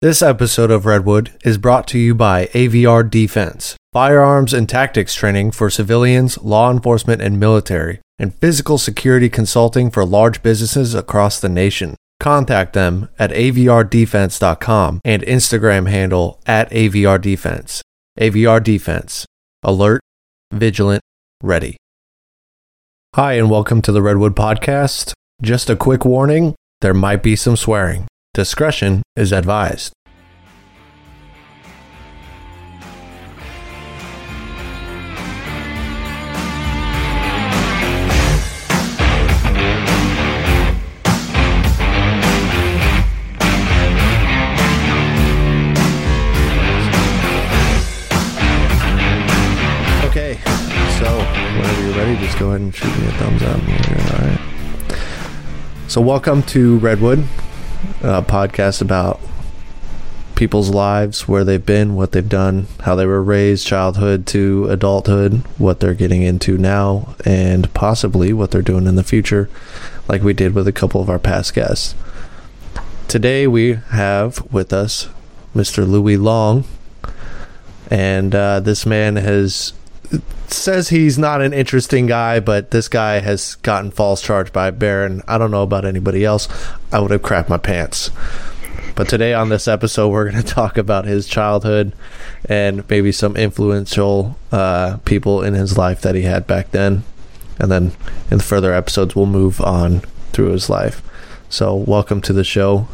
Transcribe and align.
This 0.00 0.22
episode 0.22 0.70
of 0.70 0.86
Redwood 0.86 1.32
is 1.44 1.58
brought 1.58 1.88
to 1.88 1.98
you 1.98 2.14
by 2.14 2.46
AVR 2.54 3.10
Defense, 3.10 3.76
firearms 3.92 4.54
and 4.54 4.68
tactics 4.68 5.12
training 5.12 5.50
for 5.50 5.70
civilians, 5.70 6.38
law 6.38 6.70
enforcement, 6.70 7.20
and 7.20 7.40
military, 7.40 7.98
and 8.16 8.32
physical 8.32 8.78
security 8.78 9.28
consulting 9.28 9.90
for 9.90 10.04
large 10.04 10.40
businesses 10.40 10.94
across 10.94 11.40
the 11.40 11.48
nation. 11.48 11.96
Contact 12.20 12.74
them 12.74 13.08
at 13.18 13.32
avrdefense.com 13.32 15.00
and 15.04 15.22
Instagram 15.24 15.90
handle 15.90 16.40
at 16.46 16.70
avrdefense. 16.70 17.80
AVR 18.20 18.62
Defense. 18.62 19.26
Alert, 19.64 20.00
vigilant, 20.52 21.02
ready. 21.42 21.76
Hi, 23.16 23.32
and 23.32 23.50
welcome 23.50 23.82
to 23.82 23.90
the 23.90 24.02
Redwood 24.02 24.36
Podcast. 24.36 25.12
Just 25.42 25.68
a 25.68 25.74
quick 25.74 26.04
warning 26.04 26.54
there 26.82 26.94
might 26.94 27.24
be 27.24 27.34
some 27.34 27.56
swearing. 27.56 28.06
Discretion 28.38 29.02
is 29.16 29.32
advised. 29.32 29.92
Okay, 50.04 50.38
so 51.00 51.18
whenever 51.56 51.82
you're 51.82 51.96
ready, 51.96 52.16
just 52.24 52.38
go 52.38 52.50
ahead 52.50 52.60
and 52.60 52.72
shoot 52.72 52.86
me 53.00 53.08
a 53.08 53.10
thumbs 53.14 53.42
up. 53.42 53.58
All 53.58 54.28
right. 54.28 54.38
So, 55.88 56.00
welcome 56.00 56.44
to 56.44 56.78
Redwood, 56.78 57.24
a 58.02 58.22
podcast 58.22 58.80
about 58.80 59.20
people's 60.34 60.70
lives, 60.70 61.26
where 61.26 61.42
they've 61.42 61.66
been, 61.66 61.96
what 61.96 62.12
they've 62.12 62.28
done, 62.28 62.66
how 62.80 62.94
they 62.94 63.04
were 63.04 63.22
raised, 63.22 63.66
childhood 63.66 64.24
to 64.24 64.68
adulthood, 64.70 65.34
what 65.58 65.80
they're 65.80 65.94
getting 65.94 66.22
into 66.22 66.56
now, 66.56 67.16
and 67.24 67.72
possibly 67.74 68.32
what 68.32 68.52
they're 68.52 68.62
doing 68.62 68.86
in 68.86 68.94
the 68.94 69.02
future, 69.02 69.50
like 70.06 70.22
we 70.22 70.32
did 70.32 70.54
with 70.54 70.68
a 70.68 70.72
couple 70.72 71.00
of 71.00 71.10
our 71.10 71.18
past 71.18 71.54
guests. 71.54 71.96
Today, 73.08 73.48
we 73.48 73.74
have 73.90 74.40
with 74.52 74.72
us 74.72 75.08
Mr. 75.56 75.84
Louis 75.88 76.16
Long, 76.16 76.64
and 77.90 78.32
uh, 78.34 78.60
this 78.60 78.86
man 78.86 79.16
has 79.16 79.72
says 80.52 80.88
he's 80.88 81.18
not 81.18 81.42
an 81.42 81.52
interesting 81.52 82.06
guy, 82.06 82.40
but 82.40 82.70
this 82.70 82.88
guy 82.88 83.20
has 83.20 83.56
gotten 83.56 83.90
false 83.90 84.22
charged 84.22 84.52
by 84.52 84.70
Barron. 84.70 85.22
I 85.26 85.38
don't 85.38 85.50
know 85.50 85.62
about 85.62 85.84
anybody 85.84 86.24
else. 86.24 86.48
I 86.92 87.00
would 87.00 87.10
have 87.10 87.22
crapped 87.22 87.48
my 87.48 87.58
pants. 87.58 88.10
But 88.94 89.08
today 89.08 89.32
on 89.32 89.48
this 89.48 89.68
episode, 89.68 90.08
we're 90.08 90.24
going 90.30 90.42
to 90.42 90.48
talk 90.48 90.76
about 90.76 91.04
his 91.04 91.28
childhood 91.28 91.94
and 92.48 92.88
maybe 92.88 93.12
some 93.12 93.36
influential 93.36 94.36
uh, 94.50 94.98
people 95.04 95.42
in 95.42 95.54
his 95.54 95.78
life 95.78 96.00
that 96.02 96.14
he 96.14 96.22
had 96.22 96.46
back 96.46 96.70
then. 96.70 97.04
And 97.58 97.70
then 97.70 97.92
in 98.30 98.40
further 98.40 98.72
episodes, 98.72 99.14
we'll 99.14 99.26
move 99.26 99.60
on 99.60 100.00
through 100.32 100.52
his 100.52 100.70
life. 100.70 101.02
So, 101.48 101.74
welcome 101.74 102.20
to 102.22 102.32
the 102.32 102.44
show, 102.44 102.88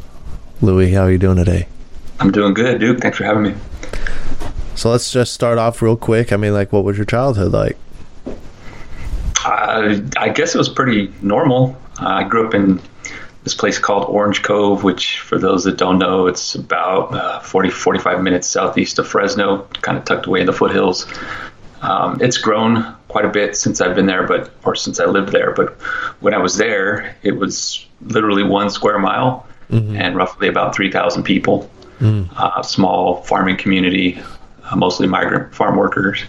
Louis. 0.60 0.92
How 0.92 1.02
are 1.02 1.10
you 1.10 1.18
doing 1.18 1.36
today? 1.36 1.68
I'm 2.20 2.30
doing 2.30 2.54
good, 2.54 2.80
Duke. 2.80 3.00
Thanks 3.00 3.18
for 3.18 3.24
having 3.24 3.42
me. 3.42 3.54
So 4.76 4.90
let's 4.90 5.10
just 5.12 5.32
start 5.32 5.58
off 5.58 5.80
real 5.82 5.96
quick. 5.96 6.32
I 6.32 6.36
mean, 6.36 6.52
like, 6.52 6.72
what 6.72 6.84
was 6.84 6.96
your 6.96 7.06
childhood 7.06 7.52
like? 7.52 7.76
Uh, 9.44 10.00
I 10.16 10.30
guess 10.30 10.54
it 10.54 10.58
was 10.58 10.68
pretty 10.68 11.12
normal. 11.22 11.76
Uh, 12.00 12.08
I 12.08 12.24
grew 12.24 12.46
up 12.46 12.54
in 12.54 12.80
this 13.44 13.54
place 13.54 13.78
called 13.78 14.08
Orange 14.08 14.42
Cove, 14.42 14.82
which, 14.82 15.20
for 15.20 15.38
those 15.38 15.64
that 15.64 15.76
don't 15.76 15.98
know, 15.98 16.26
it's 16.26 16.54
about 16.54 17.14
uh, 17.14 17.40
40, 17.40 17.70
45 17.70 18.22
minutes 18.22 18.48
southeast 18.48 18.98
of 18.98 19.06
Fresno, 19.06 19.68
kind 19.82 19.98
of 19.98 20.04
tucked 20.04 20.26
away 20.26 20.40
in 20.40 20.46
the 20.46 20.52
foothills. 20.52 21.06
Um, 21.82 22.20
it's 22.22 22.38
grown 22.38 22.96
quite 23.08 23.26
a 23.26 23.28
bit 23.28 23.56
since 23.56 23.82
I've 23.82 23.94
been 23.94 24.06
there, 24.06 24.26
but 24.26 24.50
or 24.64 24.74
since 24.74 24.98
I 24.98 25.04
lived 25.04 25.30
there. 25.30 25.52
But 25.52 25.74
when 26.20 26.32
I 26.32 26.38
was 26.38 26.56
there, 26.56 27.14
it 27.22 27.36
was 27.36 27.86
literally 28.00 28.42
one 28.42 28.70
square 28.70 28.98
mile 28.98 29.46
mm-hmm. 29.70 29.94
and 29.94 30.16
roughly 30.16 30.48
about 30.48 30.74
3,000 30.74 31.22
people. 31.22 31.70
Mm. 32.00 32.28
Uh, 32.36 32.62
small 32.62 33.22
farming 33.22 33.56
community, 33.56 34.20
mostly 34.76 35.06
migrant 35.06 35.54
farm 35.54 35.76
workers. 35.76 36.22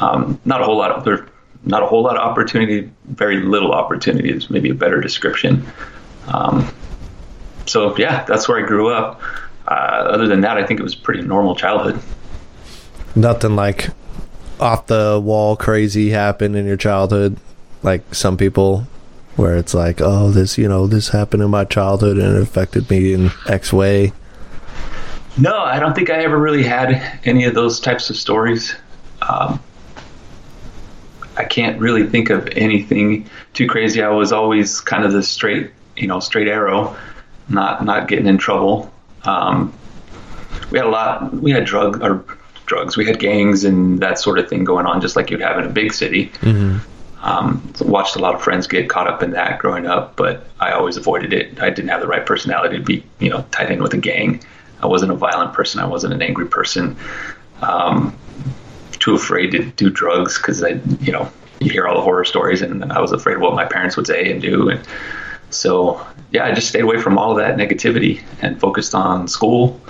Um, 0.00 0.40
not 0.44 0.60
a 0.60 0.64
whole 0.64 0.76
lot 0.76 0.90
of 0.90 1.30
not 1.64 1.82
a 1.82 1.86
whole 1.86 2.02
lot 2.02 2.16
of 2.16 2.22
opportunity. 2.22 2.90
Very 3.06 3.40
little 3.40 3.72
opportunity 3.72 4.30
is 4.30 4.48
maybe 4.50 4.70
a 4.70 4.74
better 4.74 5.00
description. 5.00 5.66
Um, 6.28 6.72
so 7.66 7.96
yeah, 7.96 8.24
that's 8.24 8.48
where 8.48 8.62
I 8.62 8.66
grew 8.66 8.90
up. 8.90 9.20
Uh, 9.66 9.70
other 10.10 10.26
than 10.26 10.40
that, 10.40 10.56
I 10.56 10.64
think 10.64 10.80
it 10.80 10.82
was 10.82 10.94
pretty 10.94 11.22
normal 11.22 11.54
childhood. 11.54 12.00
Nothing 13.14 13.56
like 13.56 13.90
off 14.60 14.86
the 14.86 15.20
wall 15.22 15.56
crazy 15.56 16.10
happened 16.10 16.56
in 16.56 16.66
your 16.66 16.76
childhood, 16.76 17.36
like 17.82 18.14
some 18.14 18.36
people, 18.36 18.86
where 19.36 19.56
it's 19.56 19.74
like, 19.74 20.00
oh, 20.00 20.30
this 20.30 20.56
you 20.56 20.68
know 20.68 20.86
this 20.86 21.10
happened 21.10 21.42
in 21.42 21.50
my 21.50 21.64
childhood 21.64 22.18
and 22.18 22.36
it 22.36 22.42
affected 22.42 22.88
me 22.88 23.12
in 23.12 23.30
X 23.46 23.72
way. 23.72 24.12
No, 25.38 25.58
I 25.58 25.78
don't 25.78 25.94
think 25.94 26.10
I 26.10 26.24
ever 26.24 26.38
really 26.38 26.62
had 26.62 27.20
any 27.24 27.44
of 27.44 27.54
those 27.54 27.80
types 27.80 28.10
of 28.10 28.16
stories. 28.16 28.74
Um, 29.22 29.60
I 31.36 31.44
can't 31.44 31.80
really 31.80 32.06
think 32.06 32.30
of 32.30 32.48
anything 32.48 33.28
too 33.54 33.68
crazy. 33.68 34.02
I 34.02 34.08
was 34.08 34.32
always 34.32 34.80
kind 34.80 35.04
of 35.04 35.12
the 35.12 35.22
straight, 35.22 35.70
you 35.96 36.08
know, 36.08 36.18
straight 36.18 36.48
arrow, 36.48 36.96
not 37.48 37.84
not 37.84 38.08
getting 38.08 38.26
in 38.26 38.38
trouble. 38.38 38.92
Um, 39.24 39.72
we 40.70 40.78
had 40.78 40.86
a 40.86 40.90
lot. 40.90 41.32
We 41.34 41.52
had 41.52 41.64
drug 41.64 42.02
or 42.02 42.24
drugs. 42.66 42.96
We 42.96 43.06
had 43.06 43.20
gangs 43.20 43.64
and 43.64 44.00
that 44.00 44.18
sort 44.18 44.38
of 44.38 44.48
thing 44.48 44.64
going 44.64 44.86
on, 44.86 45.00
just 45.00 45.14
like 45.14 45.30
you'd 45.30 45.40
have 45.40 45.58
in 45.58 45.64
a 45.64 45.70
big 45.70 45.92
city. 45.92 46.30
Mm-hmm. 46.40 46.78
Um, 47.20 47.72
watched 47.80 48.14
a 48.14 48.20
lot 48.20 48.34
of 48.34 48.42
friends 48.42 48.66
get 48.66 48.88
caught 48.88 49.08
up 49.08 49.22
in 49.22 49.32
that 49.32 49.58
growing 49.58 49.86
up, 49.86 50.14
but 50.16 50.46
I 50.60 50.70
always 50.72 50.96
avoided 50.96 51.32
it. 51.32 51.60
I 51.60 51.70
didn't 51.70 51.88
have 51.88 52.00
the 52.00 52.06
right 52.06 52.24
personality 52.24 52.78
to 52.78 52.84
be, 52.84 53.04
you 53.18 53.28
know, 53.28 53.44
tied 53.50 53.70
in 53.72 53.82
with 53.82 53.92
a 53.94 53.98
gang. 53.98 54.40
I 54.82 54.86
wasn't 54.86 55.12
a 55.12 55.16
violent 55.16 55.52
person. 55.52 55.80
I 55.80 55.86
wasn't 55.86 56.14
an 56.14 56.22
angry 56.22 56.46
person. 56.46 56.96
Um, 57.62 58.16
too 58.98 59.14
afraid 59.14 59.50
to 59.52 59.64
do 59.64 59.90
drugs 59.90 60.38
because 60.38 60.62
I, 60.62 60.80
you 61.00 61.12
know, 61.12 61.30
you 61.60 61.70
hear 61.70 61.86
all 61.86 61.94
the 61.94 62.02
horror 62.02 62.24
stories, 62.24 62.62
and 62.62 62.92
I 62.92 63.00
was 63.00 63.12
afraid 63.12 63.36
of 63.36 63.40
what 63.42 63.54
my 63.54 63.64
parents 63.64 63.96
would 63.96 64.06
say 64.06 64.30
and 64.30 64.40
do. 64.40 64.68
And 64.68 64.80
so, 65.50 66.04
yeah, 66.30 66.44
I 66.44 66.52
just 66.52 66.68
stayed 66.68 66.82
away 66.82 67.00
from 67.00 67.18
all 67.18 67.34
that 67.34 67.56
negativity 67.56 68.22
and 68.42 68.60
focused 68.60 68.94
on 68.94 69.28
school. 69.28 69.80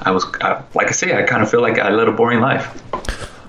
I 0.00 0.10
was, 0.10 0.24
I, 0.40 0.62
like 0.74 0.88
I 0.88 0.92
say, 0.92 1.16
I 1.16 1.22
kind 1.22 1.42
of 1.42 1.50
feel 1.50 1.62
like 1.62 1.78
I 1.78 1.90
led 1.90 2.08
a 2.08 2.12
boring 2.12 2.40
life. 2.40 2.82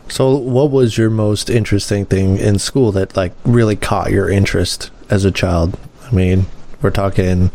So, 0.09 0.35
what 0.35 0.71
was 0.71 0.97
your 0.97 1.09
most 1.09 1.49
interesting 1.49 2.05
thing 2.05 2.37
in 2.37 2.59
school 2.59 2.91
that 2.93 3.16
like 3.16 3.33
really 3.43 3.75
caught 3.75 4.11
your 4.11 4.29
interest 4.29 4.91
as 5.09 5.25
a 5.25 5.31
child? 5.31 5.77
I 6.03 6.11
mean, 6.11 6.45
we're 6.81 6.91
talking 6.91 7.51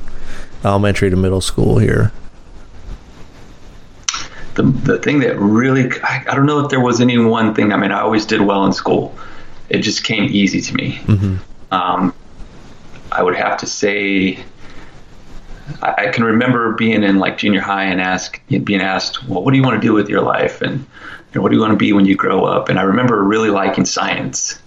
elementary 0.65 1.11
to 1.11 1.17
middle 1.17 1.41
school 1.41 1.79
here 1.79 2.13
the, 4.55 4.63
the 4.63 4.99
thing 4.99 5.21
that 5.21 5.39
really 5.39 5.91
I, 6.03 6.25
I, 6.29 6.35
don't 6.35 6.47
know 6.47 6.61
if 6.61 6.71
there 6.71 6.81
was 6.81 7.01
any 7.01 7.19
one 7.19 7.55
thing 7.55 7.73
i 7.73 7.77
mean 7.77 7.93
i 7.93 8.01
always 8.01 8.27
did 8.27 8.41
well 8.41 8.65
in 8.65 8.73
school. 8.73 9.15
It 9.69 9.79
just 9.79 10.05
came 10.05 10.25
easy 10.25 10.61
to 10.61 10.75
me. 10.75 10.97
Mm-hmm. 11.05 11.73
um, 11.73 12.15
i 13.11 13.23
would 13.23 13.37
have 13.37 13.59
to 13.59 13.67
say 13.67 14.39
I, 15.81 15.95
I, 15.99 16.07
can 16.09 16.25
remember 16.25 16.73
being 16.73 17.03
in 17.03 17.19
like 17.19 17.39
junior 17.39 17.61
high 17.61 17.85
and 17.85 18.01
ask 18.01 18.41
being 18.49 18.81
asked 18.81 19.27
well 19.29 19.43
what 19.43 19.53
do 19.53 19.57
you 19.57 19.63
want 19.63 19.81
to 19.81 19.87
do 19.87 19.93
with 19.93 20.09
your 20.09 20.23
life? 20.23 20.61
And 20.61 20.81
you 20.81 21.39
know, 21.39 21.43
what 21.43 21.51
do 21.51 21.57
you 21.57 21.63
want 21.63 21.73
to 21.73 21.77
be 21.77 21.93
when 21.93 22.05
you 22.05 22.17
grow 22.17 22.45
up? 22.45 22.69
And 22.69 22.79
i 22.79 22.83
remember 22.83 23.23
really 23.23 23.51
liking 23.51 23.85
science. 23.85 24.59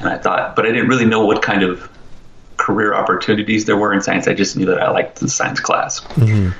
And 0.00 0.08
i 0.08 0.18
thought 0.18 0.56
but 0.56 0.66
i 0.66 0.70
didn't 0.70 0.88
really 0.88 1.04
know 1.04 1.24
what 1.24 1.42
kind 1.42 1.62
of 1.62 1.88
career 2.56 2.94
opportunities 2.94 3.66
there 3.66 3.76
were 3.76 3.92
in 3.92 4.00
science. 4.00 4.26
I 4.26 4.34
just 4.34 4.56
knew 4.56 4.66
that 4.66 4.82
i 4.82 4.90
liked 4.90 5.20
the 5.20 5.28
science 5.28 5.60
class. 5.60 6.00
Mm-hmm. 6.00 6.50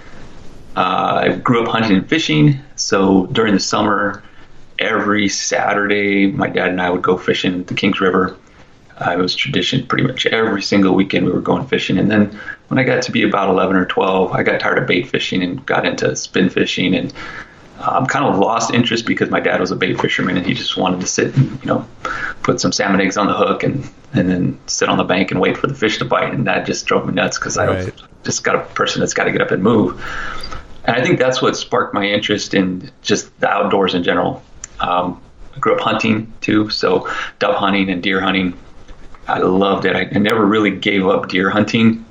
Uh, 0.79 1.23
I 1.25 1.29
grew 1.31 1.65
up 1.65 1.69
hunting 1.69 1.97
and 1.97 2.09
fishing, 2.09 2.61
so 2.77 3.27
during 3.27 3.53
the 3.53 3.59
summer, 3.59 4.23
every 4.79 5.29
Saturday, 5.29 6.31
my 6.31 6.49
dad 6.49 6.69
and 6.69 6.81
I 6.81 6.89
would 6.89 7.03
go 7.03 7.19
fishing 7.19 7.65
the 7.65 7.75
Kings 7.75 8.01
River. 8.01 8.37
Uh, 8.97 9.11
it 9.11 9.19
was 9.19 9.35
tradition 9.35 9.85
pretty 9.89 10.05
much 10.05 10.25
every 10.27 10.63
single 10.63 10.95
weekend 10.95 11.27
we 11.27 11.33
were 11.33 11.41
going 11.41 11.67
fishing. 11.67 11.99
And 11.99 12.09
then 12.09 12.27
when 12.69 12.79
I 12.79 12.85
got 12.85 13.03
to 13.03 13.11
be 13.11 13.25
about 13.25 13.49
11 13.49 13.75
or 13.75 13.87
12, 13.87 14.31
I 14.31 14.45
got 14.45 14.61
tired 14.61 14.79
of 14.79 14.87
bait 14.87 15.09
fishing 15.09 15.43
and 15.43 15.67
got 15.67 15.85
into 15.85 16.15
spin 16.15 16.49
fishing 16.49 16.95
and 16.95 17.13
um, 17.81 18.07
kind 18.07 18.25
of 18.25 18.39
lost 18.39 18.73
interest 18.73 19.05
because 19.05 19.31
my 19.31 19.41
dad 19.41 19.61
was 19.61 19.73
a 19.73 19.77
bait 19.77 20.01
fisherman 20.01 20.37
and 20.37 20.47
he 20.47 20.55
just 20.55 20.77
wanted 20.77 21.01
to 21.01 21.09
sit 21.09 21.37
and, 21.37 21.61
you 21.61 21.67
know, 21.67 21.89
put 22.45 22.61
some 22.61 22.71
salmon 22.71 23.01
eggs 23.01 23.17
on 23.17 23.27
the 23.27 23.35
hook 23.35 23.65
and, 23.65 23.91
and 24.13 24.31
then 24.31 24.61
sit 24.69 24.89
on 24.89 24.97
the 24.97 25.03
bank 25.03 25.33
and 25.33 25.41
wait 25.41 25.59
for 25.59 25.67
the 25.67 25.75
fish 25.75 25.99
to 25.99 26.05
bite. 26.05 26.33
And 26.33 26.47
that 26.47 26.67
just 26.67 26.87
drove 26.87 27.05
me 27.05 27.15
nuts 27.15 27.37
because 27.37 27.57
right. 27.57 27.89
I 27.89 27.93
just 28.23 28.45
got 28.45 28.55
a 28.55 28.61
person 28.75 29.01
that's 29.01 29.15
got 29.15 29.25
to 29.25 29.33
get 29.33 29.43
up 29.43 29.51
and 29.51 29.61
move 29.61 30.01
and 30.85 30.97
I 30.97 31.03
think 31.03 31.19
that's 31.19 31.43
what 31.43 31.57
sparked 31.57 31.95
my 31.95 32.05
interest 32.05 32.55
in 32.55 32.91
just 33.03 33.39
the 33.41 33.49
outdoors 33.49 33.95
in 33.95 34.03
general. 34.03 34.43
Um, 34.81 35.21
I 35.55 35.59
grew 35.59 35.75
up 35.75 35.81
hunting 35.81 36.33
too, 36.41 36.71
so 36.71 37.09
dove 37.39 37.57
hunting 37.57 37.91
and 37.91 38.03
deer 38.03 38.21
hunting. 38.21 38.57
I 39.27 39.39
loved 39.41 39.85
it. 39.85 39.95
I, 39.97 40.09
I 40.15 40.19
never 40.19 40.45
really 40.47 40.71
gave 40.71 41.07
up 41.07 41.29
deer 41.29 41.51
hunting. 41.51 42.05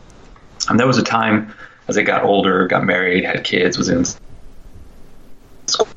And 0.69 0.79
there 0.79 0.85
was 0.87 0.97
a 0.97 1.03
time 1.03 1.53
as 1.87 1.97
I 1.97 2.03
got 2.03 2.23
older, 2.23 2.67
got 2.67 2.83
married, 2.83 3.23
had 3.23 3.43
kids, 3.43 3.77
was 3.77 3.89
in 3.89 4.03
school, 5.65 5.87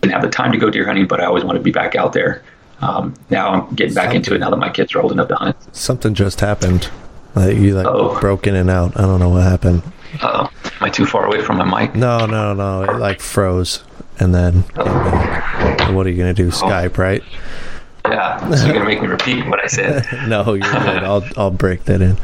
didn't 0.00 0.12
have 0.14 0.22
the 0.22 0.28
time 0.30 0.52
to 0.52 0.58
go 0.58 0.70
deer 0.70 0.86
hunting, 0.86 1.06
but 1.06 1.20
I 1.20 1.24
always 1.26 1.44
wanted 1.44 1.58
to 1.58 1.64
be 1.64 1.72
back 1.72 1.94
out 1.96 2.12
there. 2.12 2.42
Um, 2.80 3.14
now 3.28 3.48
I'm 3.50 3.74
getting 3.74 3.94
back 3.94 4.14
into 4.14 4.34
it 4.34 4.38
now 4.38 4.50
that 4.50 4.56
my 4.56 4.70
kids 4.70 4.94
are 4.94 5.00
old 5.00 5.10
enough 5.10 5.28
to 5.28 5.34
hunt. 5.34 5.56
Something 5.74 6.14
just 6.14 6.40
happened. 6.40 6.88
Like 7.34 7.56
you 7.56 7.74
like 7.74 7.86
Oh. 7.86 8.18
broke 8.20 8.46
in 8.46 8.54
and 8.54 8.70
out. 8.70 8.96
I 8.96 9.02
don't 9.02 9.18
know 9.18 9.28
what 9.30 9.42
happened. 9.42 9.82
Uh, 10.22 10.48
am 10.64 10.72
I 10.80 10.90
too 10.90 11.06
far 11.06 11.26
away 11.26 11.42
from 11.42 11.56
my 11.58 11.80
mic? 11.82 11.94
No, 11.94 12.26
no, 12.26 12.54
no. 12.54 12.82
It 12.82 12.98
like 12.98 13.20
froze 13.20 13.82
and 14.18 14.34
then. 14.34 14.64
And 14.76 15.96
What 15.96 16.06
are 16.06 16.10
you 16.10 16.16
gonna 16.18 16.34
do? 16.34 16.50
Skype, 16.50 16.98
right? 16.98 17.22
Yeah, 18.06 18.38
so 18.54 18.64
you're 18.64 18.72
gonna 18.74 18.86
make 18.86 19.02
me 19.02 19.08
repeat 19.08 19.46
what 19.48 19.62
I 19.62 19.66
said. 19.66 20.06
No, 20.28 20.54
you're 20.54 20.60
good. 20.72 21.04
I'll 21.04 21.24
I'll 21.36 21.50
break 21.50 21.84
that 21.84 22.00
in. 22.00 22.16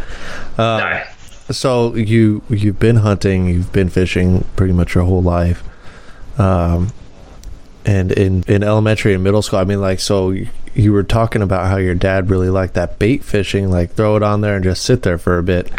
All 0.59 0.79
right. 0.81 1.07
So 1.51 1.95
you 1.95 2.43
you've 2.49 2.79
been 2.79 2.97
hunting, 2.97 3.49
you've 3.49 3.73
been 3.73 3.91
fishing 3.91 4.45
pretty 4.57 4.73
much 4.73 4.95
your 4.95 5.05
whole 5.05 5.23
life. 5.23 5.63
Um, 6.39 6.89
and 7.85 8.13
in 8.13 8.45
in 8.49 8.63
elementary 8.63 9.13
and 9.13 9.23
middle 9.23 9.43
school, 9.43 9.59
I 9.59 9.65
mean, 9.65 9.81
like, 9.83 10.01
so 10.01 10.31
you, 10.31 10.49
you 10.75 10.93
were 10.93 11.03
talking 11.03 11.43
about 11.43 11.67
how 11.67 11.77
your 11.77 11.95
dad 11.95 12.31
really 12.31 12.49
liked 12.49 12.75
that 12.75 12.99
bait 12.99 13.23
fishing, 13.23 13.71
like 13.71 13.93
throw 13.93 14.17
it 14.17 14.23
on 14.23 14.41
there 14.41 14.55
and 14.55 14.65
just 14.65 14.85
sit 14.85 15.03
there 15.03 15.19
for 15.19 15.37
a 15.39 15.43
bit. 15.43 15.71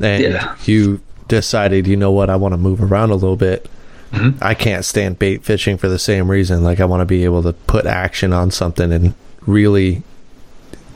And 0.00 0.22
Yeah. 0.22 0.56
you 0.64 1.00
decided, 1.28 1.86
you 1.86 1.96
know 1.96 2.10
what, 2.10 2.30
I 2.30 2.36
want 2.36 2.52
to 2.54 2.58
move 2.58 2.82
around 2.82 3.10
a 3.10 3.14
little 3.14 3.36
bit. 3.36 3.68
Mm-hmm. 4.12 4.42
I 4.42 4.54
can't 4.54 4.84
stand 4.84 5.18
bait 5.18 5.44
fishing 5.44 5.76
for 5.76 5.88
the 5.88 5.98
same 5.98 6.30
reason. 6.30 6.64
Like, 6.64 6.80
I 6.80 6.86
want 6.86 7.02
to 7.02 7.04
be 7.06 7.24
able 7.24 7.42
to 7.42 7.52
put 7.52 7.84
action 7.86 8.32
on 8.32 8.50
something 8.50 8.90
and 8.92 9.14
really 9.42 10.02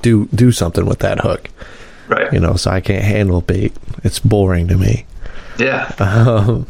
do 0.02 0.26
do 0.34 0.50
something 0.50 0.84
with 0.84 0.98
that 0.98 1.20
hook 1.20 1.48
Right. 2.08 2.32
you 2.32 2.40
know 2.40 2.56
so 2.56 2.70
i 2.72 2.80
can't 2.80 3.04
handle 3.04 3.40
bait 3.40 3.72
it's 4.02 4.18
boring 4.18 4.66
to 4.68 4.76
me 4.76 5.06
Yeah. 5.58 5.90
um, 6.00 6.66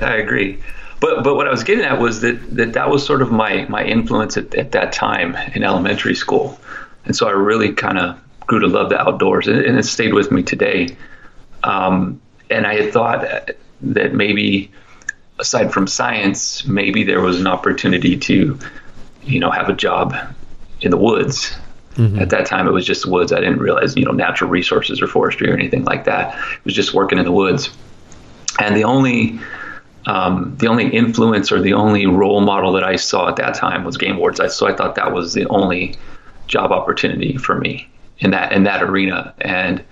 I 0.00 0.16
agree. 0.16 0.58
But 1.00 1.22
but 1.22 1.36
what 1.36 1.46
I 1.46 1.50
was 1.50 1.62
getting 1.62 1.84
at 1.84 2.00
was 2.00 2.20
that 2.22 2.34
that, 2.56 2.72
that 2.72 2.90
was 2.90 3.06
sort 3.06 3.22
of 3.22 3.30
my 3.30 3.66
my 3.68 3.84
influence 3.84 4.36
at, 4.36 4.52
at 4.56 4.72
that 4.72 4.92
time 4.92 5.36
in 5.54 5.62
elementary 5.62 6.14
school, 6.16 6.58
and 7.04 7.14
so 7.14 7.28
I 7.28 7.30
really 7.32 7.72
kind 7.72 7.98
of 7.98 8.18
grew 8.46 8.58
to 8.60 8.66
love 8.66 8.88
the 8.90 9.00
outdoors, 9.00 9.46
and, 9.48 9.58
and 9.60 9.78
it 9.78 9.84
stayed 9.84 10.12
with 10.12 10.30
me 10.32 10.42
today. 10.42 10.96
Um, 11.62 12.20
and 12.52 12.66
I 12.66 12.80
had 12.80 12.92
thought 12.92 13.50
that 13.80 14.14
maybe 14.14 14.70
aside 15.38 15.72
from 15.72 15.86
science, 15.86 16.64
maybe 16.66 17.02
there 17.02 17.20
was 17.20 17.40
an 17.40 17.46
opportunity 17.46 18.16
to, 18.16 18.58
you 19.24 19.40
know, 19.40 19.50
have 19.50 19.68
a 19.68 19.72
job 19.72 20.14
in 20.80 20.90
the 20.90 20.96
woods. 20.96 21.56
At 22.20 22.30
that 22.30 22.46
time, 22.46 22.66
it 22.66 22.72
was 22.72 22.86
just 22.86 23.04
the 23.04 23.10
woods. 23.10 23.32
I 23.32 23.40
didn't 23.40 23.58
realize, 23.58 23.96
you 23.96 24.04
know, 24.04 24.12
natural 24.12 24.48
resources 24.48 25.02
or 25.02 25.06
forestry 25.06 25.50
or 25.50 25.54
anything 25.54 25.84
like 25.84 26.04
that. 26.04 26.34
It 26.34 26.64
was 26.64 26.74
just 26.74 26.94
working 26.94 27.18
in 27.18 27.24
the 27.24 27.32
woods. 27.32 27.70
And 28.58 28.74
the 28.76 28.84
only 28.84 29.38
um, 30.06 30.56
the 30.58 30.68
only 30.68 30.88
influence 30.88 31.52
or 31.52 31.60
the 31.60 31.74
only 31.74 32.06
role 32.06 32.40
model 32.40 32.72
that 32.72 32.82
I 32.82 32.96
saw 32.96 33.28
at 33.28 33.36
that 33.36 33.54
time 33.54 33.84
was 33.84 33.96
game 33.96 34.16
wards. 34.16 34.40
I, 34.40 34.48
so 34.48 34.66
I 34.66 34.74
thought 34.74 34.96
that 34.96 35.12
was 35.12 35.34
the 35.34 35.46
only 35.48 35.96
job 36.48 36.72
opportunity 36.72 37.36
for 37.36 37.58
me 37.58 37.88
in 38.18 38.30
that 38.30 38.52
in 38.52 38.64
that 38.64 38.82
arena. 38.82 39.34
And 39.40 39.84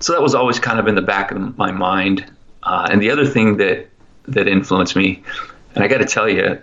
so 0.00 0.12
that 0.12 0.22
was 0.22 0.34
always 0.34 0.58
kind 0.58 0.78
of 0.78 0.88
in 0.88 0.94
the 0.94 1.02
back 1.02 1.30
of 1.30 1.56
my 1.58 1.70
mind. 1.70 2.24
Uh, 2.62 2.88
and 2.90 3.00
the 3.00 3.10
other 3.10 3.26
thing 3.26 3.56
that 3.58 3.88
that 4.28 4.48
influenced 4.48 4.96
me, 4.96 5.22
and 5.74 5.82
I 5.84 5.88
got 5.88 5.98
to 5.98 6.04
tell 6.06 6.28
you, 6.28 6.58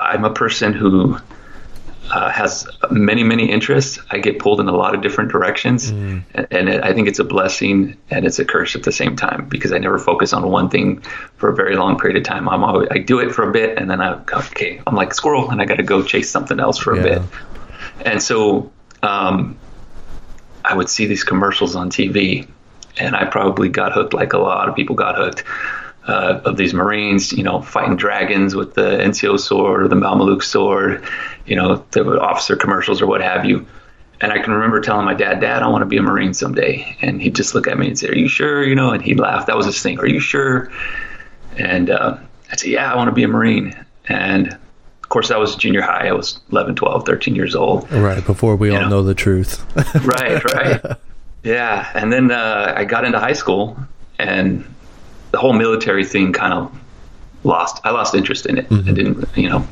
I'm 0.00 0.24
a 0.24 0.32
person 0.32 0.72
who 0.72 1.18
uh, 2.10 2.30
has 2.30 2.66
many 2.90 3.22
many 3.24 3.50
interests. 3.50 3.98
I 4.10 4.18
get 4.18 4.38
pulled 4.38 4.60
in 4.60 4.68
a 4.68 4.76
lot 4.76 4.94
of 4.94 5.00
different 5.02 5.30
directions, 5.32 5.90
and, 5.90 6.24
and 6.50 6.68
it, 6.68 6.84
I 6.84 6.92
think 6.92 7.08
it's 7.08 7.18
a 7.18 7.24
blessing 7.24 7.96
and 8.10 8.26
it's 8.26 8.38
a 8.38 8.44
curse 8.44 8.76
at 8.76 8.82
the 8.82 8.92
same 8.92 9.16
time 9.16 9.48
because 9.48 9.72
I 9.72 9.78
never 9.78 9.98
focus 9.98 10.32
on 10.32 10.48
one 10.50 10.68
thing 10.68 11.00
for 11.36 11.48
a 11.50 11.54
very 11.54 11.76
long 11.76 11.98
period 11.98 12.16
of 12.18 12.24
time. 12.24 12.48
I'm 12.48 12.62
always, 12.64 12.88
I 12.90 12.98
do 12.98 13.20
it 13.20 13.32
for 13.32 13.48
a 13.48 13.52
bit, 13.52 13.78
and 13.78 13.90
then 13.90 14.00
I 14.00 14.20
okay, 14.32 14.80
I'm 14.86 14.94
like 14.94 15.14
squirrel, 15.14 15.50
and 15.50 15.60
I 15.62 15.64
got 15.64 15.76
to 15.76 15.82
go 15.82 16.02
chase 16.02 16.30
something 16.30 16.60
else 16.60 16.78
for 16.78 16.92
a 16.92 16.96
Yeah. 16.96 17.02
bit. 17.02 17.22
And 18.04 18.22
so 18.22 18.70
um, 19.02 19.56
I 20.64 20.74
would 20.74 20.88
see 20.88 21.06
these 21.06 21.24
commercials 21.24 21.76
on 21.76 21.90
TV, 21.90 22.46
and 22.98 23.16
I 23.16 23.24
probably 23.24 23.68
got 23.68 23.92
hooked 23.92 24.14
like 24.14 24.32
a 24.32 24.38
lot 24.38 24.68
of 24.68 24.74
people 24.74 24.96
got 24.96 25.16
hooked. 25.16 25.44
Uh, 26.06 26.38
of 26.44 26.58
these 26.58 26.74
Marines, 26.74 27.32
you 27.32 27.42
know, 27.42 27.62
fighting 27.62 27.96
dragons 27.96 28.54
with 28.54 28.74
the 28.74 28.82
NCO 28.82 29.40
sword 29.40 29.84
or 29.84 29.88
the 29.88 29.96
Mameluke 29.96 30.42
sword, 30.42 31.02
you 31.46 31.56
know, 31.56 31.76
the 31.92 32.20
officer 32.20 32.56
commercials 32.56 33.00
or 33.00 33.06
what 33.06 33.22
have 33.22 33.46
you. 33.46 33.66
And 34.20 34.30
I 34.32 34.38
can 34.38 34.52
remember 34.52 34.80
telling 34.80 35.06
my 35.06 35.14
dad, 35.14 35.40
Dad, 35.40 35.62
I 35.62 35.68
want 35.68 35.82
to 35.82 35.86
be 35.86 35.96
a 35.96 36.02
Marine 36.02 36.34
someday. 36.34 36.96
And 37.00 37.20
he'd 37.20 37.34
just 37.34 37.54
look 37.54 37.66
at 37.66 37.78
me 37.78 37.88
and 37.88 37.98
say, 37.98 38.08
Are 38.08 38.14
you 38.14 38.28
sure? 38.28 38.62
You 38.62 38.74
know, 38.74 38.90
and 38.90 39.02
he'd 39.02 39.18
laugh. 39.18 39.46
That 39.46 39.56
was 39.56 39.66
his 39.66 39.82
thing. 39.82 39.98
Are 39.98 40.06
you 40.06 40.20
sure? 40.20 40.70
And 41.56 41.90
uh, 41.90 42.18
I'd 42.52 42.60
say, 42.60 42.70
Yeah, 42.70 42.92
I 42.92 42.96
want 42.96 43.08
to 43.08 43.12
be 43.12 43.22
a 43.22 43.28
Marine. 43.28 43.74
And 44.06 44.48
of 44.48 45.08
course, 45.08 45.28
that 45.28 45.38
was 45.38 45.56
junior 45.56 45.82
high. 45.82 46.08
I 46.08 46.12
was 46.12 46.40
11, 46.50 46.76
12, 46.76 47.06
13 47.06 47.34
years 47.34 47.54
old. 47.54 47.90
right 47.92 48.24
before 48.24 48.56
we 48.56 48.70
all 48.70 48.82
know. 48.82 48.88
know 48.88 49.02
the 49.02 49.14
truth 49.14 49.64
right, 50.04 50.44
right. 50.54 50.96
Yeah, 51.44 51.88
and 51.94 52.12
then 52.12 52.30
uh, 52.30 52.72
I 52.74 52.84
got 52.84 53.04
into 53.04 53.20
high 53.20 53.34
school, 53.34 53.76
and 54.18 54.64
the 55.30 55.38
whole 55.38 55.52
military 55.52 56.04
thing 56.04 56.32
kind 56.32 56.54
of 56.54 56.80
lost. 57.44 57.80
I 57.84 57.90
lost 57.90 58.14
interest 58.14 58.46
in 58.46 58.58
it. 58.58 58.66
I 58.70 58.92
didn't, 58.92 59.28
you 59.36 59.50
know, 59.50 59.66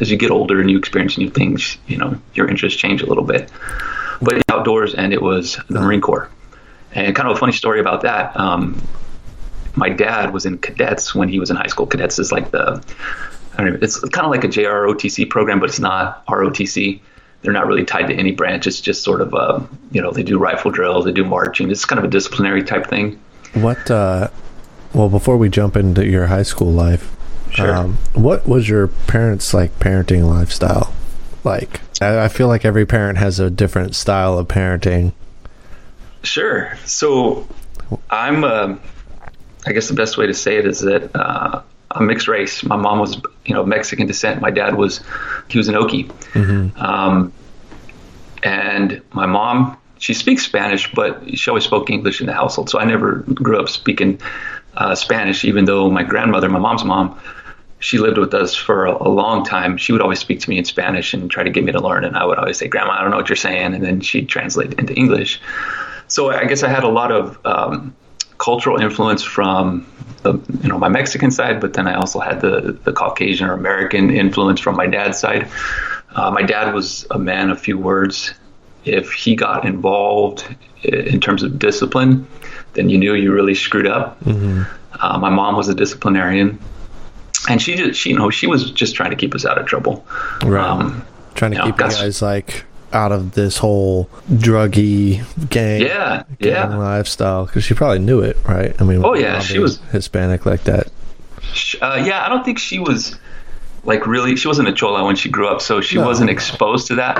as 0.00 0.10
you 0.10 0.16
get 0.16 0.30
older 0.30 0.60
and 0.60 0.68
you 0.68 0.76
experience 0.76 1.16
new 1.16 1.30
things, 1.30 1.78
you 1.86 1.96
know, 1.96 2.18
your 2.34 2.48
interests 2.48 2.80
change 2.80 3.00
a 3.00 3.06
little 3.06 3.24
bit. 3.24 3.50
But 4.20 4.42
outdoors, 4.50 4.94
and 4.94 5.12
it 5.12 5.22
was 5.22 5.58
the 5.68 5.80
Marine 5.80 6.00
Corps. 6.00 6.28
And 6.92 7.14
kind 7.14 7.28
of 7.28 7.36
a 7.36 7.38
funny 7.38 7.52
story 7.52 7.80
about 7.80 8.02
that. 8.02 8.36
Um, 8.36 8.82
my 9.76 9.88
dad 9.88 10.32
was 10.32 10.46
in 10.46 10.58
cadets 10.58 11.14
when 11.14 11.28
he 11.28 11.38
was 11.38 11.50
in 11.50 11.56
high 11.56 11.66
school. 11.66 11.86
Cadets 11.86 12.18
is 12.18 12.32
like 12.32 12.50
the, 12.50 12.82
I 13.56 13.62
don't 13.62 13.72
know, 13.72 13.78
it's 13.82 14.00
kind 14.00 14.24
of 14.24 14.30
like 14.30 14.44
a 14.44 14.48
JROTC 14.48 15.30
program, 15.30 15.60
but 15.60 15.68
it's 15.68 15.80
not 15.80 16.26
ROTC. 16.26 17.00
They're 17.44 17.52
not 17.52 17.66
really 17.68 17.84
tied 17.84 18.08
to 18.08 18.14
any 18.14 18.32
branch. 18.32 18.66
It's 18.66 18.80
just 18.80 19.04
sort 19.04 19.20
of, 19.20 19.32
uh, 19.34 19.60
you 19.92 20.02
know, 20.02 20.10
they 20.10 20.22
do 20.24 20.38
rifle 20.38 20.70
drills, 20.72 21.04
they 21.04 21.12
do 21.12 21.24
marching. 21.24 21.70
It's 21.70 21.84
kind 21.84 21.98
of 22.00 22.04
a 22.04 22.08
disciplinary 22.08 22.64
type 22.64 22.88
thing. 22.88 23.20
what 23.54 23.88
uh 23.90 24.28
well 24.92 25.08
before 25.08 25.36
we 25.36 25.48
jump 25.48 25.76
into 25.76 26.04
your 26.04 26.26
high 26.26 26.42
school 26.42 26.72
life 26.72 27.14
Sure. 27.50 27.72
um 27.76 27.98
what 28.14 28.48
was 28.48 28.68
your 28.68 28.88
parents 28.88 29.54
like 29.54 29.78
parenting 29.78 30.28
lifestyle 30.28 30.92
like 31.44 31.80
I, 32.00 32.24
I 32.24 32.28
feel 32.28 32.48
like 32.48 32.64
every 32.64 32.84
parent 32.86 33.18
has 33.18 33.38
a 33.38 33.50
different 33.50 33.94
style 33.94 34.36
of 34.38 34.48
parenting 34.48 35.12
Sure. 36.22 36.76
So 36.86 37.46
I'm, 38.10 38.44
uh, 38.44 38.76
I 39.66 39.72
guess 39.72 39.88
the 39.88 39.94
best 39.94 40.16
way 40.16 40.26
to 40.26 40.34
say 40.34 40.56
it 40.56 40.66
is 40.66 40.80
that 40.80 41.14
uh, 41.14 41.62
I'm 41.90 42.06
mixed 42.06 42.28
race. 42.28 42.64
My 42.64 42.76
mom 42.76 42.98
was, 42.98 43.18
you 43.44 43.54
know, 43.54 43.64
Mexican 43.64 44.06
descent. 44.06 44.40
My 44.40 44.50
dad 44.50 44.76
was, 44.76 45.00
he 45.48 45.58
was 45.58 45.68
an 45.68 45.74
Okie. 45.74 46.10
Um, 46.80 47.32
and 48.42 49.02
my 49.12 49.26
mom, 49.26 49.76
she 49.98 50.14
speaks 50.14 50.44
Spanish, 50.44 50.92
but 50.92 51.38
she 51.38 51.50
always 51.50 51.64
spoke 51.64 51.90
English 51.90 52.20
in 52.20 52.26
the 52.26 52.32
household. 52.32 52.68
So 52.70 52.78
I 52.78 52.84
never 52.84 53.16
grew 53.32 53.58
up 53.58 53.68
speaking 53.68 54.20
uh, 54.76 54.94
Spanish, 54.94 55.44
even 55.44 55.64
though 55.64 55.90
my 55.90 56.02
grandmother, 56.02 56.48
my 56.48 56.58
mom's 56.58 56.84
mom, 56.84 57.18
she 57.78 57.98
lived 57.98 58.18
with 58.18 58.32
us 58.32 58.54
for 58.54 58.86
a, 58.86 59.08
a 59.08 59.08
long 59.08 59.44
time. 59.44 59.76
She 59.76 59.92
would 59.92 60.00
always 60.00 60.18
speak 60.18 60.40
to 60.40 60.50
me 60.50 60.58
in 60.58 60.64
Spanish 60.64 61.12
and 61.14 61.30
try 61.30 61.42
to 61.42 61.50
get 61.50 61.64
me 61.64 61.72
to 61.72 61.80
learn. 61.80 62.04
And 62.04 62.16
I 62.16 62.24
would 62.24 62.38
always 62.38 62.58
say, 62.58 62.68
Grandma, 62.68 62.92
I 62.92 63.02
don't 63.02 63.10
know 63.10 63.18
what 63.18 63.28
you're 63.28 63.36
saying. 63.36 63.74
And 63.74 63.84
then 63.84 64.00
she'd 64.00 64.28
translate 64.28 64.72
into 64.74 64.94
English. 64.94 65.40
So 66.08 66.30
I 66.30 66.44
guess 66.44 66.62
I 66.62 66.68
had 66.68 66.84
a 66.84 66.88
lot 66.88 67.12
of 67.12 67.38
um, 67.44 67.94
cultural 68.44 68.78
influence 68.80 69.22
from 69.22 69.86
the, 70.22 70.34
you 70.62 70.68
know 70.68 70.78
my 70.78 70.88
Mexican 70.88 71.30
side, 71.30 71.60
but 71.60 71.72
then 71.72 71.86
I 71.88 71.94
also 71.94 72.20
had 72.20 72.40
the 72.40 72.78
the 72.84 72.92
Caucasian 72.92 73.48
or 73.48 73.54
American 73.54 74.10
influence 74.10 74.60
from 74.60 74.76
my 74.76 74.86
dad's 74.86 75.18
side. 75.18 75.48
Uh, 76.14 76.30
my 76.30 76.42
dad 76.42 76.74
was 76.74 77.06
a 77.10 77.18
man 77.18 77.50
of 77.50 77.58
few 77.58 77.78
words. 77.78 78.34
If 78.84 79.12
he 79.12 79.34
got 79.34 79.64
involved 79.64 80.44
in 80.82 81.20
terms 81.20 81.42
of 81.42 81.58
discipline, 81.58 82.26
then 82.74 82.90
you 82.90 82.98
knew 82.98 83.14
you 83.14 83.32
really 83.32 83.54
screwed 83.54 83.86
up. 83.86 84.18
Uh, 84.26 85.18
my 85.18 85.30
mom 85.30 85.56
was 85.56 85.68
a 85.68 85.74
disciplinarian, 85.74 86.58
and 87.48 87.62
she 87.62 87.74
just 87.76 87.98
she 87.98 88.10
you 88.10 88.18
know 88.18 88.30
she 88.30 88.46
was 88.46 88.70
just 88.70 88.94
trying 88.94 89.10
to 89.10 89.16
keep 89.16 89.34
us 89.34 89.46
out 89.46 89.58
of 89.58 89.66
trouble. 89.66 90.04
right 90.42 90.68
Um, 90.68 91.02
trying 91.34 91.52
to 91.52 91.56
you 91.56 91.62
know, 91.62 91.66
keep 91.66 91.78
guys 91.78 92.20
like 92.22 92.64
out 92.94 93.12
of 93.12 93.32
this 93.32 93.58
whole 93.58 94.08
druggy 94.30 95.22
gang 95.50 95.80
yeah, 95.82 96.22
gang 96.38 96.52
yeah. 96.52 96.76
lifestyle 96.76 97.44
because 97.46 97.64
she 97.64 97.74
probably 97.74 97.98
knew 97.98 98.20
it 98.20 98.36
right 98.46 98.80
i 98.80 98.84
mean 98.84 99.04
Oh, 99.04 99.14
yeah, 99.14 99.40
she 99.40 99.58
was- 99.58 99.78
hispanic 99.92 100.46
like 100.46 100.64
that 100.64 100.86
Uh, 101.82 102.02
yeah, 102.06 102.24
I 102.24 102.28
don't 102.28 102.44
think 102.44 102.58
she 102.58 102.78
was 102.78 103.16
like 103.84 104.06
really. 104.06 104.34
She 104.34 104.48
wasn't 104.48 104.66
a 104.68 104.72
chola 104.72 105.04
when 105.04 105.14
she 105.14 105.28
grew 105.28 105.46
up, 105.46 105.60
so 105.60 105.80
she 105.82 105.96
No. 105.98 106.06
wasn't 106.06 106.30
exposed 106.30 106.86
to 106.88 106.94
that. 106.96 107.16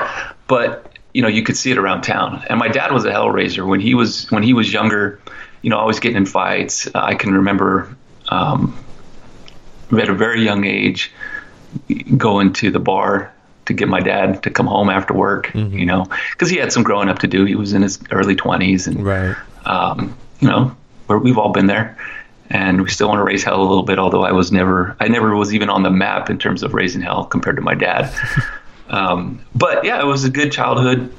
But 0.47 0.91
you 1.13 1.21
know, 1.21 1.27
you 1.29 1.43
could 1.43 1.55
see 1.55 1.71
it 1.71 1.77
around 1.77 2.01
town. 2.01 2.43
And 2.49 2.57
my 2.59 2.67
dad 2.67 2.91
was 2.91 3.05
a 3.05 3.11
hellraiser 3.11 3.65
when 3.65 3.79
he 3.79 3.93
was 3.93 4.25
when 4.31 4.41
he 4.43 4.53
was 4.53 4.73
younger. 4.73 5.19
You 5.61 5.69
know, 5.69 5.77
always 5.77 5.99
getting 5.99 6.17
in 6.17 6.25
fights. 6.25 6.87
Uh, 6.87 6.91
I 6.95 7.15
can 7.15 7.33
remember 7.35 7.95
um, 8.29 8.75
at 9.91 10.09
a 10.09 10.13
very 10.13 10.41
young 10.43 10.65
age 10.65 11.11
going 12.17 12.51
to 12.53 12.71
the 12.71 12.79
bar 12.79 13.31
to 13.65 13.73
get 13.73 13.87
my 13.87 13.99
dad 13.99 14.43
to 14.43 14.49
come 14.49 14.67
home 14.67 14.89
after 14.89 15.13
work. 15.13 15.53
You 15.53 15.85
know, 15.85 16.05
because 16.31 16.49
he 16.49 16.57
had 16.57 16.71
some 16.71 16.83
growing 16.83 17.09
up 17.09 17.19
to 17.19 17.27
do. 17.27 17.45
He 17.45 17.55
was 17.55 17.73
in 17.73 17.81
his 17.81 17.99
early 18.11 18.35
twenties, 18.35 18.87
and 18.87 19.05
right 19.05 19.35
um, 19.65 20.15
you 20.39 20.47
know, 20.47 20.75
we've 21.07 21.37
all 21.37 21.51
been 21.51 21.67
there. 21.67 21.97
and 22.49 22.81
we 22.81 22.89
still 22.89 23.07
want 23.07 23.19
to 23.19 23.23
raise 23.23 23.43
hell 23.43 23.59
a 23.59 23.63
little 23.63 23.83
bit. 23.83 23.97
Although 23.99 24.23
I 24.23 24.31
was 24.31 24.51
never, 24.51 24.95
I 24.99 25.07
never 25.07 25.35
was 25.35 25.53
even 25.53 25.69
on 25.69 25.83
the 25.83 25.89
map 25.89 26.29
in 26.29 26.37
terms 26.37 26.63
of 26.63 26.73
raising 26.73 27.01
hell 27.01 27.25
compared 27.25 27.55
to 27.55 27.61
my 27.61 27.73
dad. 27.73 28.13
um, 28.89 29.43
but 29.55 29.83
yeah, 29.83 29.99
it 29.99 30.05
was 30.05 30.23
a 30.23 30.29
good 30.29 30.51
childhood. 30.51 31.11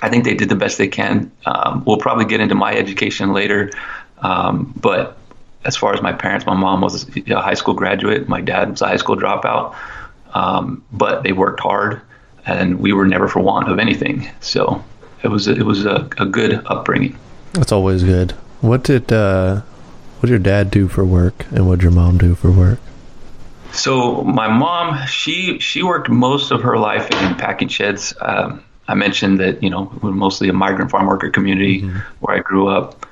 I 0.00 0.08
think 0.08 0.24
they 0.24 0.34
did 0.34 0.48
the 0.48 0.54
best 0.54 0.78
they 0.78 0.86
can. 0.88 1.32
Um, 1.44 1.82
we'll 1.84 1.96
probably 1.98 2.24
get 2.24 2.40
into 2.40 2.54
my 2.54 2.72
education 2.72 3.32
later, 3.32 3.72
um, 4.18 4.72
but 4.80 5.18
as 5.64 5.76
far 5.76 5.92
as 5.92 6.00
my 6.00 6.12
parents, 6.12 6.46
my 6.46 6.54
mom 6.54 6.80
was 6.80 7.04
a 7.28 7.40
high 7.40 7.54
school 7.54 7.74
graduate, 7.74 8.28
my 8.28 8.40
dad 8.40 8.70
was 8.70 8.80
a 8.80 8.86
high 8.86 8.96
school 8.96 9.16
dropout, 9.16 9.74
um, 10.34 10.84
but 10.92 11.22
they 11.22 11.32
worked 11.32 11.60
hard, 11.60 12.00
and 12.46 12.80
we 12.80 12.92
were 12.92 13.06
never 13.06 13.28
for 13.28 13.40
want 13.40 13.70
of 13.70 13.78
anything. 13.78 14.28
So 14.40 14.84
it 15.22 15.28
was 15.28 15.48
a, 15.48 15.52
it 15.52 15.64
was 15.64 15.84
a, 15.84 16.08
a 16.18 16.26
good 16.26 16.64
upbringing. 16.66 17.18
That's 17.52 17.72
always 17.72 18.04
good. 18.04 18.32
What 18.60 18.84
did 18.84 19.12
uh, 19.12 19.62
what 20.18 20.22
did 20.22 20.30
your 20.30 20.38
dad 20.38 20.70
do 20.70 20.88
for 20.88 21.04
work, 21.04 21.46
and 21.50 21.68
what 21.68 21.76
did 21.78 21.84
your 21.84 21.92
mom 21.92 22.18
do 22.18 22.34
for 22.34 22.50
work? 22.50 22.80
So 23.72 24.22
my 24.24 24.48
mom, 24.48 25.06
she 25.06 25.58
she 25.58 25.82
worked 25.82 26.08
most 26.08 26.50
of 26.50 26.62
her 26.62 26.78
life 26.78 27.10
in 27.10 27.34
packing 27.36 27.68
sheds. 27.68 28.14
Um, 28.20 28.64
I 28.88 28.94
mentioned 28.94 29.38
that 29.40 29.62
you 29.62 29.70
know 29.70 29.92
we're 30.02 30.12
mostly 30.12 30.48
a 30.48 30.52
migrant 30.52 30.90
farm 30.90 31.06
worker 31.06 31.30
community 31.30 31.82
mm-hmm. 31.82 31.98
where 32.20 32.36
I 32.36 32.40
grew 32.40 32.68
up. 32.68 33.06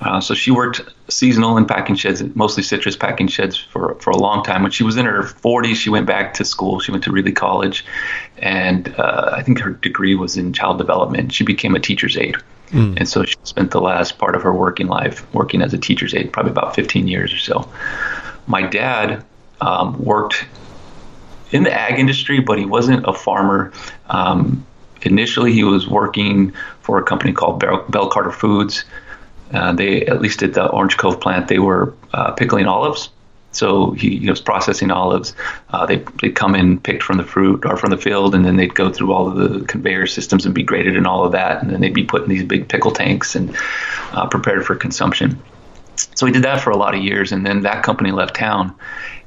Uh, 0.00 0.20
so 0.20 0.34
she 0.34 0.50
worked 0.50 0.82
seasonal 1.08 1.56
in 1.56 1.64
packing 1.64 1.96
sheds, 1.96 2.22
mostly 2.34 2.62
citrus 2.62 2.96
packing 2.96 3.28
sheds 3.28 3.56
for, 3.56 3.94
for 3.96 4.10
a 4.10 4.16
long 4.16 4.44
time. 4.44 4.62
When 4.62 4.70
she 4.70 4.84
was 4.84 4.96
in 4.96 5.06
her 5.06 5.22
40s, 5.22 5.76
she 5.76 5.88
went 5.88 6.06
back 6.06 6.34
to 6.34 6.44
school. 6.44 6.80
She 6.80 6.90
went 6.92 7.04
to 7.04 7.10
Reedley 7.10 7.34
College, 7.34 7.84
and 8.38 8.94
uh, 8.98 9.30
I 9.32 9.42
think 9.42 9.58
her 9.60 9.70
degree 9.70 10.14
was 10.14 10.36
in 10.36 10.52
child 10.52 10.78
development. 10.78 11.32
She 11.32 11.44
became 11.44 11.74
a 11.74 11.80
teacher's 11.80 12.16
aide. 12.16 12.36
Mm. 12.70 12.98
And 12.98 13.08
so 13.08 13.24
she 13.24 13.36
spent 13.44 13.70
the 13.70 13.80
last 13.80 14.18
part 14.18 14.34
of 14.34 14.42
her 14.42 14.52
working 14.52 14.88
life 14.88 15.32
working 15.32 15.62
as 15.62 15.72
a 15.72 15.78
teacher's 15.78 16.14
aide, 16.14 16.32
probably 16.32 16.52
about 16.52 16.74
15 16.74 17.08
years 17.08 17.32
or 17.32 17.38
so. 17.38 17.70
My 18.46 18.62
dad 18.62 19.24
um, 19.60 20.02
worked 20.02 20.44
in 21.52 21.62
the 21.62 21.72
ag 21.72 21.98
industry, 21.98 22.40
but 22.40 22.58
he 22.58 22.64
wasn't 22.64 23.06
a 23.06 23.12
farmer. 23.12 23.72
Um, 24.08 24.66
initially, 25.02 25.52
he 25.52 25.64
was 25.64 25.88
working 25.88 26.52
for 26.80 26.98
a 26.98 27.04
company 27.04 27.32
called 27.32 27.60
Bell, 27.60 27.84
Bell 27.88 28.08
Carter 28.08 28.32
Foods. 28.32 28.84
Uh, 29.52 29.72
they, 29.72 30.04
at 30.06 30.20
least 30.20 30.42
at 30.42 30.54
the 30.54 30.68
Orange 30.68 30.96
Cove 30.96 31.20
plant, 31.20 31.48
they 31.48 31.58
were 31.58 31.94
uh, 32.12 32.32
pickling 32.32 32.66
olives. 32.66 33.10
So 33.52 33.92
he, 33.92 34.18
he 34.18 34.28
was 34.28 34.40
processing 34.40 34.90
olives. 34.90 35.34
Uh, 35.70 35.86
they 35.86 36.04
they 36.20 36.30
come 36.30 36.54
in 36.54 36.78
picked 36.78 37.02
from 37.02 37.16
the 37.16 37.24
fruit 37.24 37.64
or 37.64 37.76
from 37.76 37.90
the 37.90 37.96
field, 37.96 38.34
and 38.34 38.44
then 38.44 38.56
they'd 38.56 38.74
go 38.74 38.92
through 38.92 39.12
all 39.12 39.28
of 39.28 39.36
the 39.36 39.64
conveyor 39.64 40.06
systems 40.06 40.44
and 40.44 40.54
be 40.54 40.62
graded 40.62 40.96
and 40.96 41.06
all 41.06 41.24
of 41.24 41.32
that, 41.32 41.62
and 41.62 41.70
then 41.70 41.80
they'd 41.80 41.94
be 41.94 42.04
put 42.04 42.22
in 42.22 42.28
these 42.28 42.44
big 42.44 42.68
pickle 42.68 42.90
tanks 42.90 43.34
and 43.34 43.56
uh, 44.12 44.26
prepared 44.28 44.66
for 44.66 44.74
consumption. 44.76 45.40
So 46.14 46.26
he 46.26 46.32
did 46.32 46.44
that 46.44 46.60
for 46.60 46.70
a 46.70 46.76
lot 46.76 46.94
of 46.94 47.02
years, 47.02 47.32
and 47.32 47.46
then 47.46 47.62
that 47.62 47.82
company 47.82 48.12
left 48.12 48.36
town, 48.36 48.74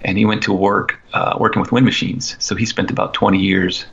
and 0.02 0.16
he 0.16 0.26
went 0.26 0.44
to 0.44 0.54
work 0.54 1.00
uh, 1.14 1.36
working 1.40 1.60
with 1.60 1.72
wind 1.72 1.86
machines. 1.86 2.36
So 2.38 2.56
he 2.56 2.68
spent 2.68 2.92
about 2.92 3.16
20 3.16 3.40
years 3.40 3.86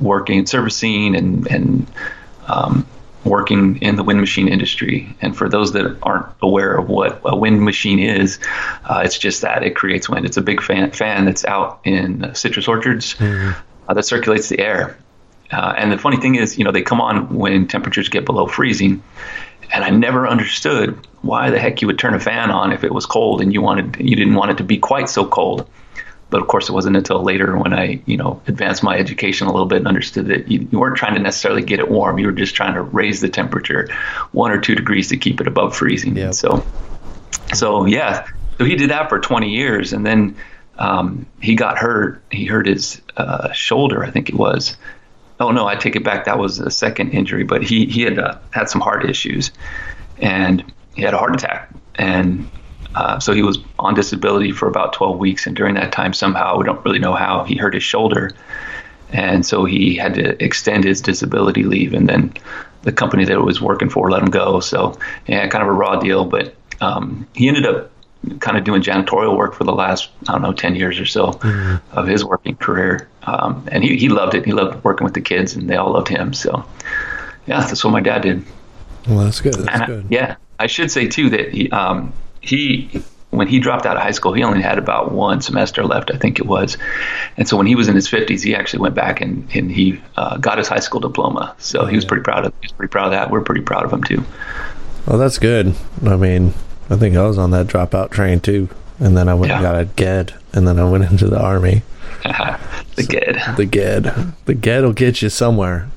working, 0.00 0.46
servicing, 0.46 1.16
and 1.16 1.48
and 1.48 1.90
um, 2.46 2.86
working 3.24 3.76
in 3.82 3.96
the 3.96 4.02
wind 4.02 4.20
machine 4.20 4.48
industry. 4.48 5.14
And 5.20 5.36
for 5.36 5.48
those 5.48 5.72
that 5.72 5.96
aren't 6.02 6.26
aware 6.40 6.76
of 6.76 6.88
what 6.88 7.20
a 7.24 7.36
wind 7.36 7.62
machine 7.62 7.98
is, 7.98 8.38
uh, 8.84 9.02
it's 9.04 9.18
just 9.18 9.42
that 9.42 9.62
it 9.62 9.76
creates 9.76 10.08
wind. 10.08 10.26
It's 10.26 10.36
a 10.36 10.42
big 10.42 10.62
fan, 10.62 10.90
fan 10.90 11.24
that's 11.24 11.44
out 11.44 11.80
in 11.84 12.34
citrus 12.34 12.68
orchards 12.68 13.14
mm-hmm. 13.14 13.58
uh, 13.88 13.94
that 13.94 14.04
circulates 14.04 14.48
the 14.48 14.58
air. 14.58 14.98
Uh, 15.50 15.74
and 15.76 15.92
the 15.92 15.98
funny 15.98 16.16
thing 16.16 16.34
is, 16.34 16.56
you 16.56 16.64
know, 16.64 16.72
they 16.72 16.82
come 16.82 17.00
on 17.00 17.34
when 17.34 17.68
temperatures 17.68 18.08
get 18.08 18.24
below 18.24 18.46
freezing. 18.46 19.02
And 19.72 19.84
I 19.84 19.90
never 19.90 20.26
understood 20.26 21.06
why 21.22 21.50
the 21.50 21.58
heck 21.58 21.80
you 21.80 21.86
would 21.86 21.98
turn 21.98 22.14
a 22.14 22.20
fan 22.20 22.50
on 22.50 22.72
if 22.72 22.84
it 22.84 22.92
was 22.92 23.06
cold 23.06 23.40
and 23.40 23.52
you 23.52 23.62
wanted 23.62 23.96
you 23.98 24.16
didn't 24.16 24.34
want 24.34 24.50
it 24.50 24.58
to 24.58 24.64
be 24.64 24.78
quite 24.78 25.08
so 25.08 25.26
cold. 25.26 25.68
But 26.32 26.40
of 26.40 26.48
course, 26.48 26.68
it 26.68 26.72
wasn't 26.72 26.96
until 26.96 27.22
later 27.22 27.56
when 27.56 27.74
I, 27.74 28.02
you 28.06 28.16
know, 28.16 28.42
advanced 28.48 28.82
my 28.82 28.96
education 28.96 29.46
a 29.46 29.52
little 29.52 29.66
bit 29.66 29.78
and 29.78 29.86
understood 29.86 30.26
that 30.26 30.50
you, 30.50 30.66
you 30.72 30.80
weren't 30.80 30.96
trying 30.96 31.14
to 31.14 31.20
necessarily 31.20 31.62
get 31.62 31.78
it 31.78 31.90
warm. 31.90 32.18
You 32.18 32.26
were 32.26 32.32
just 32.32 32.54
trying 32.54 32.74
to 32.74 32.82
raise 32.82 33.20
the 33.20 33.28
temperature 33.28 33.88
one 34.32 34.50
or 34.50 34.58
two 34.58 34.74
degrees 34.74 35.08
to 35.10 35.18
keep 35.18 35.40
it 35.42 35.46
above 35.46 35.76
freezing. 35.76 36.16
Yep. 36.16 36.34
So, 36.34 36.64
so 37.54 37.84
yeah, 37.84 38.26
so 38.58 38.64
he 38.64 38.76
did 38.76 38.90
that 38.90 39.10
for 39.10 39.20
20 39.20 39.50
years, 39.50 39.92
and 39.92 40.06
then 40.06 40.34
um, 40.78 41.26
he 41.40 41.54
got 41.54 41.76
hurt. 41.76 42.22
He 42.30 42.46
hurt 42.46 42.66
his 42.66 43.02
uh, 43.16 43.52
shoulder, 43.52 44.02
I 44.02 44.10
think 44.10 44.30
it 44.30 44.34
was. 44.34 44.76
Oh 45.38 45.50
no, 45.50 45.66
I 45.66 45.76
take 45.76 45.96
it 45.96 46.04
back. 46.04 46.24
That 46.24 46.38
was 46.38 46.60
a 46.60 46.70
second 46.70 47.10
injury, 47.10 47.44
but 47.44 47.62
he 47.62 47.86
he 47.86 48.02
had 48.02 48.18
uh, 48.18 48.38
had 48.52 48.70
some 48.70 48.80
heart 48.80 49.04
issues, 49.08 49.50
and 50.18 50.64
he 50.94 51.02
had 51.02 51.14
a 51.14 51.18
heart 51.18 51.34
attack, 51.34 51.68
and 51.96 52.48
uh, 52.94 53.18
so 53.18 53.32
he 53.32 53.42
was 53.42 53.58
on 53.78 53.94
disability 53.94 54.52
for 54.52 54.68
about 54.68 54.92
12 54.92 55.18
weeks, 55.18 55.46
and 55.46 55.56
during 55.56 55.74
that 55.74 55.92
time, 55.92 56.12
somehow 56.12 56.58
we 56.58 56.64
don't 56.64 56.84
really 56.84 56.98
know 56.98 57.14
how 57.14 57.44
he 57.44 57.56
hurt 57.56 57.74
his 57.74 57.82
shoulder, 57.82 58.30
and 59.10 59.44
so 59.44 59.64
he 59.64 59.94
had 59.96 60.14
to 60.14 60.42
extend 60.42 60.84
his 60.84 61.00
disability 61.00 61.62
leave, 61.62 61.94
and 61.94 62.08
then 62.08 62.32
the 62.82 62.92
company 62.92 63.24
that 63.24 63.32
it 63.32 63.44
was 63.44 63.60
working 63.60 63.88
for 63.88 64.10
let 64.10 64.22
him 64.22 64.30
go. 64.30 64.60
So 64.60 64.98
yeah, 65.26 65.46
kind 65.48 65.62
of 65.62 65.68
a 65.68 65.72
raw 65.72 65.96
deal, 65.96 66.24
but 66.24 66.54
um, 66.80 67.26
he 67.34 67.48
ended 67.48 67.66
up 67.66 67.90
kind 68.40 68.56
of 68.56 68.64
doing 68.64 68.82
janitorial 68.82 69.36
work 69.36 69.54
for 69.54 69.64
the 69.64 69.72
last 69.72 70.10
I 70.28 70.32
don't 70.32 70.42
know 70.42 70.52
10 70.52 70.76
years 70.76 71.00
or 71.00 71.06
so 71.06 71.32
mm-hmm. 71.32 71.98
of 71.98 72.06
his 72.06 72.24
working 72.24 72.56
career, 72.56 73.08
um, 73.24 73.66
and 73.70 73.82
he 73.82 73.96
he 73.96 74.08
loved 74.08 74.34
it. 74.34 74.44
He 74.44 74.52
loved 74.52 74.82
working 74.84 75.04
with 75.04 75.14
the 75.14 75.20
kids, 75.20 75.54
and 75.54 75.68
they 75.68 75.76
all 75.76 75.92
loved 75.92 76.08
him. 76.08 76.34
So 76.34 76.64
yeah, 77.46 77.60
that's 77.60 77.84
what 77.84 77.90
my 77.90 78.00
dad 78.00 78.22
did. 78.22 78.44
Well, 79.08 79.18
that's 79.18 79.40
good. 79.40 79.54
That's 79.54 79.86
good. 79.86 80.06
Yeah, 80.10 80.36
I 80.58 80.66
should 80.66 80.90
say 80.90 81.08
too 81.08 81.30
that 81.30 81.52
he, 81.52 81.70
um, 81.70 82.12
he 82.42 83.02
when 83.32 83.48
he 83.48 83.58
dropped 83.58 83.86
out 83.86 83.96
of 83.96 84.02
high 84.02 84.10
school, 84.10 84.34
he 84.34 84.42
only 84.42 84.60
had 84.60 84.76
about 84.76 85.10
one 85.10 85.40
semester 85.40 85.84
left, 85.84 86.10
I 86.12 86.18
think 86.18 86.38
it 86.38 86.44
was. 86.44 86.76
And 87.38 87.48
so 87.48 87.56
when 87.56 87.66
he 87.66 87.74
was 87.74 87.88
in 87.88 87.94
his 87.94 88.06
50s, 88.06 88.44
he 88.44 88.54
actually 88.54 88.80
went 88.80 88.94
back 88.94 89.22
and, 89.22 89.48
and 89.54 89.72
he 89.72 89.98
uh, 90.18 90.36
got 90.36 90.58
his 90.58 90.68
high 90.68 90.80
school 90.80 91.00
diploma. 91.00 91.54
So 91.56 91.80
oh, 91.80 91.86
he 91.86 91.96
was 91.96 92.04
pretty 92.04 92.22
proud 92.22 92.44
of 92.44 92.52
he 92.60 92.66
was 92.66 92.72
pretty 92.72 92.90
proud 92.90 93.06
of 93.06 93.12
that. 93.12 93.30
We're 93.30 93.40
pretty 93.40 93.62
proud 93.62 93.86
of 93.86 93.92
him 93.92 94.04
too. 94.04 94.22
Well, 95.06 95.18
that's 95.18 95.38
good. 95.38 95.74
I 96.04 96.16
mean, 96.16 96.52
I 96.90 96.96
think 96.96 97.16
I 97.16 97.26
was 97.26 97.38
on 97.38 97.52
that 97.52 97.68
dropout 97.68 98.10
train 98.10 98.40
too, 98.40 98.68
and 98.98 99.16
then 99.16 99.30
I 99.30 99.34
went 99.34 99.48
yeah. 99.48 99.56
and 99.56 99.62
got 99.62 99.80
a 99.80 99.86
GED, 99.86 100.34
and 100.52 100.68
then 100.68 100.78
I 100.78 100.88
went 100.88 101.04
into 101.10 101.26
the 101.28 101.40
army. 101.40 101.82
the 102.22 102.58
so, 102.96 103.02
GED. 103.02 103.38
The 103.56 103.64
GED. 103.64 104.10
The 104.44 104.54
GED 104.54 104.82
will 104.82 104.92
get 104.92 105.22
you 105.22 105.30
somewhere. 105.30 105.88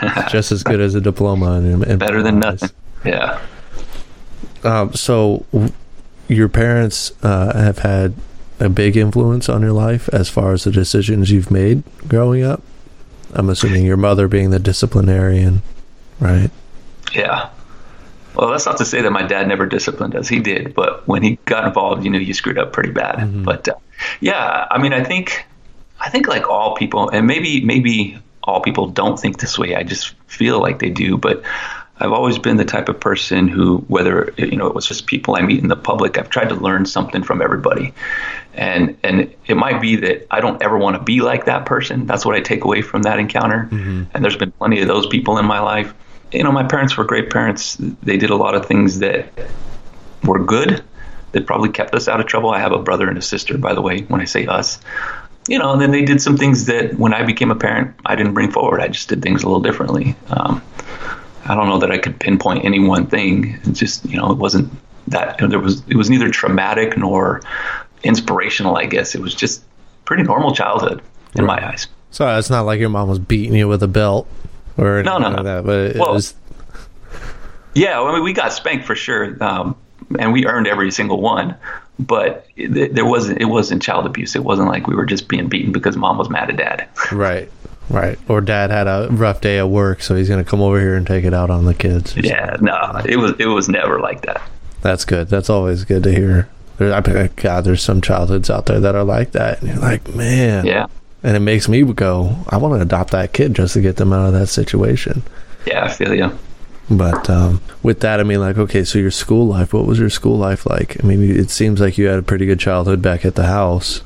It's 0.00 0.32
just 0.32 0.52
as 0.52 0.62
good 0.62 0.80
as 0.80 0.94
a 0.94 1.00
diploma. 1.00 1.54
and, 1.54 1.82
in 1.82 1.98
Better 1.98 2.22
than 2.22 2.38
nothing. 2.38 2.70
Yeah. 3.04 3.40
Um, 4.62 4.94
so 4.94 5.44
your 6.28 6.48
parents 6.48 7.12
uh, 7.22 7.56
have 7.56 7.78
had 7.78 8.14
a 8.60 8.68
big 8.68 8.96
influence 8.96 9.48
on 9.48 9.62
your 9.62 9.72
life 9.72 10.08
as 10.12 10.28
far 10.28 10.52
as 10.52 10.64
the 10.64 10.70
decisions 10.70 11.30
you've 11.30 11.50
made 11.50 11.82
growing 12.08 12.42
up. 12.42 12.62
I'm 13.32 13.48
assuming 13.50 13.84
your 13.84 13.96
mother 13.96 14.28
being 14.28 14.50
the 14.50 14.60
disciplinarian, 14.60 15.62
right? 16.20 16.50
Yeah. 17.12 17.50
Well, 18.34 18.50
that's 18.50 18.66
not 18.66 18.78
to 18.78 18.84
say 18.84 19.02
that 19.02 19.10
my 19.10 19.22
dad 19.22 19.48
never 19.48 19.66
disciplined 19.66 20.14
us. 20.16 20.28
He 20.28 20.40
did, 20.40 20.74
but 20.74 21.06
when 21.06 21.22
he 21.22 21.36
got 21.44 21.66
involved, 21.66 22.04
you 22.04 22.10
know, 22.10 22.18
you 22.18 22.34
screwed 22.34 22.58
up 22.58 22.72
pretty 22.72 22.90
bad. 22.90 23.16
Mm-hmm. 23.18 23.44
But 23.44 23.68
uh, 23.68 23.74
yeah, 24.20 24.66
I 24.70 24.78
mean, 24.78 24.92
I 24.92 25.04
think, 25.04 25.44
I 26.00 26.10
think 26.10 26.26
like 26.26 26.48
all 26.48 26.74
people, 26.74 27.08
and 27.10 27.26
maybe 27.26 27.64
maybe 27.64 28.18
all 28.42 28.60
people 28.60 28.88
don't 28.88 29.18
think 29.18 29.38
this 29.38 29.58
way. 29.58 29.74
I 29.74 29.82
just 29.82 30.14
feel 30.26 30.60
like 30.60 30.78
they 30.78 30.90
do, 30.90 31.16
but 31.16 31.42
I've 32.04 32.12
always 32.12 32.38
been 32.38 32.58
the 32.58 32.66
type 32.66 32.90
of 32.90 33.00
person 33.00 33.48
who, 33.48 33.78
whether 33.88 34.34
you 34.36 34.56
know 34.56 34.66
it 34.66 34.74
was 34.74 34.86
just 34.86 35.06
people 35.06 35.36
I 35.36 35.40
meet 35.40 35.62
in 35.62 35.68
the 35.68 35.76
public, 35.76 36.18
I've 36.18 36.28
tried 36.28 36.50
to 36.50 36.54
learn 36.54 36.84
something 36.84 37.22
from 37.22 37.40
everybody, 37.40 37.94
and 38.52 38.98
and 39.02 39.34
it 39.46 39.56
might 39.56 39.80
be 39.80 39.96
that 39.96 40.26
I 40.30 40.40
don't 40.40 40.60
ever 40.62 40.76
want 40.76 40.96
to 40.96 41.02
be 41.02 41.22
like 41.22 41.46
that 41.46 41.64
person. 41.64 42.04
That's 42.04 42.26
what 42.26 42.34
I 42.34 42.40
take 42.40 42.64
away 42.64 42.82
from 42.82 43.02
that 43.02 43.18
encounter. 43.18 43.68
Mm-hmm. 43.70 44.04
And 44.12 44.22
there's 44.22 44.36
been 44.36 44.52
plenty 44.52 44.82
of 44.82 44.88
those 44.88 45.06
people 45.06 45.38
in 45.38 45.46
my 45.46 45.60
life. 45.60 45.94
You 46.30 46.44
know, 46.44 46.52
my 46.52 46.64
parents 46.64 46.94
were 46.94 47.04
great 47.04 47.30
parents. 47.30 47.78
They 48.02 48.18
did 48.18 48.28
a 48.28 48.36
lot 48.36 48.54
of 48.54 48.66
things 48.66 48.98
that 48.98 49.32
were 50.24 50.44
good. 50.44 50.84
That 51.32 51.46
probably 51.46 51.70
kept 51.70 51.94
us 51.94 52.06
out 52.06 52.20
of 52.20 52.26
trouble. 52.26 52.50
I 52.50 52.60
have 52.60 52.72
a 52.72 52.78
brother 52.78 53.08
and 53.08 53.18
a 53.18 53.22
sister, 53.22 53.58
by 53.58 53.74
the 53.74 53.80
way. 53.80 54.02
When 54.02 54.20
I 54.20 54.24
say 54.24 54.46
us, 54.46 54.78
you 55.48 55.58
know, 55.58 55.72
and 55.72 55.80
then 55.80 55.90
they 55.90 56.04
did 56.04 56.22
some 56.22 56.36
things 56.36 56.66
that 56.66 56.94
when 56.98 57.12
I 57.12 57.24
became 57.24 57.50
a 57.50 57.56
parent, 57.56 57.96
I 58.06 58.14
didn't 58.14 58.34
bring 58.34 58.50
forward. 58.50 58.80
I 58.80 58.88
just 58.88 59.08
did 59.08 59.22
things 59.22 59.42
a 59.42 59.46
little 59.46 59.62
differently. 59.62 60.16
Um, 60.28 60.62
I 61.44 61.54
don't 61.54 61.68
know 61.68 61.78
that 61.78 61.90
I 61.90 61.98
could 61.98 62.18
pinpoint 62.18 62.64
any 62.64 62.80
one 62.80 63.06
thing. 63.06 63.58
It 63.64 63.72
just 63.72 64.04
you 64.04 64.16
know 64.16 64.30
it 64.32 64.38
wasn't 64.38 64.72
that 65.08 65.40
you 65.40 65.46
know, 65.46 65.50
there 65.50 65.60
was 65.60 65.82
it 65.88 65.96
was 65.96 66.10
neither 66.10 66.30
traumatic 66.30 66.96
nor 66.96 67.42
inspirational. 68.02 68.76
I 68.76 68.86
guess 68.86 69.14
it 69.14 69.20
was 69.20 69.34
just 69.34 69.62
pretty 70.04 70.22
normal 70.22 70.54
childhood 70.54 71.02
in 71.34 71.44
right. 71.44 71.60
my 71.60 71.68
eyes. 71.68 71.86
So 72.10 72.38
it's 72.38 72.50
not 72.50 72.62
like 72.62 72.80
your 72.80 72.90
mom 72.90 73.08
was 73.08 73.18
beating 73.18 73.54
you 73.54 73.66
with 73.68 73.82
a 73.82 73.88
belt 73.88 74.28
or 74.76 75.02
no, 75.02 75.18
no, 75.18 75.30
no. 75.30 75.36
Like 75.36 75.44
that, 75.44 75.64
but 75.64 75.78
it 75.78 75.96
well, 75.96 76.14
was. 76.14 76.34
Yeah, 77.74 78.00
I 78.00 78.12
mean, 78.12 78.22
we 78.22 78.32
got 78.32 78.52
spanked 78.52 78.86
for 78.86 78.94
sure, 78.94 79.42
um, 79.42 79.76
and 80.18 80.32
we 80.32 80.46
earned 80.46 80.68
every 80.68 80.92
single 80.92 81.20
one. 81.20 81.56
But 81.98 82.46
it, 82.56 82.94
there 82.94 83.04
wasn't 83.04 83.40
it 83.40 83.46
wasn't 83.46 83.82
child 83.82 84.06
abuse. 84.06 84.34
It 84.34 84.44
wasn't 84.44 84.68
like 84.68 84.86
we 84.86 84.94
were 84.94 85.06
just 85.06 85.28
being 85.28 85.48
beaten 85.48 85.72
because 85.72 85.96
mom 85.96 86.18
was 86.18 86.28
mad 86.28 86.50
at 86.50 86.56
dad. 86.56 86.88
Right. 87.12 87.50
Right. 87.88 88.18
Or 88.28 88.40
dad 88.40 88.70
had 88.70 88.86
a 88.86 89.08
rough 89.10 89.40
day 89.40 89.58
at 89.58 89.68
work, 89.68 90.02
so 90.02 90.14
he's 90.14 90.28
going 90.28 90.42
to 90.42 90.48
come 90.48 90.60
over 90.60 90.80
here 90.80 90.94
and 90.94 91.06
take 91.06 91.24
it 91.24 91.34
out 91.34 91.50
on 91.50 91.64
the 91.64 91.74
kids. 91.74 92.16
Yeah, 92.16 92.56
no, 92.60 93.02
it 93.04 93.16
was 93.16 93.34
it 93.38 93.46
was 93.46 93.68
never 93.68 94.00
like 94.00 94.22
that. 94.22 94.42
That's 94.80 95.04
good. 95.04 95.28
That's 95.28 95.50
always 95.50 95.84
good 95.84 96.02
to 96.04 96.12
hear. 96.12 96.48
There, 96.78 96.92
I 96.92 97.28
God, 97.28 97.64
there's 97.64 97.82
some 97.82 98.00
childhoods 98.00 98.50
out 98.50 98.66
there 98.66 98.80
that 98.80 98.94
are 98.94 99.04
like 99.04 99.32
that, 99.32 99.60
and 99.60 99.70
you're 99.70 99.78
like, 99.78 100.14
man, 100.14 100.66
yeah. 100.66 100.86
And 101.22 101.36
it 101.36 101.40
makes 101.40 101.68
me 101.68 101.82
go, 101.82 102.36
I 102.50 102.58
want 102.58 102.74
to 102.74 102.80
adopt 102.82 103.12
that 103.12 103.32
kid 103.32 103.54
just 103.54 103.74
to 103.74 103.80
get 103.80 103.96
them 103.96 104.12
out 104.12 104.26
of 104.26 104.32
that 104.34 104.48
situation. 104.48 105.22
Yeah, 105.66 105.84
I 105.84 105.88
feel 105.88 106.14
you. 106.14 106.38
But 106.90 107.30
um, 107.30 107.62
with 107.82 108.00
that, 108.00 108.20
I 108.20 108.24
mean, 108.24 108.40
like, 108.40 108.58
okay, 108.58 108.84
so 108.84 108.98
your 108.98 109.10
school 109.10 109.46
life, 109.46 109.72
what 109.72 109.86
was 109.86 109.98
your 109.98 110.10
school 110.10 110.36
life 110.36 110.66
like? 110.66 111.02
I 111.02 111.06
mean, 111.06 111.22
it 111.22 111.48
seems 111.48 111.80
like 111.80 111.96
you 111.96 112.08
had 112.08 112.18
a 112.18 112.22
pretty 112.22 112.44
good 112.44 112.60
childhood 112.60 113.00
back 113.00 113.24
at 113.24 113.36
the 113.36 113.46
house. 113.46 114.02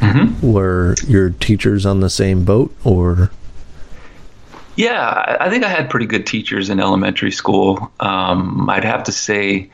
Mm-hmm. 0.00 0.52
Were 0.52 0.94
your 1.06 1.30
teachers 1.30 1.84
on 1.84 2.00
the 2.00 2.10
same 2.10 2.44
boat, 2.44 2.74
or? 2.84 3.30
Yeah, 4.76 5.36
I 5.40 5.50
think 5.50 5.64
I 5.64 5.68
had 5.68 5.90
pretty 5.90 6.06
good 6.06 6.24
teachers 6.24 6.70
in 6.70 6.78
elementary 6.78 7.32
school. 7.32 7.90
Um, 7.98 8.70
I'd 8.70 8.84
have 8.84 9.02
to 9.04 9.12
say, 9.12 9.70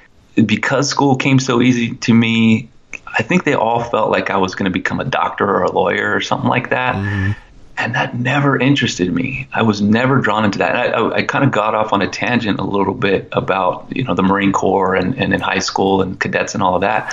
because 0.47 0.89
school 0.89 1.17
came 1.17 1.39
so 1.39 1.61
easy 1.61 1.95
to 1.97 2.15
me, 2.15 2.71
I 3.19 3.23
think 3.23 3.45
they 3.45 3.55
all 3.55 3.85
felt 3.85 4.11
like 4.11 4.31
I 4.31 4.37
was 4.39 4.55
going 4.55 4.65
to 4.65 4.71
become 4.71 5.01
a 5.01 5.05
doctor 5.05 5.49
or 5.49 5.63
a 5.63 5.71
lawyer 5.71 6.15
or 6.15 6.21
something 6.21 6.49
like 6.49 6.71
that. 6.71 6.97
Mm-hmm. 6.97 7.33
And 7.77 7.95
that 7.95 8.17
never 8.17 8.59
interested 8.59 9.13
me. 9.13 9.49
I 9.53 9.63
was 9.63 9.83
never 9.83 10.21
drawn 10.21 10.45
into 10.45 10.59
that. 10.59 10.77
I, 10.77 10.87
I, 10.87 11.15
I 11.17 11.23
kind 11.23 11.45
of 11.45 11.51
got 11.51 11.75
off 11.75 11.93
on 11.93 12.03
a 12.03 12.09
tangent 12.09 12.61
a 12.61 12.65
little 12.65 12.95
bit 12.95 13.29
about 13.33 13.95
you 13.95 14.05
know 14.05 14.15
the 14.15 14.23
Marine 14.23 14.53
Corps 14.53 14.95
and, 14.95 15.19
and 15.19 15.35
in 15.35 15.41
high 15.41 15.59
school 15.59 16.01
and 16.01 16.19
cadets 16.19 16.55
and 16.55 16.63
all 16.63 16.77
of 16.77 16.83
that. 16.83 17.13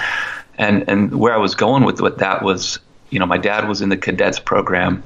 And 0.58 0.88
and 0.88 1.20
where 1.20 1.34
I 1.34 1.38
was 1.38 1.56
going 1.56 1.84
with 1.84 2.00
what 2.00 2.20
that 2.20 2.44
was, 2.44 2.80
you 3.12 3.20
know, 3.20 3.28
my 3.28 3.38
dad 3.38 3.68
was 3.68 3.82
in 3.82 3.90
the 3.90 3.98
cadets 3.98 4.40
program 4.40 5.04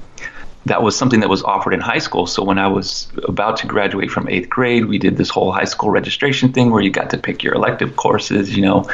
that 0.66 0.82
was 0.82 0.96
something 0.96 1.20
that 1.20 1.28
was 1.28 1.44
offered 1.44 1.74
in 1.74 1.80
high 1.80 1.98
school. 1.98 2.26
So 2.26 2.42
when 2.42 2.58
I 2.58 2.66
was 2.66 3.08
about 3.22 3.58
to 3.58 3.68
graduate 3.68 4.10
from 4.10 4.28
eighth 4.28 4.48
grade, 4.48 4.86
we 4.86 4.98
did 4.98 5.16
this 5.16 5.30
whole 5.30 5.52
high 5.52 5.64
school 5.64 5.90
registration 5.90 6.52
thing 6.52 6.70
where 6.70 6.82
you 6.82 6.90
got 6.90 7.10
to 7.10 7.18
pick 7.18 7.44
your 7.44 7.54
elective 7.54 7.94
courses, 7.94 8.54
you 8.54 8.62
know, 8.62 8.90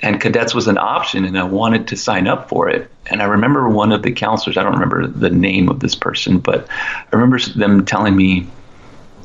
and 0.00 0.20
cadets 0.20 0.54
was 0.54 0.68
an 0.68 0.78
option, 0.78 1.24
and 1.24 1.38
I 1.38 1.44
wanted 1.44 1.88
to 1.88 1.96
sign 1.96 2.26
up 2.26 2.48
for 2.48 2.68
it. 2.70 2.90
And 3.06 3.22
I 3.22 3.26
remember 3.26 3.68
one 3.68 3.92
of 3.92 4.02
the 4.02 4.12
counselors, 4.12 4.56
I 4.56 4.62
don't 4.62 4.72
remember 4.72 5.06
the 5.06 5.30
name 5.30 5.68
of 5.68 5.80
this 5.80 5.94
person, 5.94 6.38
but 6.38 6.66
I 6.70 7.06
remember 7.12 7.38
them 7.40 7.84
telling 7.84 8.16
me, 8.16 8.46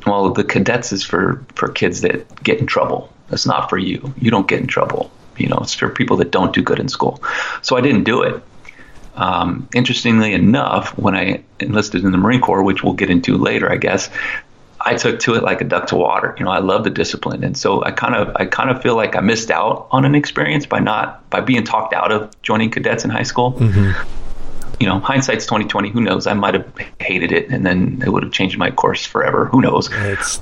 well, 0.06 0.30
the 0.30 0.44
cadets 0.44 0.92
is 0.92 1.02
for, 1.02 1.44
for 1.54 1.68
kids 1.68 2.02
that 2.02 2.42
get 2.42 2.58
in 2.58 2.66
trouble. 2.66 3.12
That's 3.28 3.46
not 3.46 3.70
for 3.70 3.78
you. 3.78 4.12
You 4.18 4.30
don't 4.30 4.48
get 4.48 4.60
in 4.60 4.66
trouble. 4.66 5.10
You 5.38 5.48
know, 5.48 5.58
it's 5.62 5.74
for 5.74 5.88
people 5.88 6.18
that 6.18 6.30
don't 6.30 6.52
do 6.54 6.62
good 6.62 6.78
in 6.78 6.88
school. 6.88 7.22
So 7.62 7.76
I 7.76 7.80
didn't 7.80 8.04
do 8.04 8.22
it. 8.22 8.42
Um, 9.14 9.68
interestingly 9.74 10.32
enough, 10.32 10.96
when 10.96 11.14
I 11.14 11.42
enlisted 11.60 12.04
in 12.04 12.12
the 12.12 12.18
Marine 12.18 12.40
Corps, 12.40 12.62
which 12.62 12.82
we'll 12.82 12.94
get 12.94 13.10
into 13.10 13.36
later, 13.36 13.70
I 13.70 13.76
guess, 13.76 14.08
I 14.84 14.94
took 14.94 15.20
to 15.20 15.34
it 15.34 15.42
like 15.42 15.60
a 15.60 15.64
duck 15.64 15.88
to 15.88 15.96
water. 15.96 16.34
You 16.38 16.44
know, 16.44 16.50
I 16.50 16.58
love 16.58 16.84
the 16.84 16.90
discipline, 16.90 17.44
and 17.44 17.56
so 17.56 17.84
I 17.84 17.92
kind 17.92 18.14
of 18.14 18.34
I 18.36 18.46
kind 18.46 18.70
of 18.70 18.82
feel 18.82 18.96
like 18.96 19.14
I 19.14 19.20
missed 19.20 19.50
out 19.50 19.86
on 19.90 20.04
an 20.04 20.14
experience 20.14 20.66
by 20.66 20.80
not 20.80 21.28
by 21.30 21.40
being 21.40 21.64
talked 21.64 21.94
out 21.94 22.10
of 22.10 22.30
joining 22.42 22.70
cadets 22.70 23.04
in 23.04 23.10
high 23.10 23.22
school. 23.22 23.52
Mm-hmm. 23.52 24.02
You 24.80 24.88
know, 24.88 24.98
hindsight's 24.98 25.46
twenty 25.46 25.66
twenty. 25.66 25.90
Who 25.90 26.00
knows? 26.00 26.26
I 26.26 26.34
might 26.34 26.54
have 26.54 26.72
hated 26.98 27.30
it, 27.30 27.48
and 27.50 27.64
then 27.64 28.02
it 28.04 28.10
would 28.10 28.24
have 28.24 28.32
changed 28.32 28.58
my 28.58 28.70
course 28.70 29.06
forever. 29.06 29.44
Who 29.46 29.60
knows? 29.60 29.88
It's 29.92 30.40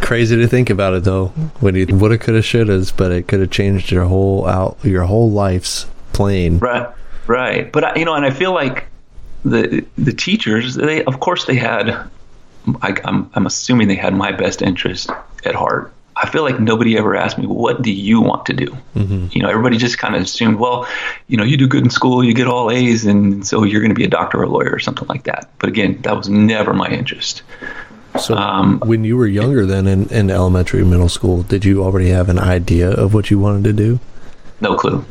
crazy 0.00 0.36
to 0.36 0.46
think 0.46 0.70
about 0.70 0.94
it 0.94 1.04
though. 1.04 1.26
When 1.60 1.74
you 1.74 1.86
woulda, 1.86 2.16
coulda, 2.16 2.40
shouldas, 2.40 2.96
but 2.96 3.12
it 3.12 3.28
could 3.28 3.40
have 3.40 3.50
changed 3.50 3.90
your 3.90 4.04
whole 4.04 4.46
out 4.46 4.78
your 4.82 5.02
whole 5.02 5.30
life's 5.30 5.86
plane. 6.14 6.58
Right. 6.58 6.88
Right. 7.26 7.70
But 7.70 7.84
I, 7.84 7.94
you 7.96 8.04
know, 8.04 8.14
and 8.14 8.24
I 8.24 8.30
feel 8.30 8.52
like 8.52 8.86
the 9.44 9.84
the 9.96 10.12
teachers, 10.12 10.74
they 10.74 11.04
of 11.04 11.20
course 11.20 11.44
they 11.44 11.56
had 11.56 12.10
I, 12.80 12.96
I'm 13.04 13.30
I'm 13.34 13.46
assuming 13.46 13.88
they 13.88 13.96
had 13.96 14.14
my 14.14 14.32
best 14.32 14.62
interest 14.62 15.10
at 15.44 15.54
heart. 15.54 15.92
I 16.14 16.28
feel 16.28 16.42
like 16.42 16.60
nobody 16.60 16.98
ever 16.98 17.16
asked 17.16 17.38
me, 17.38 17.46
"What 17.46 17.82
do 17.82 17.90
you 17.90 18.20
want 18.20 18.46
to 18.46 18.52
do?" 18.52 18.76
Mm-hmm. 18.94 19.28
You 19.32 19.42
know, 19.42 19.48
everybody 19.48 19.78
just 19.78 19.98
kind 19.98 20.14
of 20.14 20.22
assumed, 20.22 20.58
"Well, 20.58 20.86
you 21.26 21.36
know, 21.36 21.44
you 21.44 21.56
do 21.56 21.66
good 21.66 21.84
in 21.84 21.90
school, 21.90 22.22
you 22.22 22.34
get 22.34 22.46
all 22.46 22.70
A's, 22.70 23.06
and 23.06 23.46
so 23.46 23.64
you're 23.64 23.80
going 23.80 23.90
to 23.90 23.96
be 23.96 24.04
a 24.04 24.10
doctor 24.10 24.38
or 24.38 24.44
a 24.44 24.48
lawyer 24.48 24.70
or 24.70 24.78
something 24.78 25.08
like 25.08 25.24
that." 25.24 25.50
But 25.58 25.70
again, 25.70 26.00
that 26.02 26.16
was 26.16 26.28
never 26.28 26.74
my 26.74 26.88
interest. 26.88 27.42
So, 28.20 28.36
um, 28.36 28.80
when 28.80 29.04
you 29.04 29.16
were 29.16 29.26
younger, 29.26 29.64
then 29.64 29.86
in, 29.86 30.06
in 30.08 30.30
elementary, 30.30 30.84
middle 30.84 31.08
school, 31.08 31.42
did 31.42 31.64
you 31.64 31.82
already 31.82 32.10
have 32.10 32.28
an 32.28 32.38
idea 32.38 32.90
of 32.90 33.14
what 33.14 33.30
you 33.30 33.38
wanted 33.38 33.64
to 33.64 33.72
do? 33.72 33.98
No 34.60 34.76
clue. 34.76 35.04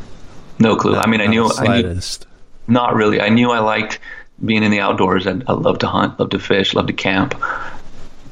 No 0.61 0.75
clue. 0.75 0.93
Not, 0.93 1.07
I 1.07 1.09
mean, 1.09 1.21
I 1.21 1.25
knew, 1.25 1.49
I 1.57 1.81
knew. 1.81 1.99
Not 2.67 2.95
really. 2.95 3.19
I 3.19 3.29
knew 3.29 3.51
I 3.51 3.59
liked 3.59 3.99
being 4.43 4.63
in 4.63 4.71
the 4.71 4.79
outdoors. 4.79 5.27
I, 5.27 5.41
I 5.47 5.53
love 5.53 5.79
to 5.79 5.87
hunt, 5.87 6.19
love 6.19 6.29
to 6.31 6.39
fish, 6.39 6.73
love 6.73 6.87
to 6.87 6.93
camp. 6.93 7.35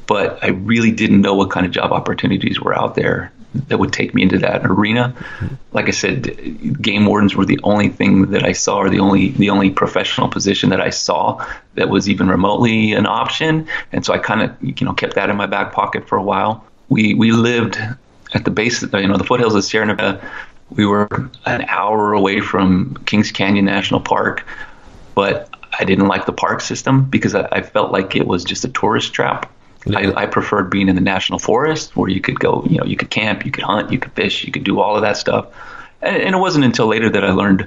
But 0.06 0.42
I 0.42 0.48
really 0.48 0.90
didn't 0.90 1.20
know 1.20 1.34
what 1.34 1.50
kind 1.50 1.66
of 1.66 1.72
job 1.72 1.92
opportunities 1.92 2.60
were 2.60 2.76
out 2.76 2.94
there 2.94 3.32
that 3.68 3.78
would 3.78 3.92
take 3.92 4.14
me 4.14 4.22
into 4.22 4.38
that 4.38 4.64
arena. 4.64 5.14
Like 5.72 5.88
I 5.88 5.90
said, 5.90 6.80
game 6.80 7.06
wardens 7.06 7.34
were 7.34 7.44
the 7.44 7.58
only 7.64 7.88
thing 7.88 8.30
that 8.30 8.44
I 8.44 8.52
saw, 8.52 8.78
or 8.78 8.88
the 8.88 9.00
only 9.00 9.30
the 9.30 9.50
only 9.50 9.70
professional 9.70 10.28
position 10.28 10.70
that 10.70 10.80
I 10.80 10.90
saw 10.90 11.44
that 11.74 11.88
was 11.88 12.08
even 12.08 12.28
remotely 12.28 12.92
an 12.92 13.06
option. 13.06 13.66
And 13.92 14.04
so 14.04 14.14
I 14.14 14.18
kind 14.18 14.42
of 14.42 14.56
you 14.62 14.84
know 14.84 14.92
kept 14.92 15.14
that 15.14 15.30
in 15.30 15.36
my 15.36 15.46
back 15.46 15.72
pocket 15.72 16.08
for 16.08 16.16
a 16.16 16.22
while. 16.22 16.64
We 16.88 17.14
we 17.14 17.32
lived 17.32 17.78
at 18.34 18.44
the 18.44 18.50
base, 18.50 18.82
you 18.82 19.08
know, 19.08 19.16
the 19.16 19.24
foothills 19.24 19.54
of 19.54 19.64
Sierra 19.64 19.86
Nevada 19.86 20.30
we 20.70 20.86
were 20.86 21.08
an 21.46 21.62
hour 21.68 22.12
away 22.12 22.40
from 22.40 22.96
Kings 23.06 23.32
Canyon 23.32 23.64
National 23.64 24.00
Park, 24.00 24.46
but 25.14 25.50
I 25.78 25.84
didn't 25.84 26.08
like 26.08 26.26
the 26.26 26.32
park 26.32 26.60
system 26.60 27.04
because 27.04 27.34
I, 27.34 27.48
I 27.52 27.62
felt 27.62 27.92
like 27.92 28.16
it 28.16 28.26
was 28.26 28.44
just 28.44 28.64
a 28.64 28.68
tourist 28.68 29.12
trap. 29.12 29.50
Yeah. 29.86 29.98
I, 29.98 30.22
I, 30.22 30.26
preferred 30.26 30.70
being 30.70 30.90
in 30.90 30.94
the 30.94 31.00
national 31.00 31.38
forest 31.38 31.96
where 31.96 32.10
you 32.10 32.20
could 32.20 32.38
go, 32.38 32.62
you 32.68 32.76
know, 32.76 32.84
you 32.84 32.96
could 32.96 33.08
camp, 33.08 33.46
you 33.46 33.50
could 33.50 33.64
hunt, 33.64 33.90
you 33.90 33.98
could 33.98 34.12
fish, 34.12 34.44
you 34.44 34.52
could 34.52 34.64
do 34.64 34.78
all 34.78 34.94
of 34.94 35.02
that 35.02 35.16
stuff. 35.16 35.46
And, 36.02 36.16
and 36.16 36.34
it 36.34 36.38
wasn't 36.38 36.66
until 36.66 36.86
later 36.86 37.08
that 37.08 37.24
I 37.24 37.32
learned 37.32 37.66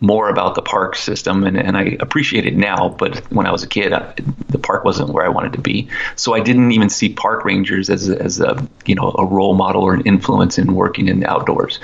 more 0.00 0.28
about 0.28 0.54
the 0.54 0.62
park 0.62 0.94
system 0.94 1.42
and, 1.42 1.58
and 1.58 1.76
I 1.76 1.96
appreciate 1.98 2.46
it 2.46 2.56
now. 2.56 2.90
But 2.90 3.18
when 3.32 3.44
I 3.46 3.50
was 3.50 3.64
a 3.64 3.66
kid, 3.66 3.92
I, 3.92 4.14
the 4.50 4.58
park 4.58 4.84
wasn't 4.84 5.10
where 5.10 5.24
I 5.24 5.28
wanted 5.28 5.52
to 5.54 5.60
be. 5.60 5.88
So 6.14 6.34
I 6.34 6.40
didn't 6.40 6.70
even 6.70 6.88
see 6.88 7.12
park 7.12 7.44
rangers 7.44 7.90
as, 7.90 8.08
as 8.08 8.38
a, 8.40 8.64
you 8.86 8.94
know, 8.94 9.12
a 9.18 9.26
role 9.26 9.54
model 9.54 9.82
or 9.82 9.94
an 9.94 10.02
influence 10.02 10.58
in 10.58 10.74
working 10.74 11.08
in 11.08 11.18
the 11.18 11.28
outdoors 11.28 11.80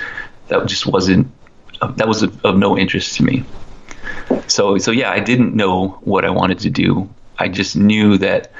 that 0.47 0.65
just 0.65 0.85
wasn't 0.85 1.27
that 1.95 2.07
was 2.07 2.23
of, 2.23 2.45
of 2.45 2.57
no 2.57 2.77
interest 2.77 3.15
to 3.17 3.23
me. 3.23 3.43
So 4.47 4.77
so 4.77 4.91
yeah, 4.91 5.11
I 5.11 5.19
didn't 5.19 5.55
know 5.55 5.89
what 6.01 6.25
I 6.25 6.29
wanted 6.29 6.59
to 6.59 6.69
do. 6.69 7.09
I 7.37 7.49
just 7.49 7.75
knew 7.75 8.17
that 8.19 8.51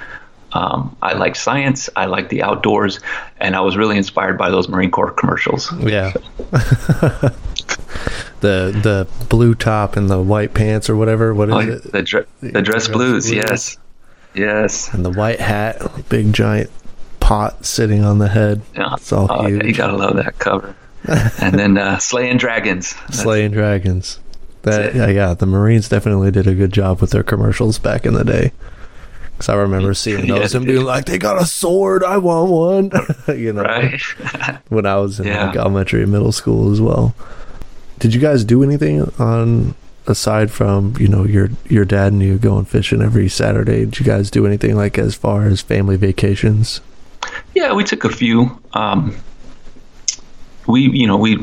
um, 0.53 0.95
I 1.01 1.13
like 1.13 1.35
science, 1.35 1.89
I 1.95 2.05
like 2.05 2.29
the 2.29 2.43
outdoors, 2.43 2.99
and 3.39 3.55
I 3.55 3.61
was 3.61 3.75
really 3.75 3.97
inspired 3.97 4.37
by 4.37 4.49
those 4.49 4.69
Marine 4.69 4.91
Corps 4.91 5.11
commercials. 5.11 5.71
Yeah. 5.81 6.13
So. 6.13 6.19
the 8.41 8.71
the 8.71 9.07
blue 9.27 9.55
top 9.55 9.97
and 9.97 10.09
the 10.09 10.21
white 10.21 10.53
pants 10.53 10.89
or 10.89 10.95
whatever. 10.95 11.33
What 11.33 11.49
is 11.49 11.55
oh, 11.55 11.59
it? 11.59 11.91
The, 11.91 12.03
dre- 12.03 12.25
the 12.41 12.51
dress, 12.61 12.65
dress 12.65 12.87
blues, 12.87 13.29
blues, 13.29 13.31
yes, 13.31 13.77
yes. 14.33 14.93
And 14.93 15.05
the 15.05 15.11
white 15.11 15.39
hat, 15.39 15.81
big 16.09 16.31
giant 16.31 16.69
pot 17.19 17.65
sitting 17.65 18.05
on 18.05 18.19
the 18.19 18.29
head. 18.29 18.61
Yeah, 18.75 18.93
it's 18.93 19.11
all 19.11 19.27
oh, 19.29 19.47
huge. 19.47 19.61
Yeah, 19.61 19.67
you 19.67 19.73
gotta 19.73 19.97
love 19.97 20.15
that 20.17 20.37
cover 20.39 20.75
and 21.07 21.57
then 21.57 21.77
uh, 21.77 21.97
slaying 21.99 22.37
dragons. 22.37 22.95
Slaying 23.11 23.51
dragons. 23.51 24.19
That 24.63 24.95
yeah, 24.95 25.07
yeah, 25.07 25.33
the 25.35 25.45
Marines 25.45 25.89
definitely 25.89 26.31
did 26.31 26.47
a 26.47 26.55
good 26.55 26.73
job 26.73 26.99
with 26.99 27.11
their 27.11 27.23
commercials 27.23 27.77
back 27.77 28.05
in 28.05 28.15
the 28.15 28.23
day. 28.23 28.51
Because 29.31 29.49
I 29.49 29.55
remember 29.55 29.93
seeing 29.93 30.27
those 30.27 30.53
yeah, 30.53 30.57
and 30.57 30.65
being 30.65 30.83
like, 30.83 31.05
"They 31.05 31.17
got 31.17 31.39
a 31.39 31.45
sword, 31.45 32.03
I 32.03 32.17
want 32.17 32.51
one." 32.51 32.91
you 33.39 33.53
know, 33.53 33.63
right? 33.63 34.01
when 34.69 34.85
I 34.85 34.95
was 34.95 35.19
in 35.19 35.27
yeah. 35.27 35.47
like 35.47 35.55
elementary 35.55 36.03
and 36.03 36.11
middle 36.11 36.31
school 36.31 36.71
as 36.71 36.81
well. 36.81 37.13
Did 37.99 38.13
you 38.13 38.19
guys 38.19 38.43
do 38.43 38.63
anything 38.63 39.01
on 39.19 39.75
aside 40.07 40.51
from 40.51 40.95
you 40.99 41.07
know 41.07 41.25
your 41.25 41.49
your 41.67 41.85
dad 41.85 42.13
and 42.13 42.21
you 42.21 42.37
going 42.37 42.65
fishing 42.65 43.01
every 43.01 43.29
Saturday? 43.29 43.85
Did 43.85 43.99
you 43.99 44.05
guys 44.05 44.31
do 44.31 44.47
anything 44.47 44.75
like 44.75 44.97
as 44.97 45.15
far 45.15 45.45
as 45.45 45.61
family 45.61 45.97
vacations? 45.97 46.81
Yeah, 47.53 47.73
we 47.73 47.83
took 47.83 48.03
a 48.03 48.09
few. 48.09 48.59
Um, 48.73 49.15
we, 50.67 50.89
you 50.89 51.07
know, 51.07 51.17
we, 51.17 51.37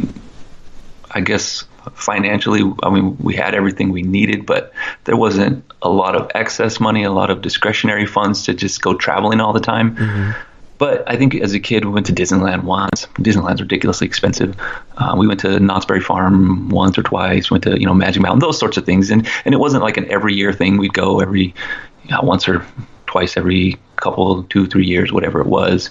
I 1.11 1.21
guess 1.21 1.65
financially, 1.95 2.63
I 2.83 2.91
mean, 2.91 3.17
we 3.19 3.35
had 3.35 3.55
everything 3.55 3.91
we 3.91 4.03
needed, 4.03 4.47
but 4.47 4.73
there 5.05 5.17
wasn't 5.17 5.65
a 5.83 5.89
lot 5.89 6.15
of 6.15 6.31
excess 6.35 6.81
money, 6.81 7.05
a 7.05 7.11
lot 7.11 7.31
of 7.31 7.43
discretionary 7.43 8.07
funds 8.07 8.45
to 8.45 8.55
just 8.55 8.81
go 8.83 8.95
traveling 8.95 9.41
all 9.41 9.53
the 9.53 9.61
time. 9.61 9.97
Mm-hmm. 9.97 10.31
But 10.79 11.09
I 11.09 11.17
think 11.17 11.37
as 11.37 11.55
a 11.55 11.61
kid, 11.61 11.85
we 11.85 11.93
went 11.93 12.07
to 12.07 12.13
Disneyland 12.13 12.65
once. 12.65 13.07
Disneyland's 13.15 13.61
ridiculously 13.61 14.07
expensive. 14.07 14.57
Uh, 14.97 15.15
we 15.17 15.29
went 15.29 15.39
to 15.41 15.61
Knott's 15.61 15.87
Berry 15.87 16.01
Farm 16.01 16.71
once 16.71 16.99
or 16.99 17.05
twice. 17.05 17.53
Went 17.53 17.63
to 17.65 17.79
you 17.79 17.87
know 17.87 17.95
Magic 17.95 18.21
Mountain, 18.21 18.41
those 18.41 18.59
sorts 18.59 18.77
of 18.77 18.85
things. 18.85 19.11
And 19.11 19.29
and 19.45 19.55
it 19.55 19.59
wasn't 19.59 19.85
like 19.85 19.97
an 19.97 20.11
every 20.11 20.35
year 20.35 20.53
thing. 20.53 20.79
We'd 20.79 20.93
go 20.93 21.21
every 21.21 21.55
you 22.03 22.11
know, 22.11 22.23
once 22.23 22.49
or 22.49 22.67
twice 23.07 23.37
every 23.37 23.79
couple, 23.95 24.43
two, 24.45 24.67
three 24.67 24.87
years, 24.87 25.13
whatever 25.13 25.41
it 25.41 25.47
was 25.47 25.91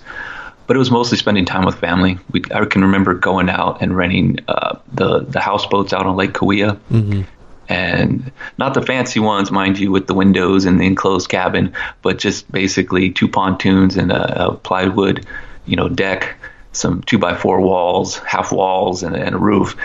but 0.67 0.75
it 0.75 0.79
was 0.79 0.91
mostly 0.91 1.17
spending 1.17 1.45
time 1.45 1.65
with 1.65 1.75
family. 1.75 2.17
We, 2.31 2.43
I 2.53 2.65
can 2.65 2.81
remember 2.81 3.13
going 3.13 3.49
out 3.49 3.81
and 3.81 3.95
renting 3.95 4.39
uh, 4.47 4.79
the 4.93 5.19
the 5.19 5.39
houseboats 5.39 5.93
out 5.93 6.05
on 6.05 6.15
Lake 6.15 6.33
Kaweah, 6.33 6.79
mm-hmm. 6.91 7.21
and 7.67 8.31
not 8.57 8.73
the 8.73 8.81
fancy 8.81 9.19
ones, 9.19 9.51
mind 9.51 9.79
you, 9.79 9.91
with 9.91 10.07
the 10.07 10.13
windows 10.13 10.65
and 10.65 10.79
the 10.79 10.85
enclosed 10.85 11.29
cabin, 11.29 11.73
but 12.01 12.19
just 12.19 12.51
basically 12.51 13.11
two 13.11 13.27
pontoons 13.27 13.97
and 13.97 14.11
a, 14.11 14.47
a 14.47 14.55
plywood, 14.55 15.25
you 15.65 15.75
know, 15.75 15.89
deck 15.89 16.35
some 16.73 17.01
two 17.03 17.17
by 17.17 17.35
four 17.35 17.61
walls, 17.61 18.17
half 18.19 18.51
walls, 18.51 19.03
and, 19.03 19.15
and 19.15 19.35
a 19.35 19.37
roof. 19.37 19.75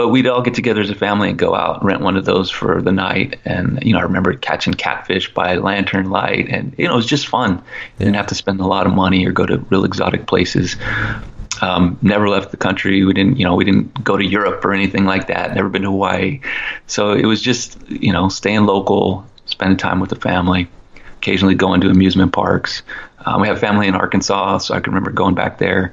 But 0.00 0.08
we'd 0.08 0.26
all 0.26 0.40
get 0.40 0.54
together 0.54 0.80
as 0.80 0.88
a 0.88 0.94
family 0.94 1.28
and 1.28 1.38
go 1.38 1.54
out, 1.54 1.80
and 1.80 1.84
rent 1.84 2.00
one 2.00 2.16
of 2.16 2.24
those 2.24 2.50
for 2.50 2.80
the 2.80 2.90
night. 2.90 3.38
And, 3.44 3.78
you 3.82 3.92
know, 3.92 3.98
I 3.98 4.02
remember 4.04 4.32
catching 4.32 4.72
catfish 4.72 5.34
by 5.34 5.56
lantern 5.56 6.08
light. 6.08 6.48
And, 6.48 6.74
you 6.78 6.86
know, 6.86 6.94
it 6.94 6.96
was 6.96 7.04
just 7.04 7.26
fun. 7.26 7.56
You 7.58 8.06
didn't 8.06 8.16
have 8.16 8.28
to 8.28 8.34
spend 8.34 8.60
a 8.60 8.66
lot 8.66 8.86
of 8.86 8.94
money 8.94 9.26
or 9.26 9.32
go 9.32 9.44
to 9.44 9.58
real 9.58 9.84
exotic 9.84 10.26
places. 10.26 10.76
Um, 11.60 11.98
never 12.00 12.30
left 12.30 12.50
the 12.50 12.56
country. 12.56 13.04
We 13.04 13.12
didn't, 13.12 13.36
you 13.36 13.44
know, 13.44 13.54
we 13.54 13.66
didn't 13.66 14.02
go 14.02 14.16
to 14.16 14.24
Europe 14.24 14.64
or 14.64 14.72
anything 14.72 15.04
like 15.04 15.26
that. 15.26 15.54
Never 15.54 15.68
been 15.68 15.82
to 15.82 15.90
Hawaii. 15.90 16.40
So 16.86 17.12
it 17.12 17.26
was 17.26 17.42
just, 17.42 17.78
you 17.90 18.10
know, 18.10 18.30
staying 18.30 18.64
local, 18.64 19.26
spending 19.44 19.76
time 19.76 20.00
with 20.00 20.08
the 20.08 20.16
family, 20.16 20.66
occasionally 21.18 21.56
going 21.56 21.82
to 21.82 21.90
amusement 21.90 22.32
parks. 22.32 22.82
Um, 23.26 23.42
we 23.42 23.48
have 23.48 23.60
family 23.60 23.86
in 23.86 23.94
Arkansas, 23.94 24.58
so 24.60 24.74
I 24.74 24.80
can 24.80 24.94
remember 24.94 25.10
going 25.10 25.34
back 25.34 25.58
there. 25.58 25.92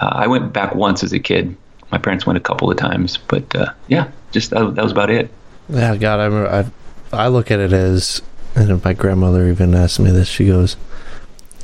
Uh, 0.00 0.10
I 0.12 0.26
went 0.26 0.52
back 0.52 0.74
once 0.74 1.04
as 1.04 1.12
a 1.12 1.20
kid. 1.20 1.56
My 1.90 1.98
parents 1.98 2.26
went 2.26 2.36
a 2.36 2.40
couple 2.40 2.70
of 2.70 2.76
times, 2.76 3.16
but 3.16 3.54
uh, 3.54 3.72
yeah, 3.88 4.10
just 4.32 4.50
that, 4.50 4.74
was 4.74 4.92
about 4.92 5.10
it. 5.10 5.30
Yeah, 5.68 5.96
God, 5.96 6.20
I 6.20 6.60
I 6.60 7.24
I 7.24 7.28
look 7.28 7.50
at 7.50 7.60
it 7.60 7.72
as, 7.72 8.22
and 8.54 8.84
my 8.84 8.92
grandmother 8.92 9.48
even 9.48 9.74
asked 9.74 10.00
me 10.00 10.10
this. 10.10 10.28
She 10.28 10.46
goes, 10.46 10.76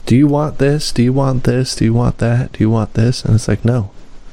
do 0.07 0.17
you 0.17 0.27
want 0.27 0.59
this? 0.59 0.93
Do 0.93 1.03
you 1.03 1.13
want 1.13 1.45
this? 1.45 1.75
Do 1.75 1.85
you 1.85 1.95
want 1.95 2.19
that? 2.19 2.53
Do 2.53 2.61
you 2.61 2.71
want 2.71 2.95
this? 2.95 3.25
And 3.25 3.35
it's 3.35 3.49
like, 3.49 3.65
no. 3.65 3.91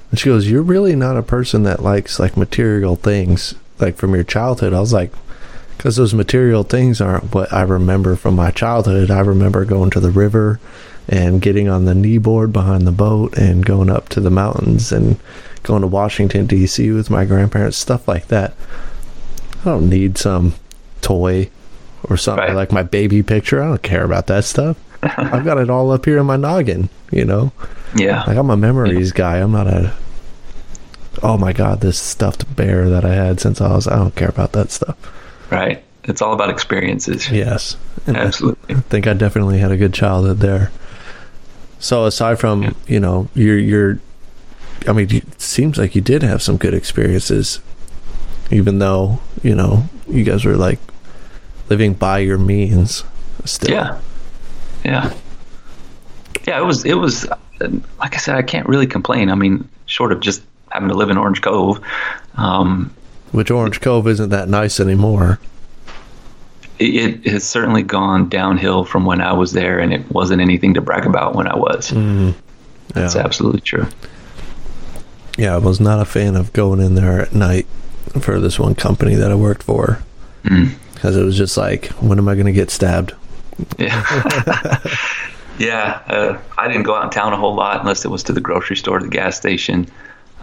And 0.09 0.19
she 0.19 0.29
goes, 0.29 0.49
you're 0.49 0.61
really 0.61 0.95
not 0.95 1.17
a 1.17 1.23
person 1.23 1.63
that 1.63 1.81
likes 1.81 2.19
like 2.19 2.35
material 2.35 2.97
things 2.97 3.55
like 3.79 3.95
from 3.95 4.13
your 4.13 4.25
childhood. 4.25 4.73
I 4.73 4.81
was 4.81 4.91
like, 4.91 5.13
because 5.77 5.95
those 5.95 6.13
material 6.13 6.63
things 6.63 6.99
aren't 6.99 7.33
what 7.33 7.51
I 7.51 7.61
remember 7.61 8.15
from 8.15 8.35
my 8.35 8.51
childhood. 8.51 9.09
I 9.09 9.21
remember 9.21 9.63
going 9.65 9.89
to 9.91 9.99
the 9.99 10.11
river 10.11 10.59
and 11.07 11.41
getting 11.41 11.69
on 11.69 11.85
the 11.85 11.93
kneeboard 11.93 12.51
behind 12.51 12.85
the 12.85 12.91
boat 12.91 13.37
and 13.37 13.65
going 13.65 13.89
up 13.89 14.09
to 14.09 14.19
the 14.19 14.29
mountains 14.29 14.91
and 14.91 15.17
going 15.63 15.81
to 15.81 15.87
Washington 15.87 16.45
D.C. 16.45 16.91
with 16.91 17.09
my 17.09 17.25
grandparents, 17.25 17.77
stuff 17.77 18.07
like 18.07 18.27
that. 18.27 18.53
I 19.61 19.65
don't 19.65 19.89
need 19.89 20.17
some 20.17 20.55
toy 21.01 21.49
or 22.03 22.17
something 22.17 22.45
right. 22.45 22.55
like 22.55 22.71
my 22.71 22.83
baby 22.83 23.21
picture. 23.23 23.61
I 23.61 23.67
don't 23.67 23.83
care 23.83 24.03
about 24.03 24.27
that 24.27 24.43
stuff. 24.43 24.77
I've 25.03 25.45
got 25.45 25.57
it 25.57 25.69
all 25.69 25.91
up 25.91 26.05
here 26.05 26.17
in 26.17 26.25
my 26.25 26.37
noggin, 26.37 26.89
you 27.11 27.25
know? 27.25 27.51
Yeah. 27.95 28.23
Like 28.25 28.37
I'm 28.37 28.49
a 28.49 28.57
memories 28.57 29.09
yeah. 29.09 29.17
guy. 29.17 29.37
I'm 29.37 29.51
not 29.51 29.67
a 29.67 29.93
oh 31.23 31.37
my 31.37 31.53
god, 31.53 31.81
this 31.81 31.99
stuffed 31.99 32.55
bear 32.55 32.89
that 32.89 33.05
I 33.05 33.13
had 33.13 33.39
since 33.39 33.61
I 33.61 33.73
was 33.73 33.87
I 33.87 33.97
don't 33.97 34.15
care 34.15 34.29
about 34.29 34.53
that 34.53 34.71
stuff. 34.71 34.97
Right. 35.51 35.83
It's 36.03 36.21
all 36.21 36.33
about 36.33 36.49
experiences. 36.49 37.29
Yes. 37.29 37.77
And 38.07 38.17
Absolutely. 38.17 38.75
I 38.75 38.79
think 38.89 39.07
I 39.07 39.13
definitely 39.13 39.59
had 39.59 39.71
a 39.71 39.77
good 39.77 39.93
childhood 39.93 40.39
there. 40.39 40.71
So 41.79 42.05
aside 42.05 42.39
from, 42.39 42.63
yeah. 42.63 42.71
you 42.87 42.99
know, 42.99 43.27
your 43.33 43.57
your 43.57 43.99
I 44.87 44.93
mean, 44.93 45.13
it 45.13 45.41
seems 45.41 45.77
like 45.77 45.95
you 45.95 46.01
did 46.01 46.23
have 46.23 46.41
some 46.41 46.57
good 46.57 46.73
experiences 46.73 47.59
even 48.49 48.79
though, 48.79 49.19
you 49.43 49.55
know, 49.55 49.85
you 50.07 50.25
guys 50.25 50.43
were 50.43 50.57
like 50.57 50.79
living 51.69 51.93
by 51.93 52.19
your 52.19 52.37
means 52.37 53.03
still. 53.45 53.71
Yeah 53.71 53.99
yeah, 54.83 55.13
yeah. 56.47 56.59
It 56.59 56.65
was 56.65 56.85
it 56.85 56.95
was 56.95 57.27
like 57.99 58.15
I 58.15 58.17
said, 58.17 58.35
I 58.35 58.41
can't 58.41 58.67
really 58.67 58.87
complain. 58.87 59.29
I 59.29 59.35
mean, 59.35 59.67
short 59.85 60.11
of 60.11 60.19
just 60.19 60.43
having 60.69 60.89
to 60.89 60.95
live 60.95 61.09
in 61.09 61.17
Orange 61.17 61.41
Cove, 61.41 61.79
um, 62.35 62.93
which 63.31 63.51
Orange 63.51 63.81
Cove 63.81 64.07
isn't 64.07 64.29
that 64.29 64.49
nice 64.49 64.79
anymore. 64.79 65.39
It, 66.79 67.25
it, 67.25 67.31
has 67.31 67.43
certainly 67.43 67.83
gone 67.83 68.27
downhill 68.27 68.85
from 68.85 69.05
when 69.05 69.21
I 69.21 69.33
was 69.33 69.51
there, 69.51 69.77
and 69.79 69.93
it 69.93 70.09
wasn't 70.09 70.41
anything 70.41 70.73
to 70.73 70.81
brag 70.81 71.05
about 71.05 71.35
when 71.35 71.47
I 71.47 71.55
was. 71.55 71.91
Mm, 71.91 72.29
yeah. 72.29 72.33
That's 72.93 73.15
absolutely 73.15 73.61
true. 73.61 73.85
Yeah, 75.37 75.55
I 75.55 75.57
was 75.59 75.79
not 75.79 76.01
a 76.01 76.05
fan 76.05 76.35
of 76.35 76.53
going 76.53 76.79
in 76.79 76.95
there 76.95 77.21
at 77.21 77.33
night 77.33 77.65
for 78.19 78.39
this 78.39 78.59
one 78.59 78.75
company 78.75 79.15
that 79.15 79.31
I 79.31 79.35
worked 79.35 79.63
for 79.63 80.03
mm. 80.43 80.73
because 80.93 81.15
it 81.15 81.23
was 81.23 81.37
just 81.37 81.57
like, 81.57 81.87
when 82.01 82.17
am 82.17 82.27
I 82.27 82.35
going 82.35 82.47
to 82.47 82.51
get 82.51 82.69
stabbed? 82.69 83.13
Yeah. 83.77 84.79
yeah. 85.59 86.01
Uh, 86.07 86.41
I 86.57 86.67
didn't 86.67 86.83
go 86.83 86.95
out 86.95 87.05
in 87.05 87.09
town 87.09 87.33
a 87.33 87.37
whole 87.37 87.55
lot 87.55 87.79
unless 87.79 88.05
it 88.05 88.09
was 88.09 88.23
to 88.23 88.33
the 88.33 88.41
grocery 88.41 88.75
store, 88.75 88.99
the 88.99 89.07
gas 89.07 89.37
station. 89.37 89.87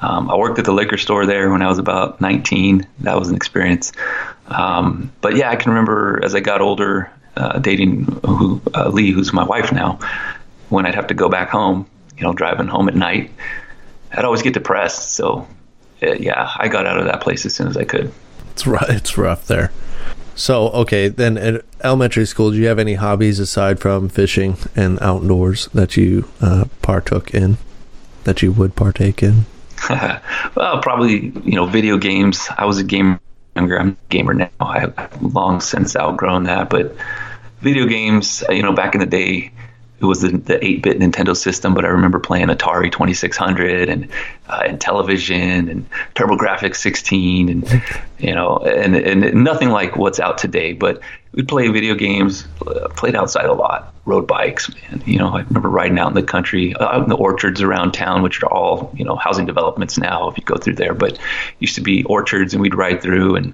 Um, 0.00 0.30
I 0.30 0.36
worked 0.36 0.58
at 0.58 0.64
the 0.64 0.72
liquor 0.72 0.96
store 0.96 1.26
there 1.26 1.50
when 1.50 1.62
I 1.62 1.68
was 1.68 1.78
about 1.78 2.20
19. 2.20 2.86
That 3.00 3.18
was 3.18 3.28
an 3.28 3.34
experience. 3.34 3.92
Um, 4.46 5.12
but 5.20 5.36
yeah, 5.36 5.50
I 5.50 5.56
can 5.56 5.70
remember 5.72 6.20
as 6.22 6.34
I 6.34 6.40
got 6.40 6.60
older, 6.60 7.10
uh, 7.36 7.58
dating 7.58 8.04
who, 8.24 8.60
uh, 8.74 8.88
Lee, 8.88 9.10
who's 9.10 9.32
my 9.32 9.44
wife 9.44 9.72
now, 9.72 9.98
when 10.68 10.86
I'd 10.86 10.94
have 10.94 11.08
to 11.08 11.14
go 11.14 11.28
back 11.28 11.50
home, 11.50 11.88
you 12.16 12.24
know, 12.24 12.32
driving 12.32 12.66
home 12.66 12.88
at 12.88 12.94
night, 12.94 13.30
I'd 14.12 14.24
always 14.24 14.42
get 14.42 14.54
depressed. 14.54 15.14
So 15.14 15.46
uh, 16.02 16.12
yeah, 16.14 16.50
I 16.56 16.68
got 16.68 16.86
out 16.86 16.98
of 16.98 17.06
that 17.06 17.20
place 17.20 17.44
as 17.46 17.54
soon 17.54 17.68
as 17.68 17.76
I 17.76 17.84
could. 17.84 18.12
It's 18.52 18.66
rough. 18.66 18.86
It's 18.88 19.18
rough 19.18 19.46
there. 19.46 19.72
So, 20.34 20.68
okay, 20.68 21.08
then 21.08 21.36
at 21.36 21.64
elementary 21.82 22.24
school, 22.24 22.52
do 22.52 22.58
you 22.58 22.68
have 22.68 22.78
any 22.78 22.94
hobbies 22.94 23.40
aside 23.40 23.80
from 23.80 24.08
fishing 24.08 24.56
and 24.76 24.96
outdoors 25.00 25.66
that 25.74 25.96
you 25.96 26.28
uh, 26.40 26.66
partook 26.80 27.34
in, 27.34 27.58
that 28.22 28.40
you 28.40 28.52
would 28.52 28.76
partake 28.76 29.20
in? 29.20 29.46
well, 30.54 30.80
probably, 30.80 31.32
you 31.42 31.56
know, 31.56 31.66
video 31.66 31.98
games. 31.98 32.48
I 32.56 32.66
was 32.66 32.78
a 32.78 32.84
gamer 32.84 33.18
younger. 33.56 33.80
I'm 33.80 33.90
a 33.90 33.96
gamer 34.10 34.32
now. 34.32 34.50
I've 34.60 35.20
long 35.20 35.60
since 35.60 35.96
outgrown 35.96 36.44
that, 36.44 36.70
but 36.70 36.94
video 37.60 37.86
games, 37.86 38.44
you 38.48 38.62
know, 38.62 38.72
back 38.72 38.94
in 38.94 39.00
the 39.00 39.06
day, 39.06 39.50
it 40.00 40.04
was 40.04 40.20
the, 40.20 40.28
the 40.28 40.54
8-bit 40.54 41.00
Nintendo 41.00 41.36
system, 41.36 41.74
but 41.74 41.84
I 41.84 41.88
remember 41.88 42.20
playing 42.20 42.48
Atari 42.48 42.92
2600 42.92 43.88
and 43.88 44.08
uh, 44.48 44.60
Intellivision 44.60 45.68
and 45.68 45.88
TurboGrafx 46.14 46.76
16 46.76 47.48
and 47.48 47.82
you 48.18 48.34
know 48.34 48.58
and 48.58 48.94
and 48.96 49.44
nothing 49.44 49.70
like 49.70 49.96
what's 49.96 50.20
out 50.20 50.38
today. 50.38 50.72
But 50.72 51.00
we'd 51.32 51.48
play 51.48 51.68
video 51.68 51.94
games, 51.94 52.46
uh, 52.64 52.88
played 52.90 53.16
outside 53.16 53.46
a 53.46 53.52
lot, 53.52 53.92
rode 54.04 54.28
bikes. 54.28 54.72
Man, 54.74 55.02
you 55.04 55.18
know 55.18 55.28
I 55.28 55.40
remember 55.40 55.68
riding 55.68 55.98
out 55.98 56.08
in 56.08 56.14
the 56.14 56.22
country, 56.22 56.74
uh, 56.76 56.84
out 56.84 57.02
in 57.02 57.08
the 57.08 57.16
orchards 57.16 57.60
around 57.60 57.92
town, 57.92 58.22
which 58.22 58.40
are 58.42 58.52
all 58.52 58.92
you 58.94 59.04
know 59.04 59.16
housing 59.16 59.46
developments 59.46 59.98
now. 59.98 60.28
If 60.28 60.38
you 60.38 60.44
go 60.44 60.56
through 60.56 60.76
there, 60.76 60.94
but 60.94 61.18
used 61.58 61.74
to 61.74 61.80
be 61.80 62.04
orchards, 62.04 62.54
and 62.54 62.62
we'd 62.62 62.74
ride 62.74 63.02
through 63.02 63.34
and 63.34 63.52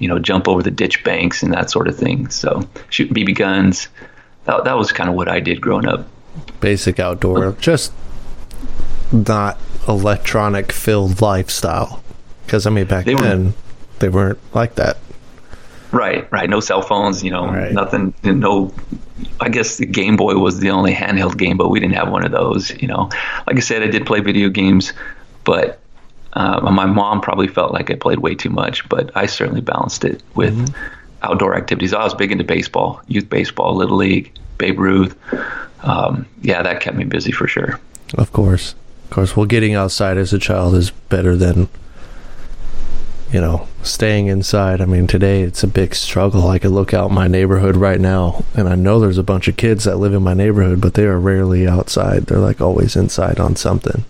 you 0.00 0.08
know 0.08 0.18
jump 0.18 0.48
over 0.48 0.62
the 0.62 0.72
ditch 0.72 1.04
banks 1.04 1.44
and 1.44 1.52
that 1.52 1.70
sort 1.70 1.86
of 1.86 1.96
thing. 1.96 2.30
So 2.30 2.68
shooting 2.90 3.14
BB 3.14 3.36
guns 3.36 3.88
that, 4.44 4.64
that 4.64 4.76
was 4.76 4.92
kind 4.92 5.08
of 5.08 5.16
what 5.16 5.28
I 5.28 5.40
did 5.40 5.60
growing 5.60 5.86
up. 5.86 6.06
Basic 6.60 6.98
outdoor, 6.98 7.52
just 7.52 7.92
not 9.12 9.58
electronic 9.86 10.72
filled 10.72 11.20
lifestyle. 11.20 12.02
Because 12.44 12.66
I 12.66 12.70
mean, 12.70 12.86
back 12.86 13.04
they 13.04 13.14
then 13.14 13.46
were, 13.46 13.52
they 14.00 14.08
weren't 14.08 14.38
like 14.54 14.74
that. 14.74 14.98
Right, 15.92 16.30
right. 16.32 16.50
No 16.50 16.60
cell 16.60 16.82
phones, 16.82 17.22
you 17.22 17.30
know, 17.30 17.46
right. 17.46 17.72
nothing. 17.72 18.14
No, 18.24 18.74
I 19.40 19.48
guess 19.48 19.76
the 19.76 19.86
Game 19.86 20.16
Boy 20.16 20.34
was 20.34 20.58
the 20.58 20.70
only 20.70 20.92
handheld 20.92 21.38
game, 21.38 21.56
but 21.56 21.68
we 21.68 21.78
didn't 21.78 21.94
have 21.94 22.10
one 22.10 22.24
of 22.24 22.32
those. 22.32 22.70
You 22.82 22.88
know, 22.88 23.10
like 23.46 23.56
I 23.56 23.60
said, 23.60 23.82
I 23.82 23.86
did 23.86 24.04
play 24.04 24.20
video 24.20 24.48
games, 24.48 24.92
but 25.44 25.78
uh, 26.32 26.60
my 26.70 26.86
mom 26.86 27.20
probably 27.20 27.46
felt 27.46 27.72
like 27.72 27.90
I 27.90 27.94
played 27.94 28.18
way 28.18 28.34
too 28.34 28.50
much, 28.50 28.88
but 28.88 29.16
I 29.16 29.26
certainly 29.26 29.60
balanced 29.60 30.04
it 30.04 30.22
with. 30.34 30.54
Mm-hmm 30.54 31.00
outdoor 31.24 31.56
activities. 31.56 31.92
I 31.92 32.04
was 32.04 32.14
big 32.14 32.32
into 32.32 32.44
baseball, 32.44 33.00
youth 33.08 33.28
baseball, 33.28 33.74
little 33.74 33.96
league, 33.96 34.32
Babe 34.58 34.78
Ruth. 34.78 35.16
Um, 35.82 36.26
yeah, 36.42 36.62
that 36.62 36.80
kept 36.80 36.96
me 36.96 37.04
busy 37.04 37.32
for 37.32 37.46
sure. 37.46 37.80
Of 38.14 38.32
course, 38.32 38.74
of 39.04 39.10
course. 39.10 39.36
Well, 39.36 39.46
getting 39.46 39.74
outside 39.74 40.16
as 40.16 40.32
a 40.32 40.38
child 40.38 40.74
is 40.74 40.90
better 40.90 41.36
than 41.36 41.68
you 43.32 43.40
know 43.40 43.68
staying 43.82 44.28
inside. 44.28 44.80
I 44.80 44.86
mean, 44.86 45.06
today 45.06 45.42
it's 45.42 45.62
a 45.62 45.68
big 45.68 45.94
struggle. 45.94 46.48
I 46.48 46.58
could 46.58 46.70
look 46.70 46.94
out 46.94 47.10
my 47.10 47.28
neighborhood 47.28 47.76
right 47.76 48.00
now, 48.00 48.44
and 48.54 48.68
I 48.68 48.74
know 48.74 49.00
there's 49.00 49.18
a 49.18 49.22
bunch 49.22 49.48
of 49.48 49.56
kids 49.56 49.84
that 49.84 49.96
live 49.96 50.14
in 50.14 50.22
my 50.22 50.34
neighborhood, 50.34 50.80
but 50.80 50.94
they 50.94 51.04
are 51.04 51.18
rarely 51.18 51.66
outside. 51.66 52.26
They're 52.26 52.38
like 52.38 52.60
always 52.60 52.96
inside 52.96 53.38
on 53.38 53.56
something. 53.56 54.04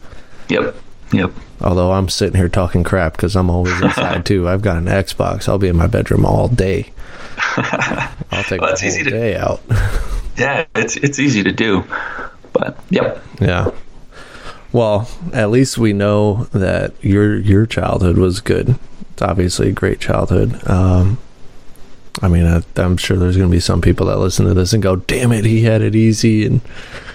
Yep. 0.48 0.76
Yep. 1.12 1.32
Although 1.60 1.92
I'm 1.92 2.08
sitting 2.08 2.36
here 2.36 2.48
talking 2.48 2.84
crap 2.84 3.12
because 3.12 3.36
I'm 3.36 3.50
always 3.50 3.80
inside 3.82 4.26
too. 4.26 4.48
I've 4.48 4.62
got 4.62 4.76
an 4.76 4.86
Xbox. 4.86 5.48
I'll 5.48 5.58
be 5.58 5.68
in 5.68 5.76
my 5.76 5.86
bedroom 5.86 6.24
all 6.24 6.48
day. 6.48 6.92
I'll 7.38 8.44
take 8.44 8.60
well, 8.60 8.76
whole 8.76 8.76
day 8.76 9.32
to, 9.32 9.40
out. 9.40 9.60
yeah, 10.36 10.64
it's 10.74 10.96
it's 10.96 11.18
easy 11.18 11.42
to 11.42 11.52
do, 11.52 11.84
but 12.52 12.78
yep. 12.90 13.22
Yeah. 13.40 13.70
Well, 14.72 15.08
at 15.32 15.50
least 15.50 15.78
we 15.78 15.92
know 15.92 16.44
that 16.52 16.94
your 17.00 17.36
your 17.38 17.66
childhood 17.66 18.18
was 18.18 18.40
good. 18.40 18.76
It's 19.12 19.22
obviously 19.22 19.68
a 19.68 19.72
great 19.72 20.00
childhood. 20.00 20.68
Um, 20.68 21.18
I 22.22 22.28
mean, 22.28 22.46
I, 22.46 22.62
am 22.80 22.96
sure 22.96 23.16
there's 23.16 23.36
going 23.36 23.48
to 23.48 23.54
be 23.54 23.60
some 23.60 23.80
people 23.80 24.06
that 24.06 24.18
listen 24.18 24.46
to 24.46 24.54
this 24.54 24.72
and 24.72 24.82
go, 24.82 24.96
"Damn 24.96 25.32
it, 25.32 25.44
he 25.44 25.62
had 25.62 25.82
it 25.82 25.96
easy." 25.96 26.46
And 26.46 26.60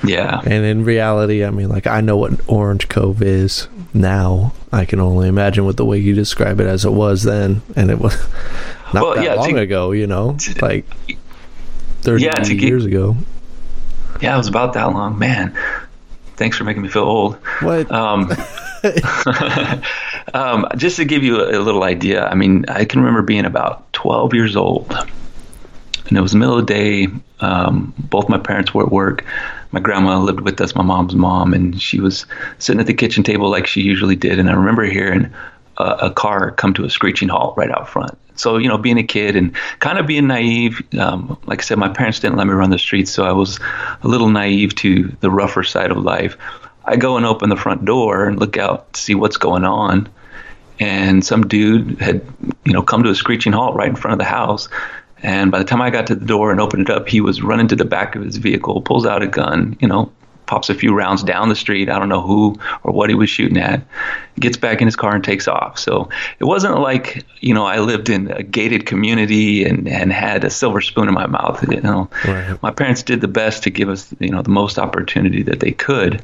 yeah, 0.04 0.42
and 0.44 0.66
in 0.66 0.84
reality, 0.84 1.44
I 1.44 1.52
mean, 1.52 1.70
like 1.70 1.88
I 1.88 2.02
know 2.02 2.18
what 2.18 2.40
Orange 2.48 2.90
Cove 2.90 3.22
is 3.22 3.68
now. 3.94 4.54
I 4.72 4.86
can 4.86 5.00
only 5.00 5.30
imagine 5.30 5.66
with 5.66 5.78
the 5.78 5.86
way 5.86 5.98
you 5.98 6.14
describe 6.14 6.60
it 6.60 6.68
as 6.68 6.84
it 6.84 6.92
was 6.92 7.24
then, 7.24 7.62
and 7.76 7.90
it 7.90 8.00
was 8.00 8.14
not 8.94 9.04
well, 9.04 9.16
that 9.16 9.24
yeah, 9.24 9.36
long 9.36 9.54
to, 9.54 9.62
ago. 9.62 9.92
You 9.92 10.08
know, 10.08 10.36
to, 10.38 10.66
like 10.66 10.86
thirty 12.02 12.26
yeah, 12.26 12.44
years 12.44 12.86
ago. 12.86 13.16
Yeah, 14.22 14.36
it 14.36 14.38
was 14.38 14.48
about 14.48 14.74
that 14.74 14.86
long, 14.86 15.18
man. 15.18 15.58
thanks 16.36 16.58
for 16.58 16.66
making 16.66 16.82
me 16.82 16.90
feel 16.90 17.04
old. 17.04 17.36
What? 17.62 17.90
Um, 17.90 18.30
um, 20.34 20.68
just 20.76 20.98
to 20.98 21.06
give 21.06 21.24
you 21.24 21.42
a, 21.42 21.58
a, 21.58 21.62
little 21.62 21.84
idea, 21.84 22.26
I 22.26 22.36
mean, 22.36 22.66
I 22.68 22.86
can 22.86 23.00
remember 23.00 23.22
being 23.22 23.46
about 23.46 23.89
12 24.00 24.34
years 24.34 24.56
old, 24.56 24.90
and 26.08 26.18
it 26.18 26.22
was 26.22 26.34
middle 26.34 26.58
of 26.58 26.66
the 26.66 26.74
day. 26.74 27.08
Um, 27.42 27.94
both 27.98 28.30
my 28.30 28.38
parents 28.38 28.74
were 28.74 28.84
at 28.84 28.92
work. 28.92 29.26
My 29.72 29.82
grandma 29.82 30.20
lived 30.20 30.40
with 30.40 30.62
us, 30.62 30.74
my 30.74 30.84
mom's 30.84 31.16
mom, 31.16 31.54
and 31.54 31.82
she 31.82 32.00
was 32.00 32.26
sitting 32.60 32.80
at 32.80 32.88
the 32.88 32.94
kitchen 32.94 33.26
table 33.26 33.50
like 33.50 33.68
she 33.68 33.82
usually 33.82 34.16
did. 34.16 34.40
And 34.40 34.50
I 34.50 34.54
remember 34.54 34.86
hearing 34.86 35.34
a, 35.78 35.84
a 35.84 36.12
car 36.12 36.52
come 36.52 36.74
to 36.76 36.86
a 36.86 36.90
screeching 36.90 37.28
halt 37.28 37.58
right 37.58 37.70
out 37.70 37.90
front. 37.90 38.18
So, 38.36 38.56
you 38.56 38.70
know, 38.70 38.78
being 38.78 38.98
a 38.98 39.04
kid 39.04 39.36
and 39.36 39.54
kind 39.80 40.00
of 40.00 40.08
being 40.08 40.28
naive, 40.28 40.82
um, 40.98 41.38
like 41.46 41.60
I 41.60 41.64
said, 41.64 41.78
my 41.78 41.90
parents 41.90 42.22
didn't 42.22 42.38
let 42.38 42.48
me 42.48 42.54
run 42.54 42.70
the 42.70 42.80
streets, 42.80 43.12
so 43.12 43.26
I 43.26 43.34
was 43.34 43.60
a 44.02 44.08
little 44.08 44.30
naive 44.30 44.76
to 44.76 45.14
the 45.20 45.30
rougher 45.30 45.64
side 45.64 45.92
of 45.92 45.98
life. 45.98 46.38
I 46.86 46.96
go 46.96 47.18
and 47.18 47.26
open 47.26 47.50
the 47.50 47.58
front 47.58 47.84
door 47.84 48.30
and 48.30 48.40
look 48.40 48.56
out 48.56 48.94
to 48.94 49.02
see 49.02 49.14
what's 49.14 49.36
going 49.36 49.66
on. 49.66 50.08
And 50.80 51.26
some 51.26 51.48
dude 51.48 52.00
had, 52.00 52.22
you 52.64 52.74
know, 52.74 52.82
come 52.82 53.04
to 53.04 53.10
a 53.10 53.16
screeching 53.16 53.54
halt 53.54 53.76
right 53.76 53.90
in 53.90 53.96
front 53.96 54.14
of 54.14 54.20
the 54.20 54.26
house. 54.26 54.70
And 55.22 55.52
by 55.52 55.60
the 55.60 55.66
time 55.66 55.82
I 55.82 55.90
got 55.90 56.08
to 56.08 56.16
the 56.16 56.26
door 56.26 56.52
and 56.52 56.62
opened 56.62 56.90
it 56.90 56.96
up, 56.96 57.10
he 57.10 57.20
was 57.20 57.42
running 57.42 57.68
to 57.68 57.76
the 57.76 57.86
back 57.86 58.16
of 58.16 58.24
his 58.24 58.38
vehicle, 58.38 58.82
pulls 58.82 59.06
out 59.06 59.22
a 59.22 59.28
gun, 59.28 59.78
you 59.82 59.88
know, 59.88 60.12
pops 60.50 60.68
a 60.68 60.74
few 60.74 60.96
rounds 60.96 61.22
down 61.22 61.48
the 61.48 61.56
street. 61.56 61.90
I 61.90 62.00
don't 62.00 62.10
know 62.10 62.22
who 62.22 62.60
or 62.84 62.92
what 62.92 63.10
he 63.10 63.16
was 63.16 63.30
shooting 63.30 63.58
at. 63.60 63.84
Gets 64.40 64.58
back 64.58 64.82
in 64.82 64.88
his 64.88 64.96
car 64.96 65.14
and 65.14 65.24
takes 65.24 65.48
off. 65.48 65.78
So 65.78 66.10
it 66.40 66.46
wasn't 66.46 66.80
like 66.80 67.24
you 67.40 67.54
know 67.54 67.66
I 67.66 67.80
lived 67.80 68.10
in 68.10 68.32
a 68.32 68.42
gated 68.42 68.88
community 68.88 69.64
and 69.64 69.88
and 69.88 70.12
had 70.12 70.44
a 70.44 70.50
silver 70.50 70.82
spoon 70.82 71.08
in 71.08 71.14
my 71.14 71.28
mouth. 71.28 71.64
You 71.70 71.82
know, 71.82 72.10
right. 72.26 72.62
my 72.64 72.72
parents 72.72 73.04
did 73.04 73.22
the 73.22 73.28
best 73.28 73.64
to 73.64 73.70
give 73.70 73.90
us 73.90 74.14
you 74.20 74.32
know 74.32 74.42
the 74.42 74.50
most 74.50 74.80
opportunity 74.80 75.44
that 75.44 75.60
they 75.60 75.72
could, 75.72 76.24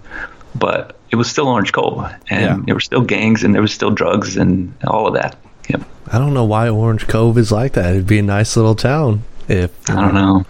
but 0.56 0.98
it 1.12 1.16
was 1.18 1.30
still 1.30 1.48
Orange 1.48 1.72
Cove, 1.72 2.12
and 2.30 2.42
yeah. 2.42 2.58
there 2.66 2.76
were 2.76 2.82
still 2.82 3.02
gangs 3.02 3.44
and 3.44 3.54
there 3.54 3.62
was 3.62 3.74
still 3.74 3.92
drugs 3.92 4.38
and 4.38 4.74
all 4.88 5.08
of 5.08 5.14
that. 5.14 5.38
Yep. 5.70 5.82
I 6.12 6.18
don't 6.18 6.34
know 6.34 6.46
why 6.46 6.70
Orange 6.70 7.08
Cove 7.08 7.38
is 7.38 7.52
like 7.52 7.74
that. 7.74 7.92
It'd 7.92 8.08
be 8.08 8.20
a 8.20 8.24
nice 8.24 8.56
little 8.56 8.76
town 8.76 9.24
if 9.48 9.90
I 9.90 10.02
don't 10.02 10.14
know. 10.14 10.46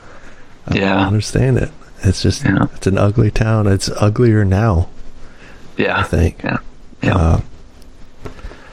I 0.68 0.76
yeah, 0.76 0.96
don't 0.96 1.08
understand 1.08 1.58
it. 1.58 1.72
It's 2.04 2.22
just 2.22 2.44
yeah. 2.44 2.68
it's 2.76 2.88
an 2.88 2.98
ugly 2.98 3.32
town. 3.32 3.68
It's 3.68 3.90
uglier 3.90 4.46
now. 4.46 4.90
Yeah, 5.78 5.98
I 5.98 6.04
think. 6.04 6.44
Yeah, 6.44 6.58
yeah. 7.02 7.16
Uh, 7.16 7.42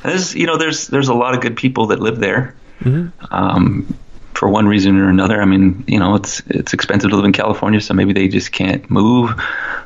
there's 0.02 0.34
you 0.34 0.46
know 0.46 0.58
there's 0.58 0.88
there's 0.88 1.08
a 1.08 1.14
lot 1.14 1.34
of 1.34 1.40
good 1.40 1.56
people 1.56 1.86
that 1.88 2.00
live 2.00 2.18
there. 2.18 2.56
Mm-hmm. 2.80 3.24
Um, 3.32 3.96
for 4.34 4.48
one 4.48 4.66
reason 4.66 4.98
or 4.98 5.08
another. 5.08 5.40
I 5.40 5.44
mean, 5.44 5.84
you 5.86 6.00
know, 6.00 6.16
it's 6.16 6.40
it's 6.48 6.72
expensive 6.72 7.10
to 7.10 7.16
live 7.16 7.24
in 7.24 7.32
California, 7.32 7.80
so 7.80 7.94
maybe 7.94 8.12
they 8.12 8.28
just 8.28 8.50
can't 8.50 8.90
move. 8.90 9.30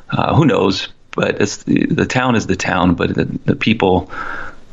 Uh, 0.09 0.33
who 0.35 0.45
knows? 0.45 0.87
But 1.17 1.41
it's 1.41 1.63
the, 1.63 1.87
the 1.87 2.05
town 2.05 2.35
is 2.35 2.45
the 2.45 2.55
town, 2.55 2.93
but 2.93 3.15
the, 3.15 3.25
the 3.45 3.55
people, 3.55 4.11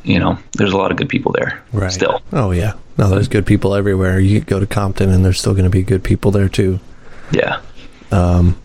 you 0.02 0.18
know, 0.18 0.38
there's 0.52 0.74
a 0.74 0.76
lot 0.76 0.90
of 0.90 0.98
good 0.98 1.08
people 1.08 1.32
there. 1.32 1.62
Right. 1.72 1.90
Still. 1.90 2.20
Oh 2.34 2.50
yeah. 2.50 2.74
No, 2.98 3.08
there's 3.08 3.28
good 3.28 3.46
people 3.46 3.74
everywhere. 3.74 4.20
You 4.20 4.40
go 4.40 4.60
to 4.60 4.66
Compton, 4.66 5.08
and 5.08 5.24
there's 5.24 5.40
still 5.40 5.54
going 5.54 5.64
to 5.64 5.70
be 5.70 5.82
good 5.82 6.04
people 6.04 6.30
there 6.30 6.50
too. 6.50 6.80
Yeah. 7.32 7.60
Um, 8.12 8.60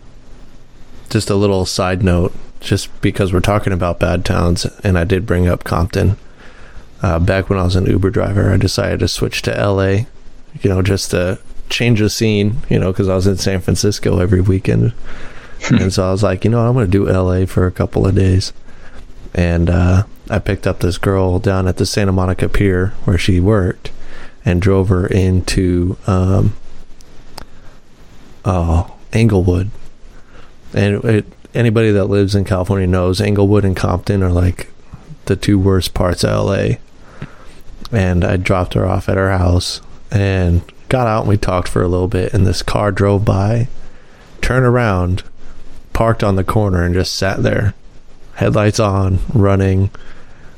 just 1.08 1.30
a 1.30 1.34
little 1.34 1.64
side 1.64 2.02
note, 2.02 2.34
just 2.60 3.00
because 3.00 3.32
we're 3.32 3.40
talking 3.40 3.72
about 3.72 3.98
bad 3.98 4.26
towns, 4.26 4.66
and 4.84 4.98
I 4.98 5.04
did 5.04 5.24
bring 5.24 5.48
up 5.48 5.64
Compton. 5.64 6.18
Uh, 7.02 7.18
back 7.18 7.48
when 7.48 7.58
I 7.58 7.64
was 7.64 7.76
an 7.76 7.86
Uber 7.86 8.10
driver, 8.10 8.52
I 8.52 8.58
decided 8.58 9.00
to 9.00 9.08
switch 9.08 9.40
to 9.42 9.52
LA, 9.52 10.04
you 10.60 10.68
know, 10.68 10.82
just 10.82 11.12
to 11.12 11.40
change 11.70 12.00
the 12.00 12.10
scene, 12.10 12.58
you 12.68 12.78
know, 12.78 12.92
because 12.92 13.08
I 13.08 13.14
was 13.14 13.26
in 13.26 13.38
San 13.38 13.60
Francisco 13.62 14.18
every 14.18 14.42
weekend. 14.42 14.92
and 15.70 15.92
so 15.92 16.08
I 16.08 16.12
was 16.12 16.22
like, 16.22 16.44
you 16.44 16.50
know, 16.50 16.66
I'm 16.66 16.74
going 16.74 16.86
to 16.86 16.90
do 16.90 17.10
LA 17.10 17.46
for 17.46 17.66
a 17.66 17.72
couple 17.72 18.06
of 18.06 18.14
days. 18.14 18.52
And 19.34 19.70
uh, 19.70 20.04
I 20.28 20.38
picked 20.38 20.66
up 20.66 20.80
this 20.80 20.98
girl 20.98 21.38
down 21.38 21.68
at 21.68 21.76
the 21.76 21.86
Santa 21.86 22.12
Monica 22.12 22.48
Pier 22.48 22.88
where 23.04 23.18
she 23.18 23.38
worked 23.40 23.92
and 24.44 24.60
drove 24.60 24.88
her 24.88 25.06
into 25.06 25.96
um, 26.06 26.56
oh, 28.44 28.96
Inglewood 29.12 29.70
and 30.72 31.04
it, 31.04 31.26
anybody 31.54 31.90
that 31.90 32.06
lives 32.06 32.34
in 32.34 32.44
California 32.44 32.86
knows 32.86 33.20
Inglewood 33.20 33.64
and 33.64 33.76
Compton 33.76 34.22
are 34.22 34.32
like 34.32 34.70
the 35.26 35.36
two 35.36 35.58
worst 35.58 35.94
parts 35.94 36.24
of 36.24 36.46
LA. 36.46 36.76
And 37.92 38.24
I 38.24 38.36
dropped 38.36 38.74
her 38.74 38.86
off 38.86 39.08
at 39.08 39.16
her 39.16 39.36
house 39.36 39.80
and 40.10 40.62
got 40.88 41.06
out 41.06 41.20
and 41.20 41.28
we 41.28 41.36
talked 41.36 41.68
for 41.68 41.82
a 41.82 41.88
little 41.88 42.08
bit. 42.08 42.32
And 42.32 42.46
this 42.46 42.62
car 42.62 42.92
drove 42.92 43.24
by, 43.24 43.68
turned 44.40 44.64
around, 44.66 45.24
parked 46.00 46.24
on 46.24 46.36
the 46.36 46.42
corner, 46.42 46.82
and 46.82 46.94
just 46.94 47.14
sat 47.14 47.42
there, 47.42 47.74
headlights 48.36 48.80
on, 48.80 49.18
running. 49.34 49.90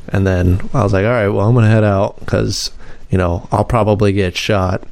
And 0.07 0.25
then 0.25 0.71
I 0.73 0.85
was 0.85 0.93
like, 0.93 1.05
all 1.05 1.11
right, 1.11 1.27
well, 1.27 1.49
I'm 1.49 1.55
going 1.55 1.65
to 1.65 1.71
head 1.71 1.83
out 1.83 2.21
because, 2.21 2.71
you 3.11 3.19
know, 3.19 3.49
I'll 3.51 3.65
probably 3.65 4.13
get 4.13 4.37
shot. 4.37 4.85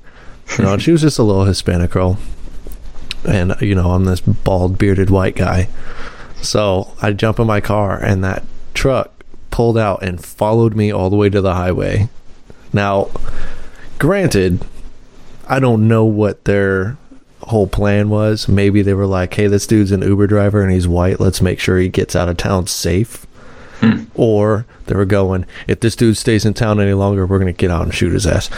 You 0.59 0.65
know, 0.65 0.77
she 0.77 0.91
was 0.91 1.03
just 1.03 1.21
a 1.21 1.23
little 1.23 1.45
Hispanic 1.45 1.93
girl 1.93 2.19
and 3.25 3.55
you 3.61 3.77
know 3.77 3.93
I'm 3.93 4.07
this 4.07 4.21
bald 4.21 4.77
bearded 4.77 5.09
white 5.09 5.37
guy. 5.37 5.69
So 6.43 6.97
I 7.01 7.13
jump 7.13 7.39
in 7.39 7.47
my 7.47 7.61
car 7.61 8.03
and 8.03 8.25
that 8.25 8.43
truck 8.75 9.25
pulled 9.53 9.79
out 9.79 10.03
and 10.03 10.25
followed 10.25 10.75
me 10.75 10.91
all 10.91 11.11
the 11.11 11.17
way 11.17 11.29
to 11.29 11.41
the 11.41 11.55
highway. 11.55 12.09
Now, 12.73 13.09
granted, 14.01 14.67
I 15.49 15.61
don't 15.61 15.87
know 15.87 16.05
what 16.05 16.45
their 16.45 16.97
whole 17.43 17.67
plan 17.67 18.09
was. 18.09 18.49
Maybe 18.49 18.83
they 18.83 18.95
were 18.95 19.07
like, 19.07 19.35
"Hey, 19.35 19.47
this 19.47 19.67
dude's 19.67 19.93
an 19.93 20.03
Uber 20.03 20.27
driver 20.27 20.63
and 20.63 20.73
he's 20.73 20.89
white. 20.89 21.21
Let's 21.21 21.43
make 21.43 21.61
sure 21.61 21.79
he 21.79 21.89
gets 21.89 22.15
out 22.17 22.29
of 22.29 22.37
town 22.37 22.67
safe." 22.67 23.27
Hmm. 23.81 24.05
Or 24.15 24.67
they 24.87 24.95
were 24.95 25.07
going, 25.07 25.47
"If 25.67 25.81
this 25.81 25.97
dude 25.97 26.17
stays 26.17 26.45
in 26.45 26.55
town 26.55 26.81
any 26.81 26.93
longer, 26.93 27.27
we're 27.27 27.39
going 27.39 27.53
to 27.53 27.59
get 27.59 27.71
out 27.71 27.83
and 27.83 27.95
shoot 27.95 28.13
his 28.13 28.27
ass." 28.27 28.51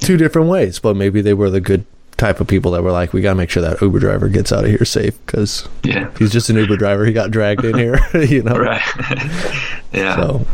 Two 0.00 0.16
different 0.16 0.48
ways, 0.48 0.78
but 0.78 0.96
maybe 0.96 1.20
they 1.20 1.34
were 1.34 1.50
the 1.50 1.60
good 1.60 1.84
type 2.16 2.40
of 2.40 2.46
people 2.46 2.70
that 2.72 2.82
were 2.82 2.92
like, 2.92 3.12
we 3.12 3.20
got 3.20 3.30
to 3.30 3.36
make 3.36 3.50
sure 3.50 3.62
that 3.62 3.80
Uber 3.80 3.98
driver 3.98 4.28
gets 4.28 4.52
out 4.52 4.64
of 4.64 4.70
here 4.70 4.84
safe 4.84 5.18
because 5.26 5.68
yeah. 5.82 6.10
he's 6.18 6.32
just 6.32 6.48
an 6.48 6.56
Uber 6.56 6.76
driver. 6.76 7.04
He 7.04 7.12
got 7.12 7.30
dragged 7.30 7.64
in 7.64 7.76
here, 7.76 7.98
you 8.14 8.42
know? 8.42 8.56
Right. 8.56 8.82
yeah. 9.92 10.16
So, 10.16 10.46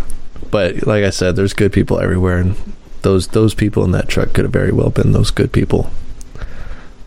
but 0.50 0.86
like 0.86 1.04
I 1.04 1.10
said, 1.10 1.36
there's 1.36 1.52
good 1.52 1.72
people 1.72 1.98
everywhere, 2.00 2.38
and 2.38 2.56
those 3.02 3.28
those 3.28 3.54
people 3.54 3.84
in 3.84 3.92
that 3.92 4.08
truck 4.08 4.32
could 4.32 4.44
have 4.44 4.52
very 4.52 4.72
well 4.72 4.90
been 4.90 5.12
those 5.12 5.30
good 5.30 5.52
people. 5.52 5.90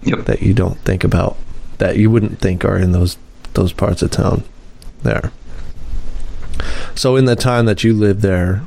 Yep. 0.06 0.26
That 0.26 0.42
you 0.42 0.54
don't 0.54 0.78
think 0.80 1.04
about, 1.04 1.38
that 1.80 1.98
you 1.98 2.10
wouldn't 2.10 2.40
think 2.40 2.64
are 2.64 2.78
in 2.78 2.92
those 2.92 3.18
those 3.54 3.74
parts 3.74 4.02
of 4.02 4.12
town. 4.12 4.44
There. 5.04 5.32
So, 6.96 7.16
in 7.16 7.26
the 7.26 7.36
time 7.36 7.66
that 7.66 7.84
you 7.84 7.94
lived 7.94 8.22
there 8.22 8.66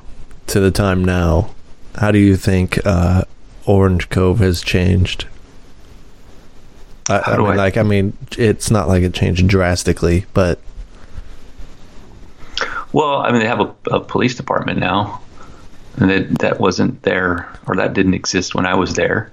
to 0.49 0.61
the 0.61 0.71
time 0.71 1.05
now, 1.05 1.55
how 1.97 2.11
do 2.11 2.19
you 2.19 2.37
think 2.37 2.85
uh, 2.87 3.25
Orange 3.67 4.09
Cove 4.09 4.39
has 4.41 4.63
changed 4.63 5.27
I, 7.09 7.33
I 7.33 7.37
mean, 7.39 7.47
I... 7.47 7.55
like, 7.55 7.77
I 7.77 7.83
mean, 7.83 8.17
it's 8.37 8.71
not 8.71 8.89
like 8.89 9.03
it 9.03 9.15
changed 9.15 9.47
drastically, 9.47 10.27
but. 10.35 10.61
Well, 12.93 13.21
I 13.21 13.31
mean, 13.31 13.41
they 13.41 13.47
have 13.47 13.61
a, 13.61 13.75
a 13.91 14.01
police 14.01 14.35
department 14.35 14.79
now, 14.79 15.21
and 15.97 16.11
that 16.11 16.39
that 16.41 16.61
wasn't 16.61 17.03
there 17.03 17.49
or 17.67 17.77
that 17.77 17.95
didn't 17.95 18.15
exist 18.15 18.55
when 18.55 18.67
I 18.67 18.75
was 18.75 18.95
there, 18.95 19.33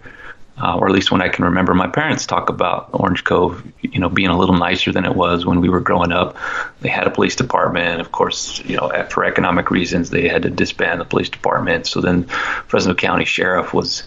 uh, 0.62 0.78
or 0.78 0.88
at 0.88 0.94
least 0.94 1.12
when 1.12 1.22
I 1.22 1.30
can 1.30 1.46
remember. 1.46 1.74
My 1.74 1.88
parents 1.88 2.26
talk 2.26 2.50
about 2.50 2.90
Orange 2.94 3.24
Cove, 3.24 3.64
you 3.82 4.00
know, 4.00 4.10
being 4.10 4.30
a 4.30 4.38
little 4.38 4.56
nicer 4.56 4.92
than 4.92 5.06
it 5.06 5.16
was 5.16 5.46
when 5.46 5.62
we 5.62 5.70
were 5.70 5.82
growing 5.82 6.12
up. 6.12 6.38
They 6.82 6.90
had 6.90 7.08
a 7.08 7.12
police 7.12 7.36
department, 7.36 8.02
of 8.02 8.12
course, 8.12 8.64
you 8.66 8.78
know, 8.78 8.90
for 9.10 9.26
economic 9.26 9.72
reasons, 9.72 10.10
they 10.10 10.28
had 10.28 10.44
to 10.44 10.50
disband 10.50 11.02
the 11.02 11.06
police 11.06 11.30
department. 11.30 11.88
So 11.88 12.02
then, 12.02 12.24
Fresno 12.68 12.94
County 12.94 13.26
Sheriff 13.26 13.74
was. 13.74 14.04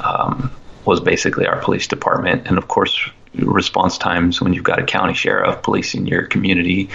Um, 0.00 0.52
was 0.84 1.00
basically 1.00 1.46
our 1.46 1.60
police 1.60 1.86
department. 1.86 2.46
And 2.46 2.56
of 2.56 2.66
course, 2.66 3.10
response 3.34 3.98
times 3.98 4.40
when 4.40 4.54
you've 4.54 4.64
got 4.64 4.78
a 4.78 4.84
county 4.84 5.12
sheriff 5.12 5.62
policing 5.62 6.06
your 6.06 6.22
community 6.22 6.88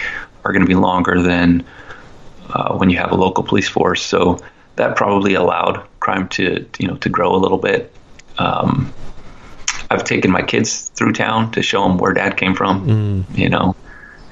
are 0.44 0.52
going 0.52 0.62
to 0.62 0.68
be 0.68 0.74
longer 0.74 1.22
than 1.22 1.64
uh, 2.50 2.76
when 2.76 2.90
you 2.90 2.98
have 2.98 3.12
a 3.12 3.14
local 3.14 3.44
police 3.44 3.68
force. 3.68 4.02
So 4.02 4.40
that 4.76 4.96
probably 4.96 5.34
allowed 5.34 5.86
crime 6.00 6.28
to 6.28 6.66
you 6.78 6.88
know 6.88 6.96
to 6.98 7.08
grow 7.08 7.34
a 7.34 7.38
little 7.38 7.58
bit. 7.58 7.94
Um, 8.38 8.92
I've 9.90 10.04
taken 10.04 10.30
my 10.30 10.42
kids 10.42 10.88
through 10.90 11.12
town 11.12 11.52
to 11.52 11.62
show 11.62 11.82
them 11.82 11.98
where 11.98 12.12
dad 12.12 12.36
came 12.36 12.54
from, 12.54 12.86
mm. 12.86 13.38
you 13.38 13.48
know, 13.48 13.76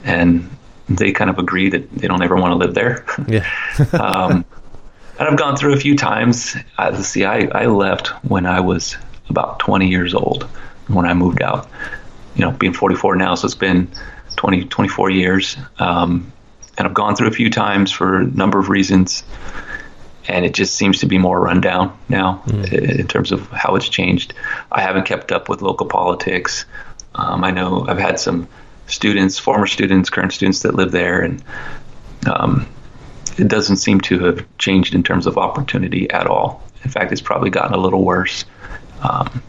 and 0.05 0.49
they 0.89 1.13
kind 1.13 1.31
of 1.31 1.39
agree 1.39 1.71
that 1.71 1.91
they 1.93 2.09
don't 2.09 2.23
ever 2.23 2.37
want 2.37 2.53
to 2.53 2.57
live 2.57 2.75
there. 2.75 3.05
Yeah. 3.29 3.49
um, 3.93 4.45
and 5.19 5.29
I've 5.29 5.39
gone 5.39 5.57
through 5.57 5.75
a 5.75 5.79
few 5.79 5.97
times. 5.97 6.57
See, 7.03 7.25
I, 7.25 7.49
I 7.53 7.67
left 7.67 8.09
when 8.25 8.47
I 8.47 8.61
was 8.61 8.97
about 9.29 9.59
20 9.61 9.89
years 9.89 10.15
old 10.15 10.45
when 10.89 11.07
I 11.07 11.15
moved 11.15 11.43
out. 11.43 11.69
You 12.35 12.47
know, 12.47 12.51
being 12.51 12.73
44 12.73 13.17
now, 13.17 13.35
so 13.35 13.47
it's 13.47 13.55
been 13.55 13.89
20, 14.37 14.65
24 14.65 15.11
years. 15.11 15.57
Um, 15.79 16.33
and 16.79 16.89
I've 16.89 16.95
gone 16.95 17.15
through 17.15 17.29
a 17.29 17.33
few 17.33 17.51
times 17.51 17.93
for 17.93 18.21
a 18.21 18.25
number 18.25 18.59
of 18.59 18.69
reasons. 18.69 19.23
And 20.29 20.45
it 20.45 20.55
just 20.55 20.75
seems 20.75 21.01
to 21.01 21.07
be 21.07 21.19
more 21.19 21.41
rundown 21.41 21.97
now 22.09 22.43
mm. 22.47 22.73
in 23.01 23.09
terms 23.09 23.33
of 23.33 23.49
how 23.49 23.75
it's 23.75 23.89
changed. 23.89 24.35
I 24.71 24.81
haven't 24.81 25.05
kept 25.05 25.33
up 25.33 25.49
with 25.49 25.63
local 25.63 25.87
politics. 25.87 26.65
Um, 27.15 27.45
I 27.45 27.51
know 27.51 27.87
I've 27.89 27.99
had 27.99 28.21
some 28.21 28.49
students, 28.87 29.39
former 29.39 29.67
students, 29.67 30.11
current 30.11 30.33
students 30.33 30.63
that 30.63 30.75
live 30.75 30.93
there, 30.93 31.23
and 31.23 31.43
um, 32.27 32.69
it 33.39 33.49
doesn't 33.49 33.77
seem 33.77 34.01
to 34.03 34.19
have 34.21 34.59
changed 34.59 34.95
in 34.95 35.03
terms 35.03 35.27
of 35.27 35.39
opportunity 35.39 36.11
at 36.11 36.27
all. 36.27 36.63
In 36.85 36.91
fact, 36.91 37.13
it's 37.13 37.21
probably 37.21 37.51
gotten 37.51 37.75
a 37.75 37.79
little 37.79 38.05
worse. 38.05 38.45
Um, 39.03 39.43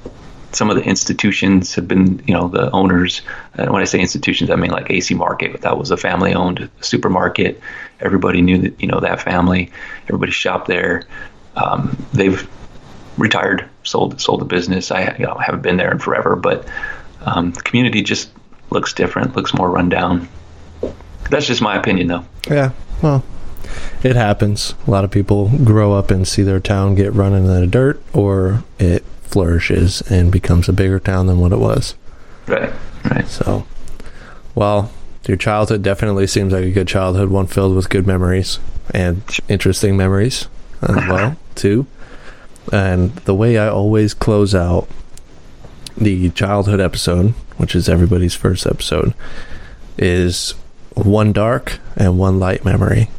some 0.56 0.70
of 0.70 0.76
the 0.76 0.84
institutions 0.84 1.76
have 1.76 1.88
been, 1.88 2.24
you 2.28 2.34
know, 2.34 2.48
the 2.48 2.70
owners. 2.72 3.22
And 3.56 3.72
when 3.72 3.82
I 3.82 3.86
say 3.86 4.00
institutions, 4.00 4.50
I 4.50 4.56
mean 4.56 4.72
like 4.72 4.90
AC 4.90 5.14
Market. 5.14 5.62
That 5.62 5.78
was 5.78 5.92
a 5.92 5.98
family-owned 5.98 6.70
supermarket. 6.82 7.60
Everybody 8.00 8.42
knew 8.42 8.58
that, 8.60 8.82
you 8.82 8.88
know, 8.88 9.00
that 9.00 9.22
family. 9.22 9.72
Everybody 10.04 10.32
shopped 10.32 10.68
there. 10.68 11.04
Um, 11.56 11.98
they've 12.14 12.48
retired, 13.18 13.70
sold 13.84 14.20
sold 14.20 14.42
the 14.42 14.46
business. 14.46 14.92
I 14.92 15.16
you 15.18 15.26
know, 15.26 15.36
haven't 15.36 15.62
been 15.62 15.78
there 15.78 15.92
in 15.92 16.00
forever, 16.00 16.36
but 16.36 16.68
um, 17.22 17.52
the 17.52 17.62
community 17.62 18.02
just 18.02 18.30
looks 18.70 18.94
different, 18.94 19.36
looks 19.36 19.54
more 19.54 19.70
rundown. 19.70 20.28
That's 21.30 21.46
just 21.46 21.62
my 21.62 21.78
opinion, 21.78 22.08
though. 22.08 22.26
Yeah, 22.50 22.72
well, 23.02 23.24
it 24.04 24.16
happens. 24.16 24.74
A 24.88 24.92
lot 24.92 25.04
of 25.04 25.12
people 25.12 25.50
grow 25.64 25.94
up 25.94 26.12
and 26.12 26.28
see 26.28 26.44
their 26.44 26.60
town 26.60 26.96
get 26.96 27.14
run 27.14 27.34
into 27.34 27.50
the 27.50 27.68
dirt, 27.68 28.02
or 28.14 28.64
it 28.80 29.06
flourishes 29.34 30.02
and 30.12 30.32
becomes 30.32 30.70
a 30.70 30.74
bigger 30.74 31.00
town 31.00 31.26
than 31.26 31.40
what 31.40 31.52
it 31.52 31.58
was. 31.58 31.96
Right, 32.48 32.72
right. 33.10 33.28
So, 33.28 33.66
well, 34.54 34.92
your 35.28 35.38
childhood 35.38 35.82
definitely 35.82 36.28
seems 36.28 36.54
like 36.54 36.66
a 36.66 36.72
good 36.72 36.88
childhood, 36.88 37.30
one 37.30 37.48
filled 37.48 37.76
with 37.76 37.90
good 37.90 38.06
memories 38.06 38.60
and 38.94 39.24
interesting 39.50 39.98
memories 39.98 40.48
as 40.84 40.96
well, 41.10 41.36
too. 41.56 41.88
And 42.72 43.16
the 43.16 43.34
way 43.34 43.58
I 43.58 43.70
always 43.70 44.14
close 44.14 44.54
out 44.54 44.88
the 45.98 46.30
childhood 46.30 46.80
episode, 46.80 47.30
which 47.58 47.76
is 47.76 47.90
everybody's 47.90 48.36
first 48.36 48.68
episode, 48.68 49.16
is 49.98 50.52
one 50.94 51.34
dark 51.34 51.80
and 51.96 52.20
one 52.20 52.40
light 52.40 52.64
memory. 52.64 53.10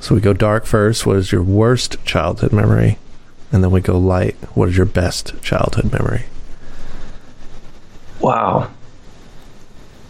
So 0.00 0.14
we 0.14 0.22
go 0.22 0.32
dark 0.32 0.64
first. 0.64 1.04
What 1.04 1.16
is 1.16 1.30
your 1.30 1.42
worst 1.42 2.02
childhood 2.06 2.52
memory? 2.52 2.98
And 3.52 3.62
then 3.62 3.70
we 3.70 3.80
go 3.80 3.98
light. 3.98 4.34
What 4.54 4.70
is 4.70 4.76
your 4.76 4.86
best 4.86 5.40
childhood 5.42 5.92
memory? 5.92 6.24
Wow. 8.20 8.70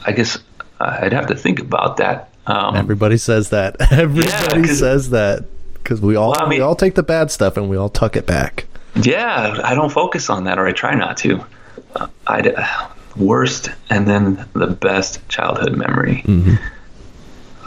I 0.07 0.13
guess 0.13 0.39
I'd 0.81 1.13
have 1.13 1.27
to 1.29 1.35
think 1.37 1.59
about 1.61 1.97
that. 1.99 2.31
Um, 2.47 2.77
Everybody 2.77 3.17
says 3.17 3.51
that. 3.51 3.77
Everybody 3.93 4.69
Yeah, 4.69 4.75
says 4.75 5.11
that 5.11 5.45
because 5.75 6.01
we 6.01 6.17
all 6.17 6.31
Well, 6.33 6.41
I 6.41 6.49
mean- 6.49 6.59
we 6.59 6.61
all 6.61 6.77
take 6.77 6.95
the 6.95 7.03
bad 7.03 7.31
stuff 7.31 7.57
and 7.57 7.69
we 7.69 7.77
all 7.77 7.89
tuck 7.89 8.17
it 8.17 8.27
back. 8.27 8.67
Yeah, 8.95 9.59
I 9.65 9.75
don't 9.75 9.91
focus 9.91 10.29
on 10.29 10.45
that, 10.45 10.59
or 10.59 10.67
I 10.67 10.73
try 10.73 10.95
not 10.95 11.17
to. 11.19 11.43
Uh, 11.97 12.09
I 12.27 12.69
worst 13.17 13.71
and 13.89 14.07
then 14.07 14.47
the 14.53 14.67
best 14.67 15.27
childhood 15.31 15.77
memory. 15.77 16.23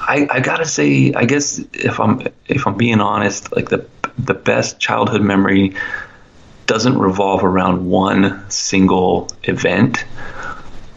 I, 0.07 0.27
I 0.29 0.39
gotta 0.39 0.65
say, 0.65 1.13
I 1.13 1.25
guess 1.25 1.59
if 1.73 1.99
I'm 1.99 2.27
if 2.47 2.67
I'm 2.67 2.77
being 2.77 3.01
honest, 3.01 3.55
like 3.55 3.69
the 3.69 3.87
the 4.19 4.35
best 4.35 4.79
childhood 4.79 5.21
memory 5.21 5.75
doesn't 6.67 6.97
revolve 6.97 7.43
around 7.43 7.87
one 7.87 8.49
single 8.49 9.29
event, 9.43 10.05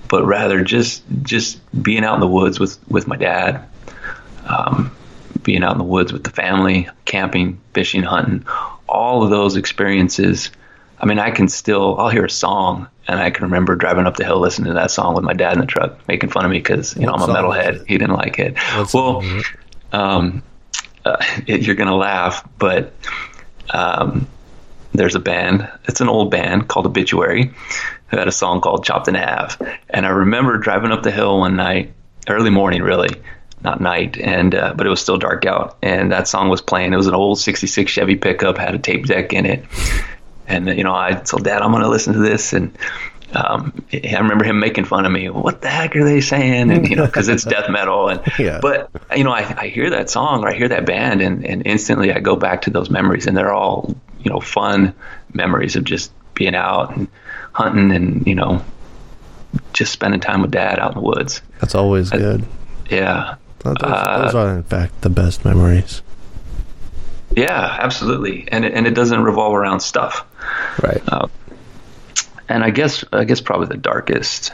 but 0.09 0.25
rather 0.25 0.63
just 0.63 1.03
just 1.23 1.59
being 1.83 2.05
out 2.05 2.15
in 2.15 2.21
the 2.21 2.29
woods 2.29 2.61
with 2.61 2.79
with 2.89 3.07
my 3.07 3.17
dad, 3.17 3.67
um, 4.47 4.95
being 5.43 5.65
out 5.65 5.73
in 5.73 5.79
the 5.79 5.85
woods 5.85 6.13
with 6.13 6.25
the 6.25 6.31
family, 6.31 6.89
camping, 7.07 7.61
fishing, 7.73 8.03
hunting, 8.03 8.47
all 8.89 9.23
of 9.23 9.31
those 9.31 9.57
experiences. 9.57 10.51
I 11.01 11.07
mean, 11.07 11.19
I 11.19 11.31
can 11.31 11.49
still 11.49 11.99
I'll 11.99 12.11
hear 12.11 12.27
a 12.27 12.31
song 12.31 12.89
and 13.09 13.19
I 13.19 13.31
can 13.31 13.45
remember 13.45 13.75
driving 13.75 14.07
up 14.07 14.17
the 14.17 14.25
hill 14.25 14.39
listening 14.39 14.69
to 14.69 14.75
that 14.75 14.91
song 14.91 15.15
with 15.15 15.25
my 15.25 15.33
dad 15.33 15.55
in 15.55 15.61
the 15.61 15.67
truck, 15.67 16.07
making 16.07 16.29
fun 16.29 16.45
of 16.45 16.51
me 16.51 16.59
because 16.59 16.95
you 16.95 17.07
know 17.07 17.15
I'm 17.15 17.23
a 17.23 17.27
metalhead. 17.27 17.87
He 17.89 17.97
didn't 17.97 18.15
like 18.15 18.39
it. 18.39 18.59
What 18.59 18.95
well, 18.95 19.21
it? 19.23 19.47
um, 19.93 20.43
uh, 21.05 21.17
it, 21.47 21.63
you're 21.63 21.75
gonna 21.75 21.97
laugh, 21.97 22.47
but 22.59 22.93
um, 23.71 24.29
there's 24.93 25.15
a 25.15 25.21
band. 25.21 25.69
It's 25.87 26.01
an 26.01 26.09
old 26.09 26.31
band 26.31 26.69
called 26.69 26.87
Obituary, 26.87 27.51
who 28.09 28.17
had 28.17 28.29
a 28.29 28.33
song 28.33 28.61
called 28.61 28.85
"Chopped 28.85 29.09
in 29.09 29.15
Half." 29.15 29.61
And 29.89 30.05
I 30.05 30.11
remember 30.11 30.59
driving 30.59 30.93
up 30.93 31.03
the 31.03 31.11
hill 31.11 31.39
one 31.39 31.57
night, 31.57 31.95
early 32.29 32.51
morning, 32.51 32.83
really, 32.83 33.11
not 33.63 33.81
night, 33.81 34.19
and 34.19 34.55
uh, 34.55 34.75
but 34.77 34.87
it 34.87 34.91
was 34.91 35.01
still 35.01 35.17
dark 35.17 35.47
out, 35.47 35.79
and 35.83 36.13
that 36.13 36.29
song 36.29 36.51
was 36.51 36.61
playing. 36.61 36.93
It 36.93 36.97
was 36.97 37.07
an 37.07 37.15
old 37.15 37.39
'66 37.39 37.91
Chevy 37.91 38.17
pickup, 38.17 38.59
had 38.59 38.75
a 38.75 38.79
tape 38.79 39.07
deck 39.07 39.33
in 39.33 39.47
it, 39.47 39.65
and 40.49 40.69
you 40.69 40.85
know 40.85 40.95
I 40.95 41.13
told 41.13 41.45
Dad 41.45 41.63
I'm 41.63 41.71
gonna 41.73 41.89
listen 41.89 42.13
to 42.15 42.19
this, 42.21 42.53
and 42.53 42.77
um, 43.35 43.85
I 43.93 44.17
remember 44.19 44.45
him 44.45 44.59
making 44.59 44.85
fun 44.87 45.05
of 45.05 45.13
me. 45.13 45.29
What 45.29 45.61
the 45.61 45.69
heck 45.69 45.95
are 45.97 46.05
they 46.05 46.21
saying? 46.21 46.71
And 46.71 46.89
you 46.89 46.97
know, 46.97 47.07
because 47.07 47.29
it's 47.29 47.45
death 47.45 47.69
metal. 47.71 48.09
And 48.09 48.21
Yeah. 48.39 48.59
but 48.63 48.91
you 49.17 49.23
know, 49.25 49.33
I, 49.33 49.55
I 49.59 49.69
hear 49.69 49.91
that 49.91 50.09
song 50.11 50.43
or 50.45 50.49
I 50.49 50.55
hear 50.55 50.69
that 50.69 50.87
band, 50.87 51.21
and, 51.21 51.45
and 51.45 51.67
instantly 51.67 52.13
I 52.13 52.21
go 52.21 52.37
back 52.37 52.63
to 52.63 52.71
those 52.71 52.89
memories, 52.91 53.27
and 53.27 53.37
they're 53.37 53.53
all 53.53 53.95
you 54.21 54.31
know 54.31 54.41
fun 54.41 54.95
memories 55.35 55.77
of 55.77 55.85
just 55.85 56.11
being 56.35 56.55
out 56.55 56.97
and 56.97 57.09
hunting, 57.53 57.91
and 57.93 58.27
you 58.27 58.35
know, 58.35 58.65
just 59.75 59.93
spending 59.93 60.21
time 60.21 60.41
with 60.41 60.51
Dad 60.51 60.79
out 60.79 60.93
in 60.93 60.99
the 60.99 61.05
woods. 61.05 61.43
That's 61.61 61.75
always 61.75 62.11
good. 62.11 62.45
Yeah, 62.91 63.35
Those, 63.59 63.77
Uh, 63.83 64.23
those 64.25 64.35
are 64.35 64.57
in 64.57 64.63
fact 64.63 65.03
the 65.03 65.11
best 65.11 65.45
memories. 65.45 66.01
yeah, 67.37 67.77
absolutely. 67.81 68.49
And 68.51 68.65
it, 68.65 68.73
and 68.73 68.87
it 68.87 68.95
doesn't 68.95 69.23
revolve 69.23 69.55
around 69.55 69.81
stuff. 69.81 70.25
Right. 70.83 71.03
Uh, 71.09 71.27
and 72.49 72.65
I 72.65 72.71
guess 72.71 73.05
I 73.13 73.25
guess 73.25 73.41
probably 73.41 73.67
the 73.67 73.77
darkest. 73.77 74.53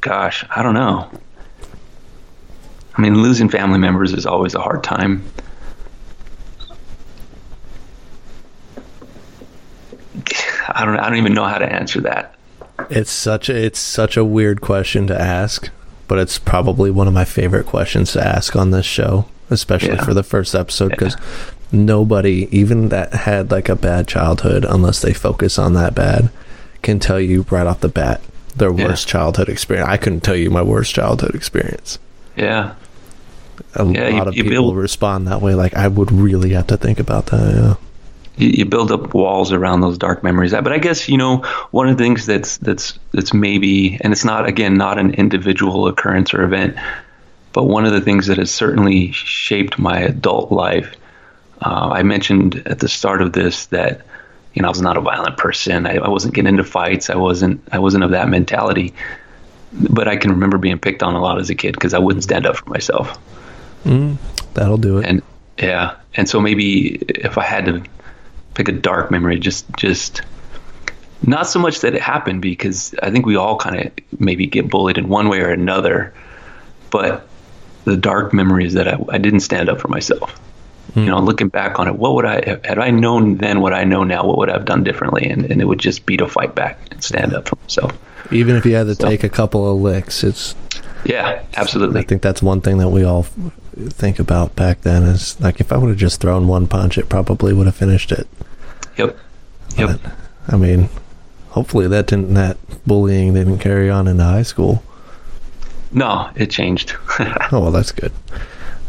Gosh, 0.00 0.44
I 0.54 0.62
don't 0.62 0.74
know. 0.74 1.10
I 2.96 3.00
mean, 3.02 3.22
losing 3.22 3.48
family 3.48 3.78
members 3.78 4.12
is 4.12 4.26
always 4.26 4.54
a 4.54 4.60
hard 4.60 4.84
time. 4.84 5.24
I 10.68 10.84
don't. 10.84 10.98
I 10.98 11.08
don't 11.08 11.18
even 11.18 11.34
know 11.34 11.44
how 11.44 11.58
to 11.58 11.70
answer 11.70 12.00
that. 12.02 12.34
It's 12.90 13.10
such 13.10 13.48
a 13.48 13.56
it's 13.56 13.78
such 13.78 14.16
a 14.16 14.24
weird 14.24 14.60
question 14.60 15.06
to 15.08 15.20
ask, 15.20 15.70
but 16.08 16.18
it's 16.18 16.38
probably 16.38 16.90
one 16.90 17.08
of 17.08 17.14
my 17.14 17.24
favorite 17.24 17.66
questions 17.66 18.12
to 18.12 18.26
ask 18.26 18.54
on 18.56 18.70
this 18.70 18.86
show, 18.86 19.26
especially 19.50 19.94
Yeah. 19.94 20.04
for 20.04 20.14
the 20.14 20.22
first 20.22 20.54
episode 20.54 20.90
because 20.90 21.16
nobody, 21.74 22.48
even 22.50 22.88
that 22.90 23.12
had 23.12 23.50
like 23.50 23.68
a 23.68 23.76
bad 23.76 24.06
childhood, 24.08 24.64
unless 24.68 25.00
they 25.02 25.12
focus 25.12 25.58
on 25.58 25.74
that 25.74 25.94
bad, 25.94 26.30
can 26.82 26.98
tell 26.98 27.20
you 27.20 27.44
right 27.50 27.66
off 27.66 27.80
the 27.80 27.88
bat 27.88 28.20
their 28.56 28.72
Yeah. 28.72 28.86
worst 28.86 29.08
childhood 29.08 29.48
experience. 29.48 29.88
I 29.88 29.96
couldn't 29.96 30.22
tell 30.22 30.36
you 30.36 30.48
my 30.50 30.62
worst 30.62 30.94
childhood 30.94 31.34
experience. 31.34 31.98
Yeah, 32.36 32.72
A 33.76 33.84
Yeah, 33.84 34.08
you- 34.08 34.16
lot 34.18 34.28
of 34.28 34.36
you 34.36 34.44
people 34.44 34.64
build- 34.66 34.76
respond 34.76 35.26
that 35.28 35.40
way. 35.42 35.54
Like 35.54 35.74
I 35.76 35.88
would 35.88 36.10
really 36.12 36.50
have 36.50 36.66
to 36.68 36.76
think 36.76 36.98
about 37.00 37.26
that. 37.26 37.54
Yeah. 37.54 37.74
you, 38.36 38.48
you 38.48 38.64
build 38.64 38.90
up 38.90 39.14
walls 39.14 39.52
around 39.52 39.80
those 39.80 39.96
dark 39.96 40.24
memories. 40.24 40.50
But 40.52 40.72
I 40.72 40.78
guess 40.78 41.08
you 41.08 41.16
know 41.16 41.42
one 41.70 41.88
of 41.88 41.96
the 41.96 42.02
things 42.02 42.26
that's 42.26 42.56
that's 42.58 42.98
that's 43.12 43.32
maybe, 43.32 43.96
and 44.00 44.12
it's 44.12 44.24
not 44.24 44.48
again 44.48 44.74
not 44.74 44.98
an 44.98 45.14
individual 45.14 45.86
occurrence 45.86 46.34
or 46.34 46.42
event, 46.42 46.74
but 47.52 47.64
one 47.64 47.84
of 47.84 47.92
the 47.92 48.00
things 48.00 48.26
that 48.26 48.38
has 48.38 48.50
certainly 48.50 49.12
shaped 49.12 49.78
my 49.78 49.98
adult 50.00 50.50
life. 50.50 50.92
Uh, 51.64 51.90
I 51.94 52.02
mentioned 52.02 52.62
at 52.66 52.78
the 52.78 52.88
start 52.88 53.22
of 53.22 53.32
this 53.32 53.66
that 53.66 54.02
you 54.52 54.62
know 54.62 54.68
I 54.68 54.70
was 54.70 54.82
not 54.82 54.96
a 54.96 55.00
violent 55.00 55.38
person. 55.38 55.86
I, 55.86 55.96
I 55.96 56.08
wasn't 56.08 56.34
getting 56.34 56.48
into 56.48 56.64
fights. 56.64 57.10
I 57.10 57.16
wasn't 57.16 57.66
I 57.72 57.78
wasn't 57.78 58.04
of 58.04 58.10
that 58.10 58.28
mentality. 58.28 58.94
But 59.72 60.06
I 60.06 60.16
can 60.16 60.30
remember 60.30 60.58
being 60.58 60.78
picked 60.78 61.02
on 61.02 61.14
a 61.14 61.20
lot 61.20 61.40
as 61.40 61.50
a 61.50 61.54
kid 61.54 61.72
because 61.72 61.94
I 61.94 61.98
wouldn't 61.98 62.22
stand 62.22 62.46
up 62.46 62.56
for 62.56 62.70
myself. 62.70 63.18
Mm, 63.84 64.18
that'll 64.54 64.76
do 64.76 64.98
it. 64.98 65.06
and 65.06 65.22
yeah 65.58 65.96
and 66.14 66.28
so 66.28 66.40
maybe 66.40 66.96
if 67.08 67.38
i 67.38 67.44
had 67.44 67.66
to 67.66 67.82
pick 68.54 68.68
a 68.68 68.72
dark 68.72 69.10
memory 69.10 69.38
just 69.38 69.66
just 69.76 70.22
not 71.26 71.46
so 71.46 71.58
much 71.58 71.80
that 71.80 71.94
it 71.94 72.02
happened 72.02 72.42
because 72.42 72.94
i 73.02 73.10
think 73.10 73.26
we 73.26 73.36
all 73.36 73.56
kind 73.56 73.80
of 73.86 73.92
maybe 74.18 74.46
get 74.46 74.68
bullied 74.68 74.98
in 74.98 75.08
one 75.08 75.28
way 75.28 75.40
or 75.40 75.50
another 75.50 76.12
but 76.90 77.28
the 77.84 77.96
dark 77.96 78.32
memories 78.32 78.74
that 78.74 78.88
i, 78.88 78.98
I 79.10 79.18
didn't 79.18 79.40
stand 79.40 79.68
up 79.68 79.80
for 79.80 79.88
myself 79.88 80.40
you 80.94 81.06
know 81.06 81.18
looking 81.18 81.48
back 81.48 81.78
on 81.80 81.88
it 81.88 81.96
what 81.96 82.14
would 82.14 82.24
i 82.24 82.58
had 82.64 82.78
i 82.78 82.88
known 82.90 83.36
then 83.38 83.60
what 83.60 83.72
i 83.74 83.82
know 83.82 84.04
now 84.04 84.24
what 84.24 84.38
would 84.38 84.48
i 84.48 84.52
have 84.52 84.64
done 84.64 84.84
differently? 84.84 85.28
And, 85.28 85.44
and 85.50 85.60
it 85.60 85.64
would 85.64 85.80
just 85.80 86.06
be 86.06 86.16
to 86.18 86.28
fight 86.28 86.54
back 86.54 86.78
and 86.92 87.02
stand 87.02 87.34
up 87.34 87.48
for 87.48 87.56
myself. 87.62 87.92
Even 88.32 88.54
if 88.56 88.64
you 88.64 88.74
had 88.76 88.86
to 88.86 88.94
So- 88.94 89.08
take 89.08 89.24
a 89.24 89.28
couple 89.28 89.70
of 89.70 89.80
licks, 89.80 90.22
it's 90.24 90.54
yeah 91.04 91.42
absolutely. 91.56 92.00
I 92.00 92.04
think 92.04 92.22
that's 92.22 92.42
one 92.42 92.60
thing 92.60 92.78
that 92.78 92.88
we 92.90 93.02
all 93.04 93.24
think 93.76 94.18
about 94.20 94.54
back 94.54 94.82
then 94.82 95.02
is 95.02 95.38
like 95.40 95.60
if 95.60 95.72
I 95.72 95.76
would 95.76 95.88
have 95.88 95.98
just 95.98 96.20
thrown 96.20 96.46
one 96.46 96.66
punch, 96.68 96.96
it 96.96 97.08
probably 97.08 97.52
would 97.52 97.66
have 97.66 97.74
finished 97.76 98.12
it. 98.12 98.26
yep. 98.96 99.16
Yep. 99.76 100.00
But, 100.02 100.12
I 100.46 100.56
mean, 100.56 100.88
hopefully 101.50 101.88
that 101.88 102.06
didn't 102.06 102.34
that 102.34 102.56
bullying 102.86 103.34
didn't 103.34 103.58
carry 103.58 103.90
on 103.90 104.06
into 104.06 104.22
high 104.22 104.42
school. 104.42 104.82
no 105.92 106.30
it 106.36 106.50
changed. 106.50 106.94
Oh 107.52 107.60
well, 107.60 107.70
that's 107.72 107.92
good. 107.92 108.12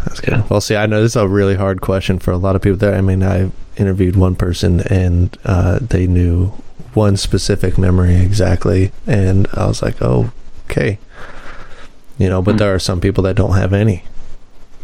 That's 0.05 0.21
good. 0.21 0.49
Well, 0.49 0.61
see, 0.61 0.75
I 0.75 0.85
know 0.85 1.01
this 1.01 1.13
is 1.13 1.15
a 1.17 1.27
really 1.27 1.55
hard 1.55 1.81
question 1.81 2.19
for 2.19 2.31
a 2.31 2.37
lot 2.37 2.55
of 2.55 2.61
people. 2.61 2.77
There, 2.77 2.95
I 2.95 3.01
mean, 3.01 3.23
I 3.23 3.51
interviewed 3.77 4.15
one 4.15 4.35
person 4.35 4.81
and 4.81 5.37
uh, 5.45 5.79
they 5.81 6.07
knew 6.07 6.47
one 6.93 7.17
specific 7.17 7.77
memory 7.77 8.15
exactly, 8.15 8.91
and 9.05 9.47
I 9.53 9.65
was 9.67 9.81
like, 9.81 10.01
oh, 10.01 10.31
okay. 10.69 10.97
You 12.17 12.29
know, 12.29 12.41
but 12.41 12.57
there 12.57 12.73
are 12.73 12.79
some 12.79 13.01
people 13.01 13.23
that 13.25 13.35
don't 13.35 13.55
have 13.55 13.73
any. 13.73 14.05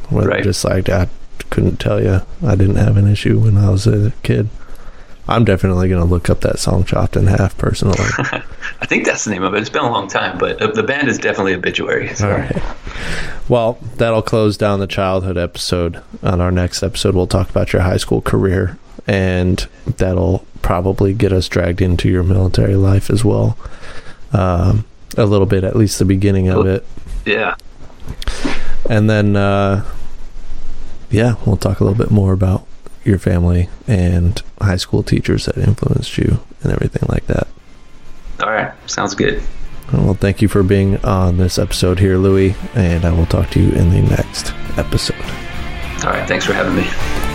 Where 0.09 0.27
Right. 0.27 0.43
just 0.43 0.65
like, 0.65 0.89
I 0.89 1.07
couldn't 1.49 1.79
tell 1.79 2.03
you. 2.03 2.21
I 2.45 2.55
didn't 2.55 2.75
have 2.75 2.97
an 2.97 3.07
issue 3.07 3.39
when 3.39 3.55
I 3.57 3.69
was 3.69 3.87
a 3.87 4.11
kid. 4.23 4.49
I'm 5.31 5.45
definitely 5.45 5.87
going 5.87 6.01
to 6.01 6.07
look 6.07 6.29
up 6.29 6.41
that 6.41 6.59
song 6.59 6.83
chopped 6.83 7.15
in 7.15 7.25
half 7.25 7.57
personally. 7.57 7.97
I 8.81 8.85
think 8.85 9.05
that's 9.05 9.23
the 9.23 9.31
name 9.31 9.43
of 9.43 9.53
it. 9.53 9.59
It's 9.59 9.69
been 9.69 9.83
a 9.83 9.89
long 9.89 10.09
time, 10.09 10.37
but 10.37 10.61
uh, 10.61 10.71
the 10.71 10.83
band 10.83 11.07
is 11.07 11.17
definitely 11.17 11.53
obituary. 11.53 12.13
So. 12.15 12.29
All 12.29 12.37
right. 12.37 12.61
Well, 13.47 13.79
that'll 13.95 14.21
close 14.21 14.57
down 14.57 14.81
the 14.81 14.87
childhood 14.87 15.37
episode. 15.37 16.01
On 16.21 16.41
our 16.41 16.51
next 16.51 16.83
episode, 16.83 17.15
we'll 17.15 17.27
talk 17.27 17.49
about 17.49 17.71
your 17.71 17.81
high 17.81 17.97
school 17.97 18.21
career, 18.21 18.77
and 19.07 19.65
that'll 19.85 20.45
probably 20.61 21.13
get 21.13 21.31
us 21.31 21.47
dragged 21.47 21.81
into 21.81 22.09
your 22.09 22.23
military 22.23 22.75
life 22.75 23.09
as 23.09 23.23
well. 23.23 23.57
Um, 24.33 24.85
a 25.17 25.25
little 25.25 25.47
bit, 25.47 25.63
at 25.63 25.77
least 25.77 25.97
the 25.97 26.05
beginning 26.05 26.49
of 26.49 26.65
it. 26.65 26.85
Yeah. 27.25 27.55
And 28.89 29.09
then, 29.09 29.37
uh, 29.37 29.85
yeah, 31.09 31.35
we'll 31.45 31.57
talk 31.57 31.79
a 31.79 31.85
little 31.85 31.97
bit 31.97 32.11
more 32.11 32.33
about 32.33 32.65
your 33.03 33.19
family 33.19 33.69
and 33.87 34.41
high 34.59 34.77
school 34.77 35.03
teachers 35.03 35.45
that 35.45 35.57
influenced 35.57 36.17
you 36.17 36.39
and 36.63 36.71
everything 36.71 37.07
like 37.09 37.25
that. 37.27 37.47
All 38.41 38.51
right. 38.51 38.73
Sounds 38.89 39.15
good. 39.15 39.41
Well, 39.93 40.13
thank 40.13 40.41
you 40.41 40.47
for 40.47 40.63
being 40.63 41.03
on 41.03 41.37
this 41.37 41.59
episode 41.59 41.99
here, 41.99 42.17
Louie, 42.17 42.55
and 42.75 43.03
I 43.03 43.11
will 43.11 43.25
talk 43.25 43.49
to 43.51 43.59
you 43.59 43.71
in 43.73 43.89
the 43.89 44.01
next 44.01 44.53
episode. 44.77 45.21
All 46.05 46.11
right. 46.11 46.27
Thanks 46.27 46.45
for 46.45 46.53
having 46.53 46.75
me. 46.75 47.30